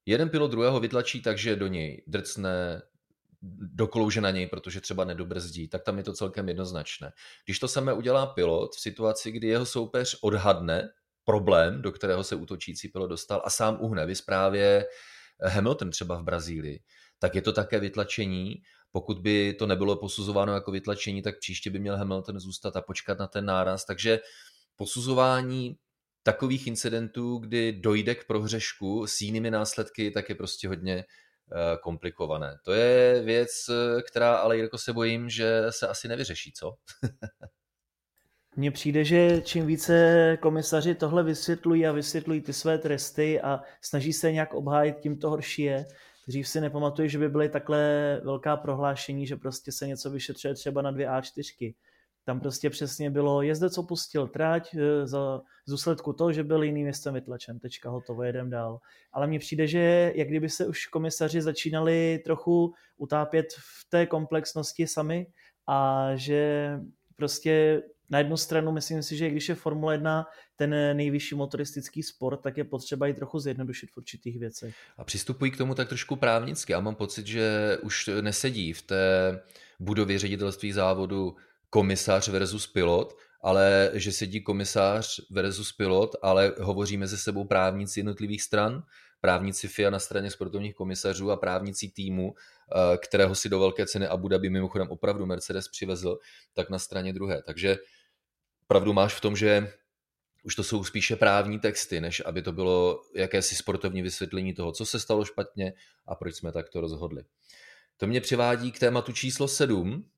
jeden 0.06 0.28
pilot 0.28 0.50
druhého 0.50 0.80
vytlačí 0.80 1.22
tak, 1.22 1.38
že 1.38 1.56
do 1.56 1.66
něj 1.66 2.04
drcne, 2.06 2.82
doklouže 3.74 4.20
na 4.20 4.30
něj, 4.30 4.46
protože 4.46 4.80
třeba 4.80 5.04
nedobrzdí, 5.04 5.68
tak 5.68 5.82
tam 5.82 5.98
je 5.98 6.04
to 6.04 6.12
celkem 6.12 6.48
jednoznačné. 6.48 7.12
Když 7.44 7.58
to 7.58 7.68
samé 7.68 7.92
udělá 7.92 8.26
pilot 8.26 8.74
v 8.76 8.80
situaci, 8.80 9.32
kdy 9.32 9.46
jeho 9.46 9.66
soupeř 9.66 10.18
odhadne 10.22 10.88
problém, 11.24 11.82
do 11.82 11.92
kterého 11.92 12.24
se 12.24 12.34
útočící 12.34 12.88
pilot 12.88 13.10
dostal 13.10 13.42
a 13.44 13.50
sám 13.50 13.78
uhne, 13.80 14.06
vy 14.06 14.14
právě 14.26 14.86
Hamilton 15.42 15.90
třeba 15.90 16.16
v 16.16 16.22
Brazílii, 16.22 16.82
tak 17.18 17.34
je 17.34 17.42
to 17.42 17.52
také 17.52 17.80
vytlačení. 17.80 18.54
Pokud 18.92 19.18
by 19.18 19.54
to 19.58 19.66
nebylo 19.66 19.96
posuzováno 19.96 20.54
jako 20.54 20.70
vytlačení, 20.70 21.22
tak 21.22 21.38
příště 21.38 21.70
by 21.70 21.78
měl 21.78 21.96
Hamilton 21.96 22.40
zůstat 22.40 22.76
a 22.76 22.80
počkat 22.80 23.18
na 23.18 23.26
ten 23.26 23.44
náraz. 23.44 23.84
Takže 23.84 24.20
posuzování 24.80 25.76
takových 26.22 26.66
incidentů, 26.66 27.38
kdy 27.38 27.72
dojde 27.72 28.14
k 28.14 28.26
prohřešku 28.26 29.06
s 29.06 29.20
jinými 29.20 29.50
následky, 29.50 30.10
tak 30.10 30.28
je 30.28 30.34
prostě 30.34 30.68
hodně 30.68 30.94
eh, 30.96 31.76
komplikované. 31.82 32.56
To 32.64 32.72
je 32.72 33.22
věc, 33.22 33.50
která 34.08 34.36
ale 34.36 34.56
Jirko 34.56 34.78
se 34.78 34.92
bojím, 34.92 35.28
že 35.28 35.62
se 35.70 35.88
asi 35.88 36.08
nevyřeší, 36.08 36.52
co? 36.52 36.74
Mně 38.56 38.70
přijde, 38.70 39.04
že 39.04 39.40
čím 39.44 39.66
více 39.66 40.38
komisaři 40.42 40.94
tohle 40.94 41.22
vysvětlují 41.22 41.86
a 41.86 41.92
vysvětlují 41.92 42.40
ty 42.40 42.52
své 42.52 42.78
tresty 42.78 43.40
a 43.40 43.60
snaží 43.82 44.12
se 44.12 44.32
nějak 44.32 44.54
obhájit, 44.54 44.96
tím 45.00 45.18
to 45.18 45.30
horší 45.30 45.62
je. 45.62 45.86
Dřív 46.28 46.48
si 46.48 46.60
nepamatuju, 46.60 47.08
že 47.08 47.18
by 47.18 47.28
byly 47.28 47.48
takhle 47.48 47.80
velká 48.24 48.56
prohlášení, 48.56 49.26
že 49.26 49.36
prostě 49.36 49.72
se 49.72 49.86
něco 49.86 50.10
vyšetřuje 50.10 50.54
třeba 50.54 50.82
na 50.82 50.90
dvě 50.90 51.08
A4. 51.08 51.74
Tam 52.24 52.40
prostě 52.40 52.70
přesně 52.70 53.10
bylo, 53.10 53.42
jezdec 53.42 53.78
opustil 53.78 54.28
trať 54.28 54.74
eh, 54.74 55.06
za 55.06 55.40
z 55.66 55.70
důsledku 55.70 56.12
toho, 56.12 56.32
že 56.32 56.44
byl 56.44 56.62
jiným 56.62 56.82
městem 56.82 57.14
vytlačen. 57.14 57.58
Tečka, 57.58 57.90
hotovo, 57.90 58.22
jedem 58.22 58.50
dál. 58.50 58.80
Ale 59.12 59.26
mně 59.26 59.38
přijde, 59.38 59.66
že 59.66 60.12
jak 60.14 60.28
kdyby 60.28 60.48
se 60.48 60.66
už 60.66 60.86
komisaři 60.86 61.42
začínali 61.42 62.20
trochu 62.24 62.74
utápět 62.96 63.46
v 63.58 63.90
té 63.90 64.06
komplexnosti 64.06 64.86
sami 64.86 65.26
a 65.66 66.10
že 66.14 66.70
prostě 67.16 67.82
na 68.10 68.18
jednu 68.18 68.36
stranu 68.36 68.72
myslím 68.72 69.02
si, 69.02 69.16
že 69.16 69.30
když 69.30 69.48
je 69.48 69.54
Formule 69.54 69.94
1 69.94 70.26
ten 70.56 70.70
nejvyšší 70.96 71.34
motoristický 71.34 72.02
sport, 72.02 72.40
tak 72.40 72.56
je 72.56 72.64
potřeba 72.64 73.06
i 73.06 73.14
trochu 73.14 73.38
zjednodušit 73.38 73.90
v 73.90 73.96
určitých 73.96 74.38
věcech. 74.38 74.74
A 74.98 75.04
přistupují 75.04 75.50
k 75.50 75.56
tomu 75.56 75.74
tak 75.74 75.88
trošku 75.88 76.16
právnicky. 76.16 76.72
Já 76.72 76.80
mám 76.80 76.94
pocit, 76.94 77.26
že 77.26 77.78
už 77.82 78.10
nesedí 78.20 78.72
v 78.72 78.82
té 78.82 79.40
budově 79.80 80.18
ředitelství 80.18 80.72
závodu 80.72 81.36
komisař 81.70 82.28
versus 82.28 82.66
pilot, 82.66 83.16
ale 83.42 83.90
že 83.94 84.12
sedí 84.12 84.42
komisář 84.42 85.20
versus 85.30 85.72
pilot, 85.72 86.16
ale 86.22 86.52
hovoří 86.60 86.96
mezi 86.96 87.18
sebou 87.18 87.44
právníci 87.44 88.00
jednotlivých 88.00 88.42
stran, 88.42 88.82
právníci 89.20 89.68
FIA 89.68 89.90
na 89.90 89.98
straně 89.98 90.30
sportovních 90.30 90.74
komisařů 90.74 91.30
a 91.30 91.36
právníci 91.36 91.88
týmu, 91.88 92.34
eh, 92.34 92.98
kterého 92.98 93.34
si 93.34 93.48
do 93.48 93.58
velké 93.58 93.86
ceny 93.86 94.06
Abu 94.06 94.28
Dhabi 94.28 94.50
mimochodem 94.50 94.88
opravdu 94.90 95.26
Mercedes 95.26 95.68
přivezl, 95.68 96.18
tak 96.54 96.70
na 96.70 96.78
straně 96.78 97.12
druhé. 97.12 97.42
Takže 97.42 97.78
pravdu 98.66 98.92
máš 98.92 99.14
v 99.14 99.20
tom, 99.20 99.36
že 99.36 99.72
už 100.42 100.54
to 100.54 100.64
jsou 100.64 100.84
spíše 100.84 101.16
právní 101.16 101.58
texty, 101.58 102.00
než 102.00 102.22
aby 102.26 102.42
to 102.42 102.52
bylo 102.52 103.02
jakési 103.14 103.56
sportovní 103.56 104.02
vysvětlení 104.02 104.54
toho, 104.54 104.72
co 104.72 104.86
se 104.86 105.00
stalo 105.00 105.24
špatně 105.24 105.72
a 106.06 106.14
proč 106.14 106.34
jsme 106.34 106.52
takto 106.52 106.80
rozhodli. 106.80 107.24
To 107.96 108.06
mě 108.06 108.20
přivádí 108.20 108.72
k 108.72 108.78
tématu 108.78 109.12
číslo 109.12 109.48
7, 109.48 110.10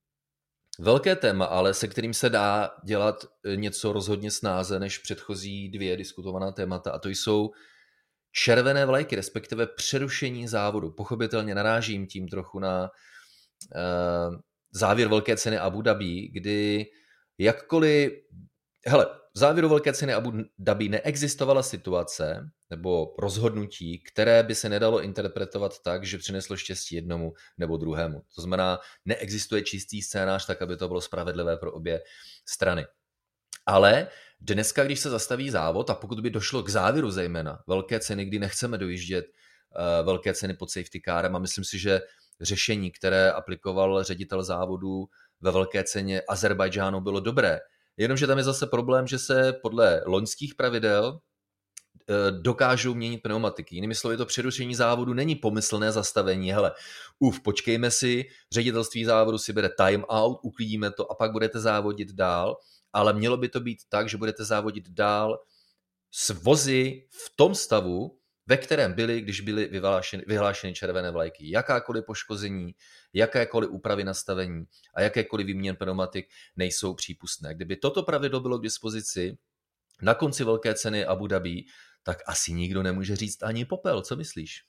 Velké 0.78 1.16
téma, 1.16 1.44
ale 1.44 1.74
se 1.74 1.88
kterým 1.88 2.14
se 2.14 2.30
dá 2.30 2.70
dělat 2.85 3.24
e, 3.44 3.56
něco 3.56 3.92
rozhodně 3.92 4.30
snáze 4.30 4.78
než 4.78 4.98
předchozí 4.98 5.68
dvě 5.68 5.96
diskutovaná 5.96 6.52
témata 6.52 6.90
a 6.90 6.98
to 6.98 7.08
jsou 7.08 7.50
červené 8.32 8.87
vlajky, 8.87 9.16
respektive 9.16 9.66
přerušení 9.66 10.48
závodu. 10.48 10.90
Pochopitelně 10.90 11.54
narážím 11.54 12.06
tím 12.06 12.28
trochu 12.28 12.58
na 12.58 12.90
uh, 13.74 14.37
závěr 14.70 15.08
velké 15.08 15.37
ceny 15.37 15.58
Abu 15.58 15.82
Dhabi, 15.82 16.28
kdy 16.28 16.87
jakkoliv, 17.38 18.12
hele, 18.87 19.06
v 19.35 19.38
závěru 19.38 19.68
velké 19.68 19.92
ceny 19.92 20.14
Abu 20.14 20.33
Dhabi 20.59 20.88
neexistovala 20.88 21.62
situace 21.62 22.51
nebo 22.71 23.14
rozhodnutí, 23.18 23.99
které 23.99 24.42
by 24.42 24.55
se 24.55 24.68
nedalo 24.68 25.03
interpretovat 25.03 25.83
tak, 25.83 26.05
že 26.05 26.18
přineslo 26.18 26.57
štěstí 26.57 26.95
jednomu 26.95 27.33
nebo 27.59 27.77
druhému. 27.77 28.23
To 28.35 28.40
znamená, 28.40 28.79
neexistuje 29.05 29.62
čistý 29.62 30.03
scénář 30.03 30.47
tak, 30.47 30.62
aby 30.62 30.77
to 30.77 30.88
bylo 30.88 31.01
spravedlivé 31.01 31.57
pro 31.57 31.73
obě 31.73 32.03
strany. 32.49 32.87
Ale 33.66 34.09
dneska, 34.40 34.85
když 34.85 35.01
se 35.01 35.11
zastaví 35.11 35.51
závod 35.51 35.90
a 35.90 35.95
pokud 35.95 36.21
by 36.21 36.31
došlo 36.31 36.62
k 36.62 36.68
závěru 36.68 37.11
zejména 37.11 37.62
velké 37.66 38.01
ceny, 38.01 38.25
kdy 38.25 38.38
nechceme 38.38 38.79
dojíždět 38.79 39.25
uh, 39.27 40.07
velké 40.07 40.35
ceny 40.35 40.55
pod 40.55 40.71
safety 40.71 41.01
carem 41.05 41.37
a 41.37 41.38
myslím 41.38 41.64
si, 41.64 41.79
že 41.79 42.01
řešení, 42.40 42.90
které 42.90 43.31
aplikoval 43.31 44.05
ředitel 44.05 44.42
závodu 44.42 45.05
ve 45.40 45.51
velké 45.51 45.85
ceně 45.85 46.23
Azerbajdžánu 46.29 47.01
bylo 47.01 47.21
dobré, 47.21 47.61
Jenomže 47.96 48.26
tam 48.26 48.38
je 48.38 48.44
zase 48.44 48.66
problém, 48.66 49.07
že 49.07 49.18
se 49.18 49.52
podle 49.62 50.02
loňských 50.07 50.55
pravidel 50.55 51.18
eh, 52.09 52.31
dokážou 52.31 52.94
měnit 52.94 53.22
pneumatiky. 53.22 53.74
Jinými 53.74 53.94
slovy, 53.94 54.16
to 54.16 54.26
přerušení 54.26 54.74
závodu 54.74 55.14
není 55.14 55.37
pomyslné 55.37 55.92
zastavení. 55.92 56.52
Hele, 56.52 56.72
uf, 57.18 57.40
počkejme 57.40 57.90
si, 57.90 58.24
ředitelství 58.52 59.05
závodu 59.05 59.38
si 59.38 59.52
bere 59.52 59.68
time 59.68 60.05
out, 60.09 60.38
uklidíme 60.42 60.90
to 60.90 61.12
a 61.12 61.14
pak 61.14 61.33
budete 61.33 61.61
závodit 61.61 62.12
dál, 62.12 62.57
ale 62.92 63.12
mělo 63.12 63.37
by 63.37 63.48
to 63.48 63.61
být 63.61 63.78
tak, 63.88 64.09
že 64.09 64.16
budete 64.16 64.44
závodit 64.44 64.88
dál 64.88 65.38
s 66.14 66.31
vozy 66.31 67.07
v 67.11 67.33
tom 67.37 67.55
stavu, 67.55 68.18
ve 68.46 68.57
kterém 68.57 68.92
byly, 68.92 69.20
když 69.20 69.40
byly 69.40 69.66
vyhlášeny, 69.66 70.24
vyhlášeny 70.26 70.74
červené 70.74 71.11
vlajky. 71.11 71.51
Jakákoliv 71.51 72.05
poškození, 72.05 72.74
jakékoliv 73.12 73.70
úpravy 73.70 74.05
nastavení 74.05 74.64
a 74.95 75.01
jakékoliv 75.01 75.47
výměn 75.47 75.76
pneumatik 75.76 76.26
nejsou 76.57 76.95
přípustné. 76.95 77.55
Kdyby 77.55 77.76
toto 77.76 78.03
pravidlo 78.03 78.40
bylo 78.40 78.59
k 78.59 78.62
dispozici 78.62 79.38
na 80.03 80.14
konci 80.14 80.45
velké 80.45 80.74
ceny 80.74 81.05
Abu 81.05 81.26
Dhabi, 81.26 81.64
tak 82.03 82.18
asi 82.26 82.53
nikdo 82.53 82.82
nemůže 82.82 83.16
říct 83.16 83.43
ani 83.43 83.64
popel. 83.64 84.03
Co 84.03 84.16
myslíš? 84.16 84.64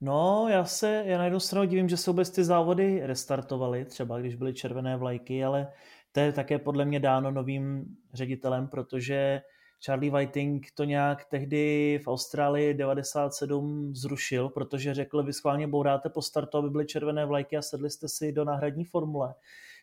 No, 0.00 0.46
já 0.50 0.64
se, 0.64 1.02
já 1.06 1.18
na 1.18 1.24
jednu 1.24 1.40
stranu 1.40 1.66
divím, 1.66 1.88
že 1.88 1.96
se 1.96 2.10
vůbec 2.10 2.30
ty 2.30 2.44
závody 2.44 3.00
restartovaly, 3.06 3.84
třeba 3.84 4.20
když 4.20 4.34
byly 4.34 4.54
červené 4.54 4.96
vlajky, 4.96 5.44
ale 5.44 5.72
to 6.12 6.20
je 6.20 6.32
také 6.32 6.58
podle 6.58 6.84
mě 6.84 7.00
dáno 7.00 7.30
novým 7.30 7.96
ředitelem, 8.14 8.68
protože 8.68 9.42
Charlie 9.84 10.10
Whiting 10.10 10.66
to 10.74 10.84
nějak 10.84 11.24
tehdy 11.24 11.98
v 12.04 12.08
Austrálii 12.08 12.74
97 12.74 13.94
zrušil, 13.94 14.48
protože 14.48 14.94
řekl, 14.94 15.22
vy 15.22 15.32
schválně 15.32 15.66
bouráte 15.66 16.08
po 16.08 16.22
startu, 16.22 16.58
aby 16.58 16.70
byly 16.70 16.86
červené 16.86 17.26
vlajky 17.26 17.56
a 17.56 17.62
sedli 17.62 17.90
jste 17.90 18.08
si 18.08 18.32
do 18.32 18.44
náhradní 18.44 18.84
formule. 18.84 19.34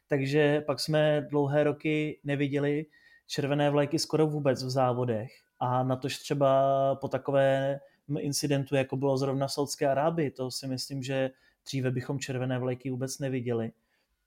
takže 0.07 0.61
pak 0.61 0.79
jsme 0.79 1.27
dlouhé 1.29 1.63
roky 1.63 2.19
neviděli 2.23 2.85
červené 3.27 3.69
vlajky 3.69 3.99
skoro 3.99 4.27
vůbec 4.27 4.63
v 4.63 4.69
závodech. 4.69 5.31
A 5.59 5.83
na 5.83 5.95
tož 5.95 6.17
třeba 6.17 6.95
po 6.95 7.07
takové 7.07 7.79
incidentu, 8.19 8.75
jako 8.75 8.97
bylo 8.97 9.17
zrovna 9.17 9.47
v 9.47 9.51
Saudské 9.51 9.87
Arábii, 9.87 10.31
to 10.31 10.51
si 10.51 10.67
myslím, 10.67 11.03
že 11.03 11.29
dříve 11.65 11.91
bychom 11.91 12.19
červené 12.19 12.59
vlajky 12.59 12.89
vůbec 12.89 13.19
neviděli. 13.19 13.71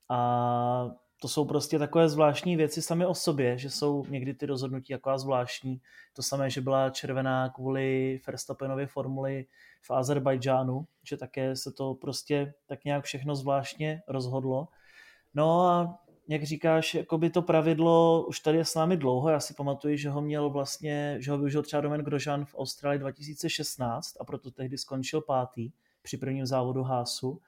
A 0.09 0.91
to 1.23 1.29
jsou 1.29 1.45
prostě 1.45 1.79
takové 1.79 2.09
zvláštní 2.09 2.57
věci 2.57 2.83
sami 2.83 3.07
o 3.07 3.15
sobě, 3.15 3.59
že 3.59 3.71
jsou 3.71 4.05
někdy 4.09 4.35
ty 4.35 4.47
rozhodnutí 4.47 4.93
jako 4.93 5.19
zvláštní. 5.19 5.81
To 6.13 6.23
samé, 6.23 6.51
že 6.51 6.61
byla 6.61 6.91
červená 6.91 7.49
kvůli 7.49 8.21
Verstappenově 8.27 8.87
formuli 8.87 9.47
v 9.83 9.91
Azerbajdžánu, 9.91 10.87
že 11.09 11.17
také 11.17 11.57
se 11.57 11.73
to 11.73 11.95
prostě 11.95 12.55
tak 12.67 12.85
nějak 12.85 13.05
všechno 13.05 13.35
zvláštně 13.35 14.03
rozhodlo. 14.09 14.69
No 15.35 15.67
a 15.67 15.99
jak 16.29 16.43
říkáš, 16.43 16.95
jako 16.95 17.19
by 17.19 17.31
to 17.31 17.43
pravidlo 17.43 18.27
už 18.29 18.41
tady 18.41 18.59
je 18.59 18.65
s 18.65 18.75
námi 18.75 18.97
dlouho. 18.97 19.29
Já 19.29 19.41
si 19.41 19.55
pamatuju, 19.55 19.97
že 19.97 20.11
ho 20.11 20.21
měl 20.21 20.51
vlastně, 20.51 21.17
že 21.19 21.31
ho 21.31 21.39
využil 21.39 21.63
třeba 21.63 21.81
Domen 21.81 22.01
Grožan 22.01 22.45
v 22.45 22.55
Austrálii 22.59 22.99
2016 22.99 24.17
a 24.21 24.25
proto 24.25 24.51
tehdy 24.51 24.79
skončil 24.79 25.21
pátý 25.21 25.71
při 26.03 26.17
prvním 26.17 26.47
závodu 26.47 26.83
Hásu. 26.83 27.41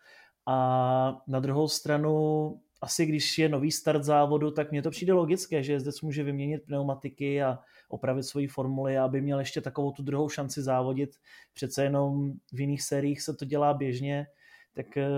A 0.46 1.22
na 1.26 1.40
druhou 1.40 1.68
stranu 1.68 2.60
asi 2.84 3.06
když 3.06 3.38
je 3.38 3.48
nový 3.48 3.72
start 3.72 4.04
závodu, 4.04 4.50
tak 4.50 4.70
mně 4.70 4.82
to 4.82 4.90
přijde 4.90 5.12
logické, 5.12 5.62
že 5.62 5.72
jezdec 5.72 6.00
může 6.00 6.22
vyměnit 6.22 6.58
pneumatiky 6.66 7.42
a 7.42 7.58
opravit 7.88 8.22
svoji 8.22 8.46
formuli, 8.46 8.98
aby 8.98 9.20
měl 9.20 9.38
ještě 9.38 9.60
takovou 9.60 9.92
tu 9.92 10.02
druhou 10.02 10.28
šanci 10.28 10.62
závodit. 10.62 11.10
Přece 11.52 11.82
jenom 11.82 12.32
v 12.52 12.60
jiných 12.60 12.82
sériích 12.82 13.22
se 13.22 13.34
to 13.34 13.44
dělá 13.44 13.74
běžně, 13.74 14.26
tak 14.74 14.96
eh, 14.96 15.08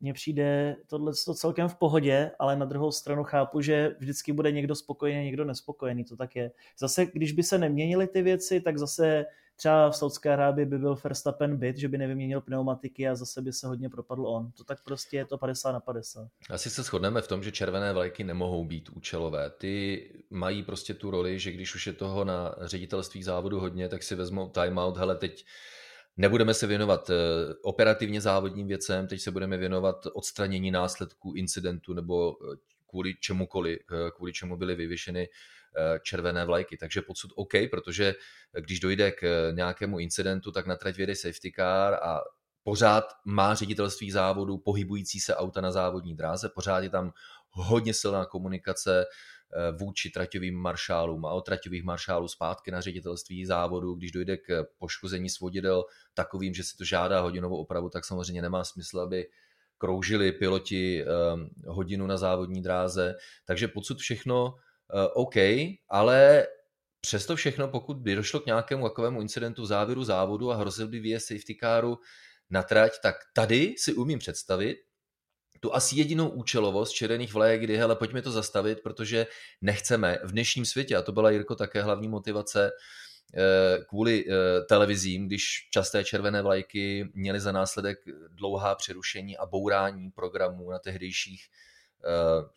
mně 0.00 0.12
přijde 0.12 0.76
tohle 0.86 1.12
to 1.24 1.34
celkem 1.34 1.68
v 1.68 1.74
pohodě, 1.74 2.30
ale 2.38 2.56
na 2.56 2.66
druhou 2.66 2.92
stranu 2.92 3.24
chápu, 3.24 3.60
že 3.60 3.96
vždycky 3.98 4.32
bude 4.32 4.52
někdo 4.52 4.74
spokojený, 4.74 5.24
někdo 5.24 5.44
nespokojený, 5.44 6.04
to 6.04 6.16
tak 6.16 6.36
je. 6.36 6.50
Zase, 6.78 7.06
když 7.06 7.32
by 7.32 7.42
se 7.42 7.58
neměnily 7.58 8.06
ty 8.06 8.22
věci, 8.22 8.60
tak 8.60 8.78
zase 8.78 9.24
třeba 9.56 9.90
v 9.90 9.96
Saudské 9.96 10.32
Arábii 10.32 10.66
by 10.66 10.78
byl 10.78 10.96
Verstappen 11.04 11.56
byt, 11.56 11.76
že 11.76 11.88
by 11.88 11.98
nevyměnil 11.98 12.40
pneumatiky 12.40 13.08
a 13.08 13.14
zase 13.14 13.42
by 13.42 13.52
se 13.52 13.66
hodně 13.66 13.88
propadl 13.88 14.26
on. 14.26 14.50
To 14.52 14.64
tak 14.64 14.84
prostě 14.84 15.16
je 15.16 15.24
to 15.24 15.38
50 15.38 15.72
na 15.72 15.80
50. 15.80 16.28
Asi 16.50 16.70
se 16.70 16.82
shodneme 16.82 17.22
v 17.22 17.28
tom, 17.28 17.42
že 17.42 17.52
červené 17.52 17.92
vlajky 17.92 18.24
nemohou 18.24 18.64
být 18.64 18.88
účelové. 18.88 19.50
Ty 19.50 20.04
mají 20.30 20.62
prostě 20.62 20.94
tu 20.94 21.10
roli, 21.10 21.38
že 21.38 21.52
když 21.52 21.74
už 21.74 21.86
je 21.86 21.92
toho 21.92 22.24
na 22.24 22.54
ředitelství 22.60 23.22
závodu 23.22 23.60
hodně, 23.60 23.88
tak 23.88 24.02
si 24.02 24.14
vezmou 24.14 24.48
timeout, 24.48 24.96
hele 24.96 25.16
teď 25.16 25.44
Nebudeme 26.16 26.54
se 26.54 26.66
věnovat 26.66 27.10
eh, 27.10 27.14
operativně 27.62 28.20
závodním 28.20 28.66
věcem, 28.66 29.06
teď 29.06 29.20
se 29.20 29.30
budeme 29.30 29.56
věnovat 29.56 30.06
odstranění 30.14 30.70
následků 30.70 31.34
incidentu 31.36 31.94
nebo 31.94 32.32
eh, 32.32 32.56
kvůli 32.90 33.14
čemukoliv, 33.20 33.78
eh, 33.92 34.10
kvůli 34.16 34.32
čemu 34.32 34.56
byly 34.56 34.74
vyvěšeny 34.74 35.28
červené 36.02 36.44
vlajky. 36.44 36.76
Takže 36.76 37.02
podsud 37.02 37.30
OK, 37.34 37.52
protože 37.70 38.14
když 38.60 38.80
dojde 38.80 39.12
k 39.12 39.52
nějakému 39.52 39.98
incidentu, 39.98 40.52
tak 40.52 40.66
na 40.66 40.76
trať 40.76 40.96
věde 40.96 41.14
safety 41.14 41.52
car 41.56 41.94
a 41.94 42.20
pořád 42.62 43.04
má 43.24 43.54
ředitelství 43.54 44.10
závodu 44.10 44.58
pohybující 44.58 45.20
se 45.20 45.36
auta 45.36 45.60
na 45.60 45.72
závodní 45.72 46.14
dráze, 46.14 46.48
pořád 46.48 46.78
je 46.78 46.90
tam 46.90 47.12
hodně 47.50 47.94
silná 47.94 48.24
komunikace 48.24 49.06
Eh, 49.54 49.72
vůči 49.72 50.10
traťovým 50.10 50.56
maršálům 50.56 51.26
a 51.26 51.32
od 51.32 51.40
traťových 51.40 51.84
maršálů 51.84 52.28
zpátky 52.28 52.70
na 52.70 52.80
ředitelství 52.80 53.46
závodu, 53.46 53.94
když 53.94 54.12
dojde 54.12 54.36
k 54.36 54.64
poškození 54.78 55.30
svodidel 55.30 55.84
takovým, 56.14 56.54
že 56.54 56.64
si 56.64 56.76
to 56.76 56.84
žádá 56.84 57.20
hodinovou 57.20 57.56
opravu, 57.56 57.90
tak 57.90 58.04
samozřejmě 58.04 58.42
nemá 58.42 58.64
smysl, 58.64 59.00
aby 59.00 59.26
kroužili 59.78 60.32
piloti 60.32 61.02
eh, 61.02 61.06
hodinu 61.66 62.06
na 62.06 62.16
závodní 62.16 62.62
dráze. 62.62 63.14
Takže 63.44 63.68
podsud 63.68 63.98
všechno 63.98 64.54
eh, 64.54 64.65
OK, 65.14 65.34
ale 65.88 66.46
přesto 67.00 67.36
všechno, 67.36 67.68
pokud 67.68 67.96
by 67.96 68.14
došlo 68.14 68.40
k 68.40 68.46
nějakému 68.46 68.88
takovému 68.88 69.20
incidentu 69.20 69.62
v 69.62 69.66
závěru 69.66 70.04
závodu 70.04 70.52
a 70.52 70.56
hrozil 70.56 70.88
by 70.88 71.00
výjezd 71.00 71.26
safety 71.26 71.56
caru 71.60 71.98
na 72.50 72.62
trať, 72.62 72.92
tak 73.02 73.16
tady 73.34 73.74
si 73.78 73.94
umím 73.94 74.18
představit, 74.18 74.76
tu 75.60 75.74
asi 75.74 75.96
jedinou 75.96 76.28
účelovost 76.28 76.92
červených 76.92 77.34
vlajek, 77.34 77.60
kdy 77.60 77.76
hele, 77.76 77.96
pojďme 77.96 78.22
to 78.22 78.30
zastavit, 78.30 78.80
protože 78.82 79.26
nechceme 79.60 80.18
v 80.24 80.32
dnešním 80.32 80.64
světě, 80.64 80.96
a 80.96 81.02
to 81.02 81.12
byla 81.12 81.30
Jirko 81.30 81.54
také 81.54 81.82
hlavní 81.82 82.08
motivace, 82.08 82.70
eh, 83.34 83.84
kvůli 83.88 84.24
eh, 84.28 84.62
televizím, 84.68 85.26
když 85.26 85.68
časté 85.70 86.04
červené 86.04 86.42
vlajky 86.42 87.10
měly 87.14 87.40
za 87.40 87.52
následek 87.52 87.98
dlouhá 88.28 88.74
přerušení 88.74 89.36
a 89.36 89.46
bourání 89.46 90.10
programů 90.10 90.70
na 90.70 90.78
tehdejších 90.78 91.44
eh, 92.04 92.48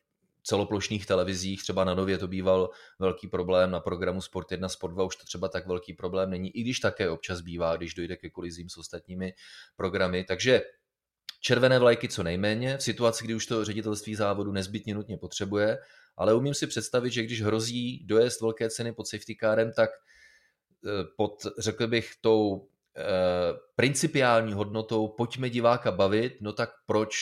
celoplošných 0.49 1.05
televizích, 1.05 1.61
třeba 1.61 1.83
na 1.83 1.93
Nově 1.93 2.17
to 2.17 2.27
býval 2.27 2.69
velký 2.99 3.27
problém, 3.27 3.71
na 3.71 3.79
programu 3.79 4.21
Sport 4.21 4.51
1, 4.51 4.69
Sport 4.69 4.93
2 4.93 5.03
už 5.03 5.15
to 5.15 5.25
třeba 5.25 5.47
tak 5.47 5.67
velký 5.67 5.93
problém 5.93 6.29
není, 6.29 6.57
i 6.57 6.61
když 6.61 6.79
také 6.79 7.09
občas 7.09 7.41
bývá, 7.41 7.75
když 7.75 7.93
dojde 7.93 8.15
ke 8.15 8.29
kolizím 8.29 8.69
s 8.69 8.77
ostatními 8.77 9.33
programy. 9.75 10.23
Takže 10.23 10.61
červené 11.41 11.79
vlajky 11.79 12.07
co 12.07 12.23
nejméně, 12.23 12.77
v 12.77 12.83
situaci, 12.83 13.23
kdy 13.23 13.35
už 13.35 13.45
to 13.45 13.65
ředitelství 13.65 14.15
závodu 14.15 14.51
nezbytně 14.51 14.95
nutně 14.95 15.17
potřebuje, 15.17 15.77
ale 16.17 16.33
umím 16.33 16.53
si 16.53 16.67
představit, 16.67 17.11
že 17.11 17.23
když 17.23 17.41
hrozí 17.41 18.05
dojezd 18.05 18.41
velké 18.41 18.69
ceny 18.69 18.93
pod 18.93 19.07
safety 19.07 19.37
carem, 19.39 19.71
tak 19.73 19.89
eh, 19.89 21.03
pod, 21.17 21.45
řekl 21.59 21.87
bych, 21.87 22.11
tou 22.21 22.67
eh, 22.97 23.03
principiální 23.75 24.53
hodnotou 24.53 25.07
pojďme 25.07 25.49
diváka 25.49 25.91
bavit, 25.91 26.41
no 26.41 26.53
tak 26.53 26.69
proč 26.85 27.15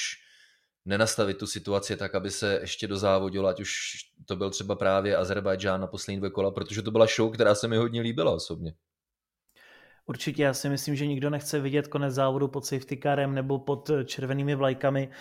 nenastavit 0.87 1.37
tu 1.37 1.47
situaci 1.47 1.97
tak, 1.97 2.15
aby 2.15 2.31
se 2.31 2.59
ještě 2.61 2.87
dozávodilo, 2.87 3.47
ať 3.47 3.59
už 3.61 3.71
to 4.25 4.35
byl 4.35 4.49
třeba 4.49 4.75
právě 4.75 5.15
Azerbajdžán 5.15 5.81
na 5.81 5.87
poslední 5.87 6.17
dvě 6.17 6.29
kola, 6.29 6.51
protože 6.51 6.81
to 6.81 6.91
byla 6.91 7.05
show, 7.15 7.33
která 7.33 7.55
se 7.55 7.67
mi 7.67 7.77
hodně 7.77 8.01
líbila 8.01 8.31
osobně. 8.31 8.73
Určitě 10.05 10.43
já 10.43 10.53
si 10.53 10.69
myslím, 10.69 10.95
že 10.95 11.07
nikdo 11.07 11.29
nechce 11.29 11.59
vidět 11.59 11.87
konec 11.87 12.13
závodu 12.13 12.47
pod 12.47 12.65
safety 12.65 12.99
carem 13.03 13.35
nebo 13.35 13.59
pod 13.59 13.91
červenými 14.05 14.55
vlajkami. 14.55 15.11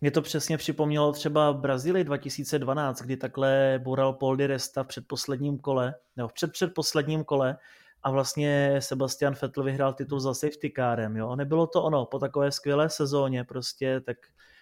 Mě 0.00 0.10
to 0.10 0.22
přesně 0.22 0.58
připomnělo 0.58 1.12
třeba 1.12 1.52
Brazílii 1.52 2.04
2012, 2.04 3.02
kdy 3.02 3.16
takhle 3.16 3.80
boral 3.84 4.12
Paul 4.12 4.36
di 4.36 4.46
Resta 4.46 4.82
v 4.82 4.86
předposledním 4.86 5.58
kole, 5.58 5.94
nebo 6.16 6.28
v 6.28 6.32
před 6.32 6.52
předposledním 6.52 7.24
kole 7.24 7.56
a 8.02 8.10
vlastně 8.10 8.76
Sebastian 8.78 9.34
Vettel 9.42 9.64
vyhrál 9.64 9.94
titul 9.94 10.20
za 10.20 10.34
safety 10.34 10.72
carem. 10.76 11.16
Jo? 11.16 11.36
Nebylo 11.36 11.66
to 11.66 11.82
ono, 11.82 12.06
po 12.06 12.18
takové 12.18 12.52
skvělé 12.52 12.90
sezóně 12.90 13.44
prostě, 13.44 14.00
tak 14.00 14.16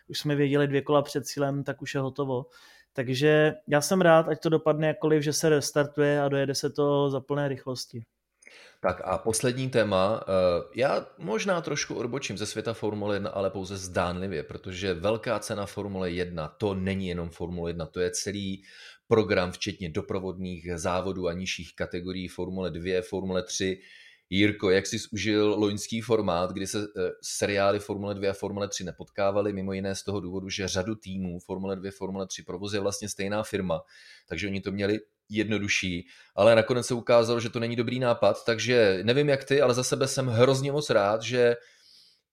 už 0.09 0.18
jsme 0.18 0.34
věděli 0.36 0.68
dvě 0.68 0.82
kola 0.82 1.02
před 1.02 1.26
cílem, 1.26 1.64
tak 1.64 1.82
už 1.82 1.94
je 1.94 2.00
hotovo. 2.00 2.46
Takže 2.92 3.55
já 3.68 3.80
jsem 3.80 4.00
rád, 4.00 4.28
ať 4.28 4.40
to 4.40 4.48
dopadne 4.48 4.86
jakkoliv, 4.86 5.22
že 5.22 5.32
se 5.32 5.48
restartuje 5.48 6.20
a 6.20 6.28
dojede 6.28 6.55
se 6.55 6.70
to 6.70 7.11
za 7.11 7.20
plné 7.20 7.48
rychlosti. 7.48 8.05
Tak 8.80 9.00
a 9.05 9.18
poslední 9.18 9.70
téma. 9.70 10.24
Eh, 10.28 10.62
já 10.74 11.07
možná 11.18 11.61
trošku 11.61 11.94
odbočím 11.94 12.38
ze 12.38 12.46
světa 12.46 12.72
Formule 12.72 13.16
1, 13.16 13.30
ale 13.30 13.50
pouze 13.50 13.76
zdánlivě, 13.76 14.42
protože 14.42 14.94
velká 14.94 15.38
cena 15.38 15.66
Formule 15.66 16.11
1 16.11 16.48
to 16.48 16.74
není 16.74 17.09
jenom 17.09 17.30
Formule 17.30 17.70
1, 17.70 17.86
to 17.86 18.00
je 18.00 18.11
celý 18.11 18.62
program, 19.07 19.52
včetně 19.52 19.88
doprovodných 19.88 20.68
závodů 20.74 21.28
a 21.28 21.32
nižších 21.32 21.74
kategorií 21.74 22.28
Formule 22.28 22.70
2, 22.70 23.02
Formule 23.02 23.42
3. 23.42 23.80
Jirko, 24.30 24.70
jak 24.70 24.86
jsi 24.86 24.96
užil 25.12 25.54
loňský 25.58 26.00
formát, 26.00 26.52
kdy 26.52 26.66
se 26.66 26.78
eh, 26.78 27.10
seriály 27.22 27.78
Formule 27.78 28.14
2 28.14 28.30
a 28.30 28.32
Formule 28.32 28.68
3 28.68 28.84
nepotkávaly, 28.84 29.52
mimo 29.52 29.72
jiné 29.72 29.94
z 29.94 30.02
toho 30.02 30.20
důvodu, 30.20 30.48
že 30.48 30.68
řadu 30.68 30.94
týmů 30.94 31.38
Formule 31.40 31.76
2, 31.76 31.90
Formule 31.98 32.26
3 32.26 32.42
provozuje 32.42 32.80
vlastně 32.80 33.08
stejná 33.08 33.42
firma, 33.42 33.80
takže 34.28 34.48
oni 34.48 34.60
to 34.60 34.72
měli 34.72 35.00
jednodušší, 35.28 36.06
ale 36.36 36.54
nakonec 36.54 36.86
se 36.86 36.94
ukázalo, 36.94 37.40
že 37.40 37.50
to 37.50 37.60
není 37.60 37.76
dobrý 37.76 37.98
nápad, 37.98 38.44
takže 38.44 38.98
nevím 39.02 39.28
jak 39.28 39.44
ty, 39.44 39.60
ale 39.60 39.74
za 39.74 39.84
sebe 39.84 40.08
jsem 40.08 40.26
hrozně 40.26 40.72
moc 40.72 40.90
rád, 40.90 41.22
že 41.22 41.56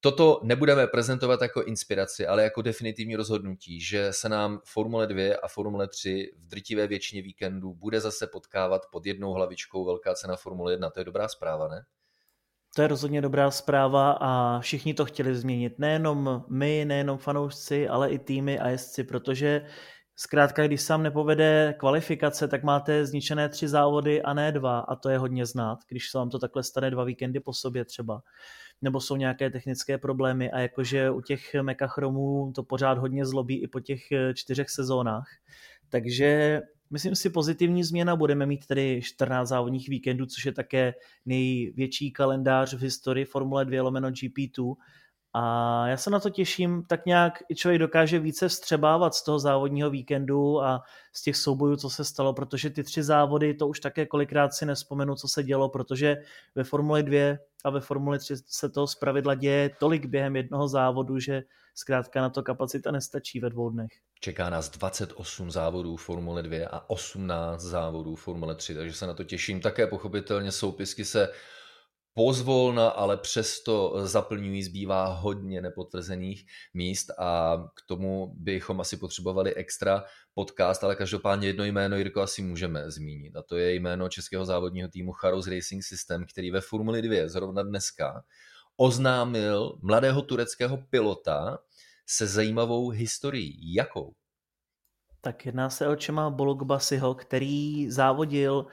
toto 0.01 0.39
nebudeme 0.43 0.87
prezentovat 0.87 1.41
jako 1.41 1.63
inspiraci, 1.63 2.27
ale 2.27 2.43
jako 2.43 2.61
definitivní 2.61 3.15
rozhodnutí, 3.15 3.81
že 3.81 4.13
se 4.13 4.29
nám 4.29 4.59
Formule 4.65 5.07
2 5.07 5.35
a 5.43 5.47
Formule 5.47 5.87
3 5.87 6.31
v 6.37 6.47
drtivé 6.47 6.87
většině 6.87 7.21
víkendů 7.21 7.73
bude 7.73 7.99
zase 7.99 8.27
potkávat 8.27 8.81
pod 8.91 9.05
jednou 9.05 9.31
hlavičkou 9.31 9.85
velká 9.85 10.13
cena 10.15 10.35
Formule 10.35 10.73
1. 10.73 10.89
To 10.89 10.99
je 10.99 11.03
dobrá 11.03 11.27
zpráva, 11.27 11.67
ne? 11.67 11.85
To 12.75 12.81
je 12.81 12.87
rozhodně 12.87 13.21
dobrá 13.21 13.51
zpráva 13.51 14.11
a 14.11 14.59
všichni 14.59 14.93
to 14.93 15.05
chtěli 15.05 15.35
změnit. 15.35 15.79
Nejenom 15.79 16.43
my, 16.49 16.85
nejenom 16.85 17.17
fanoušci, 17.17 17.87
ale 17.87 18.09
i 18.09 18.19
týmy 18.19 18.59
a 18.59 18.69
jezdci, 18.69 19.03
protože 19.03 19.61
Zkrátka, 20.15 20.67
když 20.67 20.81
sám 20.81 21.03
nepovede 21.03 21.75
kvalifikace, 21.79 22.47
tak 22.47 22.63
máte 22.63 23.05
zničené 23.05 23.49
tři 23.49 23.67
závody 23.67 24.21
a 24.21 24.33
ne 24.33 24.51
dva 24.51 24.79
a 24.79 24.95
to 24.95 25.09
je 25.09 25.17
hodně 25.17 25.45
znát, 25.45 25.79
když 25.89 26.09
se 26.09 26.17
vám 26.17 26.29
to 26.29 26.39
takhle 26.39 26.63
stane 26.63 26.91
dva 26.91 27.03
víkendy 27.03 27.39
po 27.39 27.53
sobě 27.53 27.85
třeba. 27.85 28.21
Nebo 28.81 29.01
jsou 29.01 29.15
nějaké 29.15 29.49
technické 29.49 29.97
problémy 29.97 30.51
a 30.51 30.59
jakože 30.59 31.11
u 31.11 31.21
těch 31.21 31.55
mekachromů 31.61 32.51
to 32.55 32.63
pořád 32.63 32.97
hodně 32.97 33.25
zlobí 33.25 33.63
i 33.63 33.67
po 33.67 33.79
těch 33.79 34.11
eh, 34.11 34.33
čtyřech 34.33 34.69
sezónách. 34.69 35.27
Takže 35.89 36.61
myslím 36.89 37.15
si 37.15 37.29
pozitivní 37.29 37.83
změna, 37.83 38.15
budeme 38.15 38.45
mít 38.45 38.65
tedy 38.65 39.01
14 39.03 39.49
závodních 39.49 39.89
víkendů, 39.89 40.25
což 40.25 40.45
je 40.45 40.51
také 40.51 40.93
největší 41.25 42.11
kalendář 42.11 42.73
v 42.73 42.81
historii 42.81 43.25
Formule 43.25 43.65
2 43.65 43.83
lomeno 43.83 44.09
GP2 44.09 44.75
A 45.33 45.87
já 45.87 45.97
se 45.97 46.09
na 46.09 46.19
to 46.19 46.29
těším, 46.29 46.83
tak 46.87 47.05
nějak 47.05 47.33
i 47.49 47.55
člověk 47.55 47.79
dokáže 47.79 48.19
více 48.19 48.47
vstřebávat 48.47 49.13
z 49.13 49.23
toho 49.23 49.39
závodního 49.39 49.89
víkendu 49.89 50.61
a 50.61 50.81
z 51.13 51.21
těch 51.21 51.37
soubojů, 51.37 51.75
co 51.75 51.89
se 51.89 52.05
stalo, 52.05 52.33
protože 52.33 52.69
ty 52.69 52.83
tři 52.83 53.03
závody, 53.03 53.53
to 53.53 53.67
už 53.67 53.79
také 53.79 54.05
kolikrát 54.05 54.53
si 54.53 54.65
nespomenu, 54.65 55.15
co 55.15 55.27
se 55.27 55.43
dělo, 55.43 55.69
protože 55.69 56.17
ve 56.55 56.63
Formuli 56.63 57.03
2 57.03 57.37
a 57.65 57.69
ve 57.69 57.81
Formuli 57.81 58.19
3 58.19 58.33
se 58.45 58.69
to 58.69 58.87
zpravidla 58.87 59.35
děje 59.35 59.69
tolik 59.79 60.05
během 60.05 60.35
jednoho 60.35 60.67
závodu, 60.67 61.19
že 61.19 61.41
zkrátka 61.75 62.21
na 62.21 62.29
to 62.29 62.43
kapacita 62.43 62.91
nestačí 62.91 63.39
ve 63.39 63.49
dvou 63.49 63.69
dnech. 63.69 63.91
Čeká 64.19 64.49
nás 64.49 64.69
28 64.69 65.51
závodů 65.51 65.97
Formule 65.97 66.43
2 66.43 66.67
a 66.71 66.89
18 66.89 67.61
závodů 67.61 68.15
Formule 68.15 68.55
3, 68.55 68.75
takže 68.75 68.93
se 68.93 69.07
na 69.07 69.13
to 69.13 69.23
těším. 69.23 69.61
Také 69.61 69.87
pochopitelně 69.87 70.51
soupisky 70.51 71.05
se 71.05 71.29
pozvolna, 72.13 72.89
ale 72.89 73.17
přesto 73.17 73.93
zaplňují, 74.03 74.63
zbývá 74.63 75.05
hodně 75.05 75.61
nepotvrzených 75.61 76.45
míst 76.73 77.09
a 77.17 77.57
k 77.75 77.87
tomu 77.87 78.33
bychom 78.37 78.81
asi 78.81 78.97
potřebovali 78.97 79.55
extra 79.55 80.03
podcast, 80.33 80.83
ale 80.83 80.95
každopádně 80.95 81.47
jedno 81.47 81.63
jméno, 81.63 81.97
Jirko, 81.97 82.21
asi 82.21 82.41
můžeme 82.41 82.91
zmínit 82.91 83.35
a 83.35 83.41
to 83.41 83.57
je 83.57 83.75
jméno 83.75 84.09
českého 84.09 84.45
závodního 84.45 84.89
týmu 84.89 85.11
Charos 85.11 85.47
Racing 85.47 85.83
System, 85.83 86.25
který 86.33 86.51
ve 86.51 86.61
Formuli 86.61 87.01
2 87.01 87.27
zrovna 87.27 87.63
dneska 87.63 88.23
oznámil 88.77 89.79
mladého 89.81 90.21
tureckého 90.21 90.77
pilota 90.77 91.59
se 92.05 92.27
zajímavou 92.27 92.89
historií. 92.89 93.73
Jakou? 93.73 94.13
Tak 95.21 95.45
jedná 95.45 95.69
se 95.69 95.87
o 95.87 95.95
Čema 95.95 96.29
Bologbasiho, 96.29 97.15
který 97.15 97.91
závodil 97.91 98.65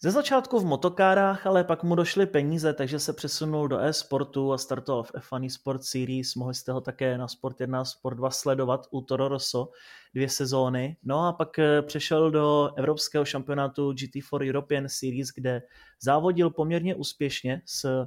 ze 0.00 0.10
začátku 0.10 0.58
v 0.60 0.64
motokárách, 0.64 1.46
ale 1.46 1.64
pak 1.64 1.82
mu 1.82 1.94
došly 1.94 2.26
peníze, 2.26 2.72
takže 2.72 2.98
se 2.98 3.12
přesunul 3.12 3.68
do 3.68 3.78
e-sportu 3.78 4.52
a 4.52 4.58
startoval 4.58 5.02
v 5.02 5.12
F1 5.12 5.48
Sport 5.48 5.84
Series. 5.84 6.34
Mohli 6.34 6.54
jste 6.54 6.72
ho 6.72 6.80
také 6.80 7.18
na 7.18 7.28
Sport 7.28 7.60
1 7.60 7.80
a 7.80 7.84
Sport 7.84 8.16
2 8.16 8.30
sledovat 8.30 8.86
u 8.90 9.00
Toro 9.00 9.28
Rosso 9.28 9.68
dvě 10.14 10.28
sezóny. 10.28 10.96
No 11.02 11.26
a 11.26 11.32
pak 11.32 11.58
eh, 11.58 11.82
přešel 11.82 12.30
do 12.30 12.70
evropského 12.76 13.24
šampionátu 13.24 13.92
GT4 13.92 14.48
European 14.48 14.84
Series, 14.88 15.28
kde 15.34 15.62
závodil 16.02 16.50
poměrně 16.50 16.94
úspěšně 16.94 17.62
s 17.64 18.06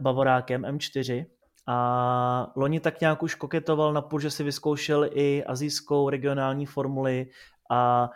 Bavorákem 0.00 0.62
M4 0.62 1.26
a 1.66 2.52
loni 2.56 2.80
tak 2.80 3.00
nějak 3.00 3.22
už 3.22 3.34
koketoval 3.34 3.92
na 3.92 4.02
půl, 4.02 4.20
že 4.20 4.30
si 4.30 4.44
vyzkoušel 4.44 5.10
i 5.12 5.44
azijskou 5.44 6.08
regionální 6.08 6.66
formuli 6.66 7.26
a 7.70 8.10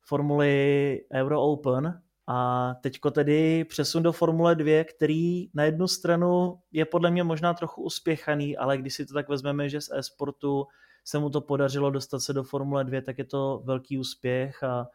formuli 0.00 1.00
Euro 1.14 1.42
Open, 1.42 2.00
a 2.32 2.74
teďko 2.82 3.10
tedy 3.10 3.64
přesun 3.64 4.02
do 4.02 4.12
Formule 4.12 4.54
2, 4.54 4.84
který 4.84 5.48
na 5.54 5.64
jednu 5.64 5.88
stranu 5.88 6.60
je 6.72 6.84
podle 6.84 7.10
mě 7.10 7.24
možná 7.24 7.54
trochu 7.54 7.82
uspěchaný, 7.82 8.56
ale 8.56 8.78
když 8.78 8.94
si 8.94 9.06
to 9.06 9.14
tak 9.14 9.28
vezmeme, 9.28 9.68
že 9.68 9.80
z 9.80 9.90
e-sportu 9.92 10.66
se 11.04 11.18
mu 11.18 11.30
to 11.30 11.40
podařilo 11.40 11.90
dostat 11.90 12.20
se 12.20 12.32
do 12.32 12.44
Formule 12.44 12.84
2, 12.84 13.00
tak 13.00 13.18
je 13.18 13.24
to 13.24 13.62
velký 13.64 13.98
úspěch 13.98 14.62
a 14.62 14.88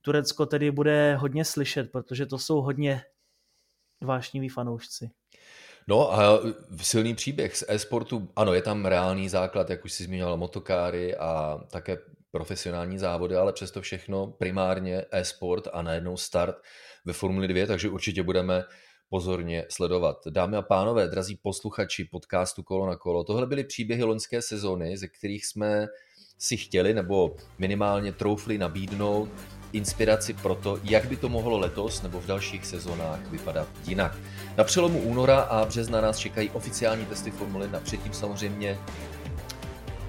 Turecko 0.00 0.46
tedy 0.46 0.70
bude 0.70 1.16
hodně 1.16 1.44
slyšet, 1.44 1.92
protože 1.92 2.26
to 2.26 2.38
jsou 2.38 2.60
hodně 2.60 3.02
vášniví 4.02 4.48
fanoušci. 4.48 5.10
No 5.88 6.12
a 6.12 6.40
silný 6.82 7.14
příběh 7.14 7.56
z 7.56 7.64
e-sportu, 7.68 8.28
ano, 8.36 8.54
je 8.54 8.62
tam 8.62 8.86
reálný 8.86 9.28
základ, 9.28 9.70
jak 9.70 9.84
už 9.84 9.92
si 9.92 10.04
zmiňoval, 10.04 10.36
motokáry 10.36 11.16
a 11.16 11.60
také 11.70 11.98
profesionální 12.34 12.98
závody, 12.98 13.36
ale 13.36 13.52
přesto 13.52 13.80
všechno 13.80 14.26
primárně 14.26 15.04
e-sport 15.10 15.68
a 15.72 15.82
najednou 15.82 16.16
start 16.16 16.56
ve 17.04 17.12
Formuli 17.12 17.48
2, 17.48 17.66
takže 17.66 17.88
určitě 17.88 18.22
budeme 18.22 18.64
pozorně 19.08 19.64
sledovat. 19.68 20.16
Dámy 20.30 20.56
a 20.56 20.62
pánové, 20.62 21.08
drazí 21.08 21.38
posluchači 21.42 22.04
podcastu 22.04 22.62
Kolo 22.62 22.86
na 22.86 22.96
kolo, 22.96 23.24
tohle 23.24 23.46
byly 23.46 23.64
příběhy 23.64 24.02
loňské 24.02 24.42
sezóny, 24.42 24.96
ze 24.96 25.08
kterých 25.08 25.46
jsme 25.46 25.86
si 26.38 26.56
chtěli 26.56 26.94
nebo 26.94 27.36
minimálně 27.58 28.12
troufli 28.12 28.58
nabídnout 28.58 29.30
inspiraci 29.72 30.34
pro 30.34 30.54
to, 30.54 30.80
jak 30.82 31.04
by 31.04 31.16
to 31.16 31.28
mohlo 31.28 31.58
letos 31.58 32.02
nebo 32.02 32.20
v 32.20 32.26
dalších 32.26 32.66
sezónách 32.66 33.30
vypadat 33.30 33.68
jinak. 33.86 34.16
Na 34.56 34.64
přelomu 34.64 35.00
února 35.00 35.40
a 35.40 35.64
března 35.64 36.00
nás 36.00 36.18
čekají 36.18 36.50
oficiální 36.50 37.06
testy 37.06 37.30
Formule 37.30 37.64
1, 37.64 37.80
předtím 37.80 38.12
samozřejmě 38.12 38.78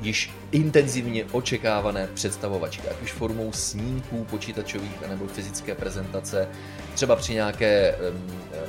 již 0.02 0.32
intenzivně 0.52 1.26
očekávané 1.32 2.08
představovačky, 2.14 2.88
ať 2.88 3.02
už 3.02 3.12
formou 3.12 3.52
snímků 3.52 4.26
počítačových 4.30 5.08
nebo 5.10 5.28
fyzické 5.28 5.76
prezentace, 5.76 6.48
třeba 6.94 7.16
při 7.16 7.34
nějaké 7.34 7.96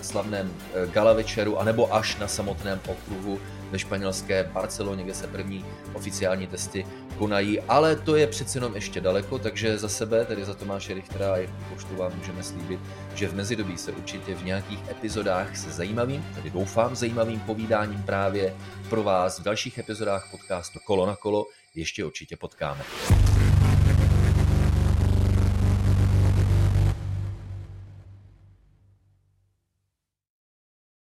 slavném 0.03 0.47
uh, 0.47 0.93
gala 0.93 1.13
večeru, 1.13 1.59
anebo 1.59 1.95
až 1.95 2.17
na 2.17 2.29
samotném 2.29 2.81
okruhu 2.87 3.41
ve 3.71 3.79
španělské 3.79 4.51
Barceloně, 4.53 5.05
kde 5.05 5.15
se 5.15 5.27
první 5.27 5.65
oficiální 5.93 6.47
testy 6.47 6.87
konají, 7.19 7.61
ale 7.61 7.97
to 7.97 8.17
je 8.17 8.27
přece 8.27 8.59
jenom 8.59 8.75
ještě 8.75 9.01
daleko, 9.01 9.39
takže 9.39 9.79
za 9.79 9.89
sebe, 9.89 10.25
tedy 10.25 10.45
za 10.45 10.55
Tomáše 10.55 10.95
Richtera 10.95 11.33
a 11.33 11.37
Jirku 11.37 11.65
Poštu 11.75 11.97
vám 11.97 12.13
můžeme 12.17 12.43
slíbit, 12.43 12.81
že 13.15 13.29
v 13.29 13.35
mezidobí 13.35 13.79
se 13.79 13.93
určitě 13.93 14.35
v 14.35 14.45
nějakých 14.45 14.91
epizodách 14.91 15.57
se 15.57 15.71
zajímavým, 15.71 16.27
tedy 16.35 16.51
doufám 16.51 16.97
zajímavým 16.97 17.41
povídáním 17.41 18.03
právě 18.03 18.55
pro 18.91 19.03
vás 19.03 19.39
v 19.39 19.43
dalších 19.43 19.79
epizodách 19.79 20.31
podcastu 20.31 20.79
Kolo 20.85 21.07
na 21.07 21.17
kolo 21.17 21.47
ještě 21.75 22.05
určitě 22.05 22.37
potkáme. 22.37 22.85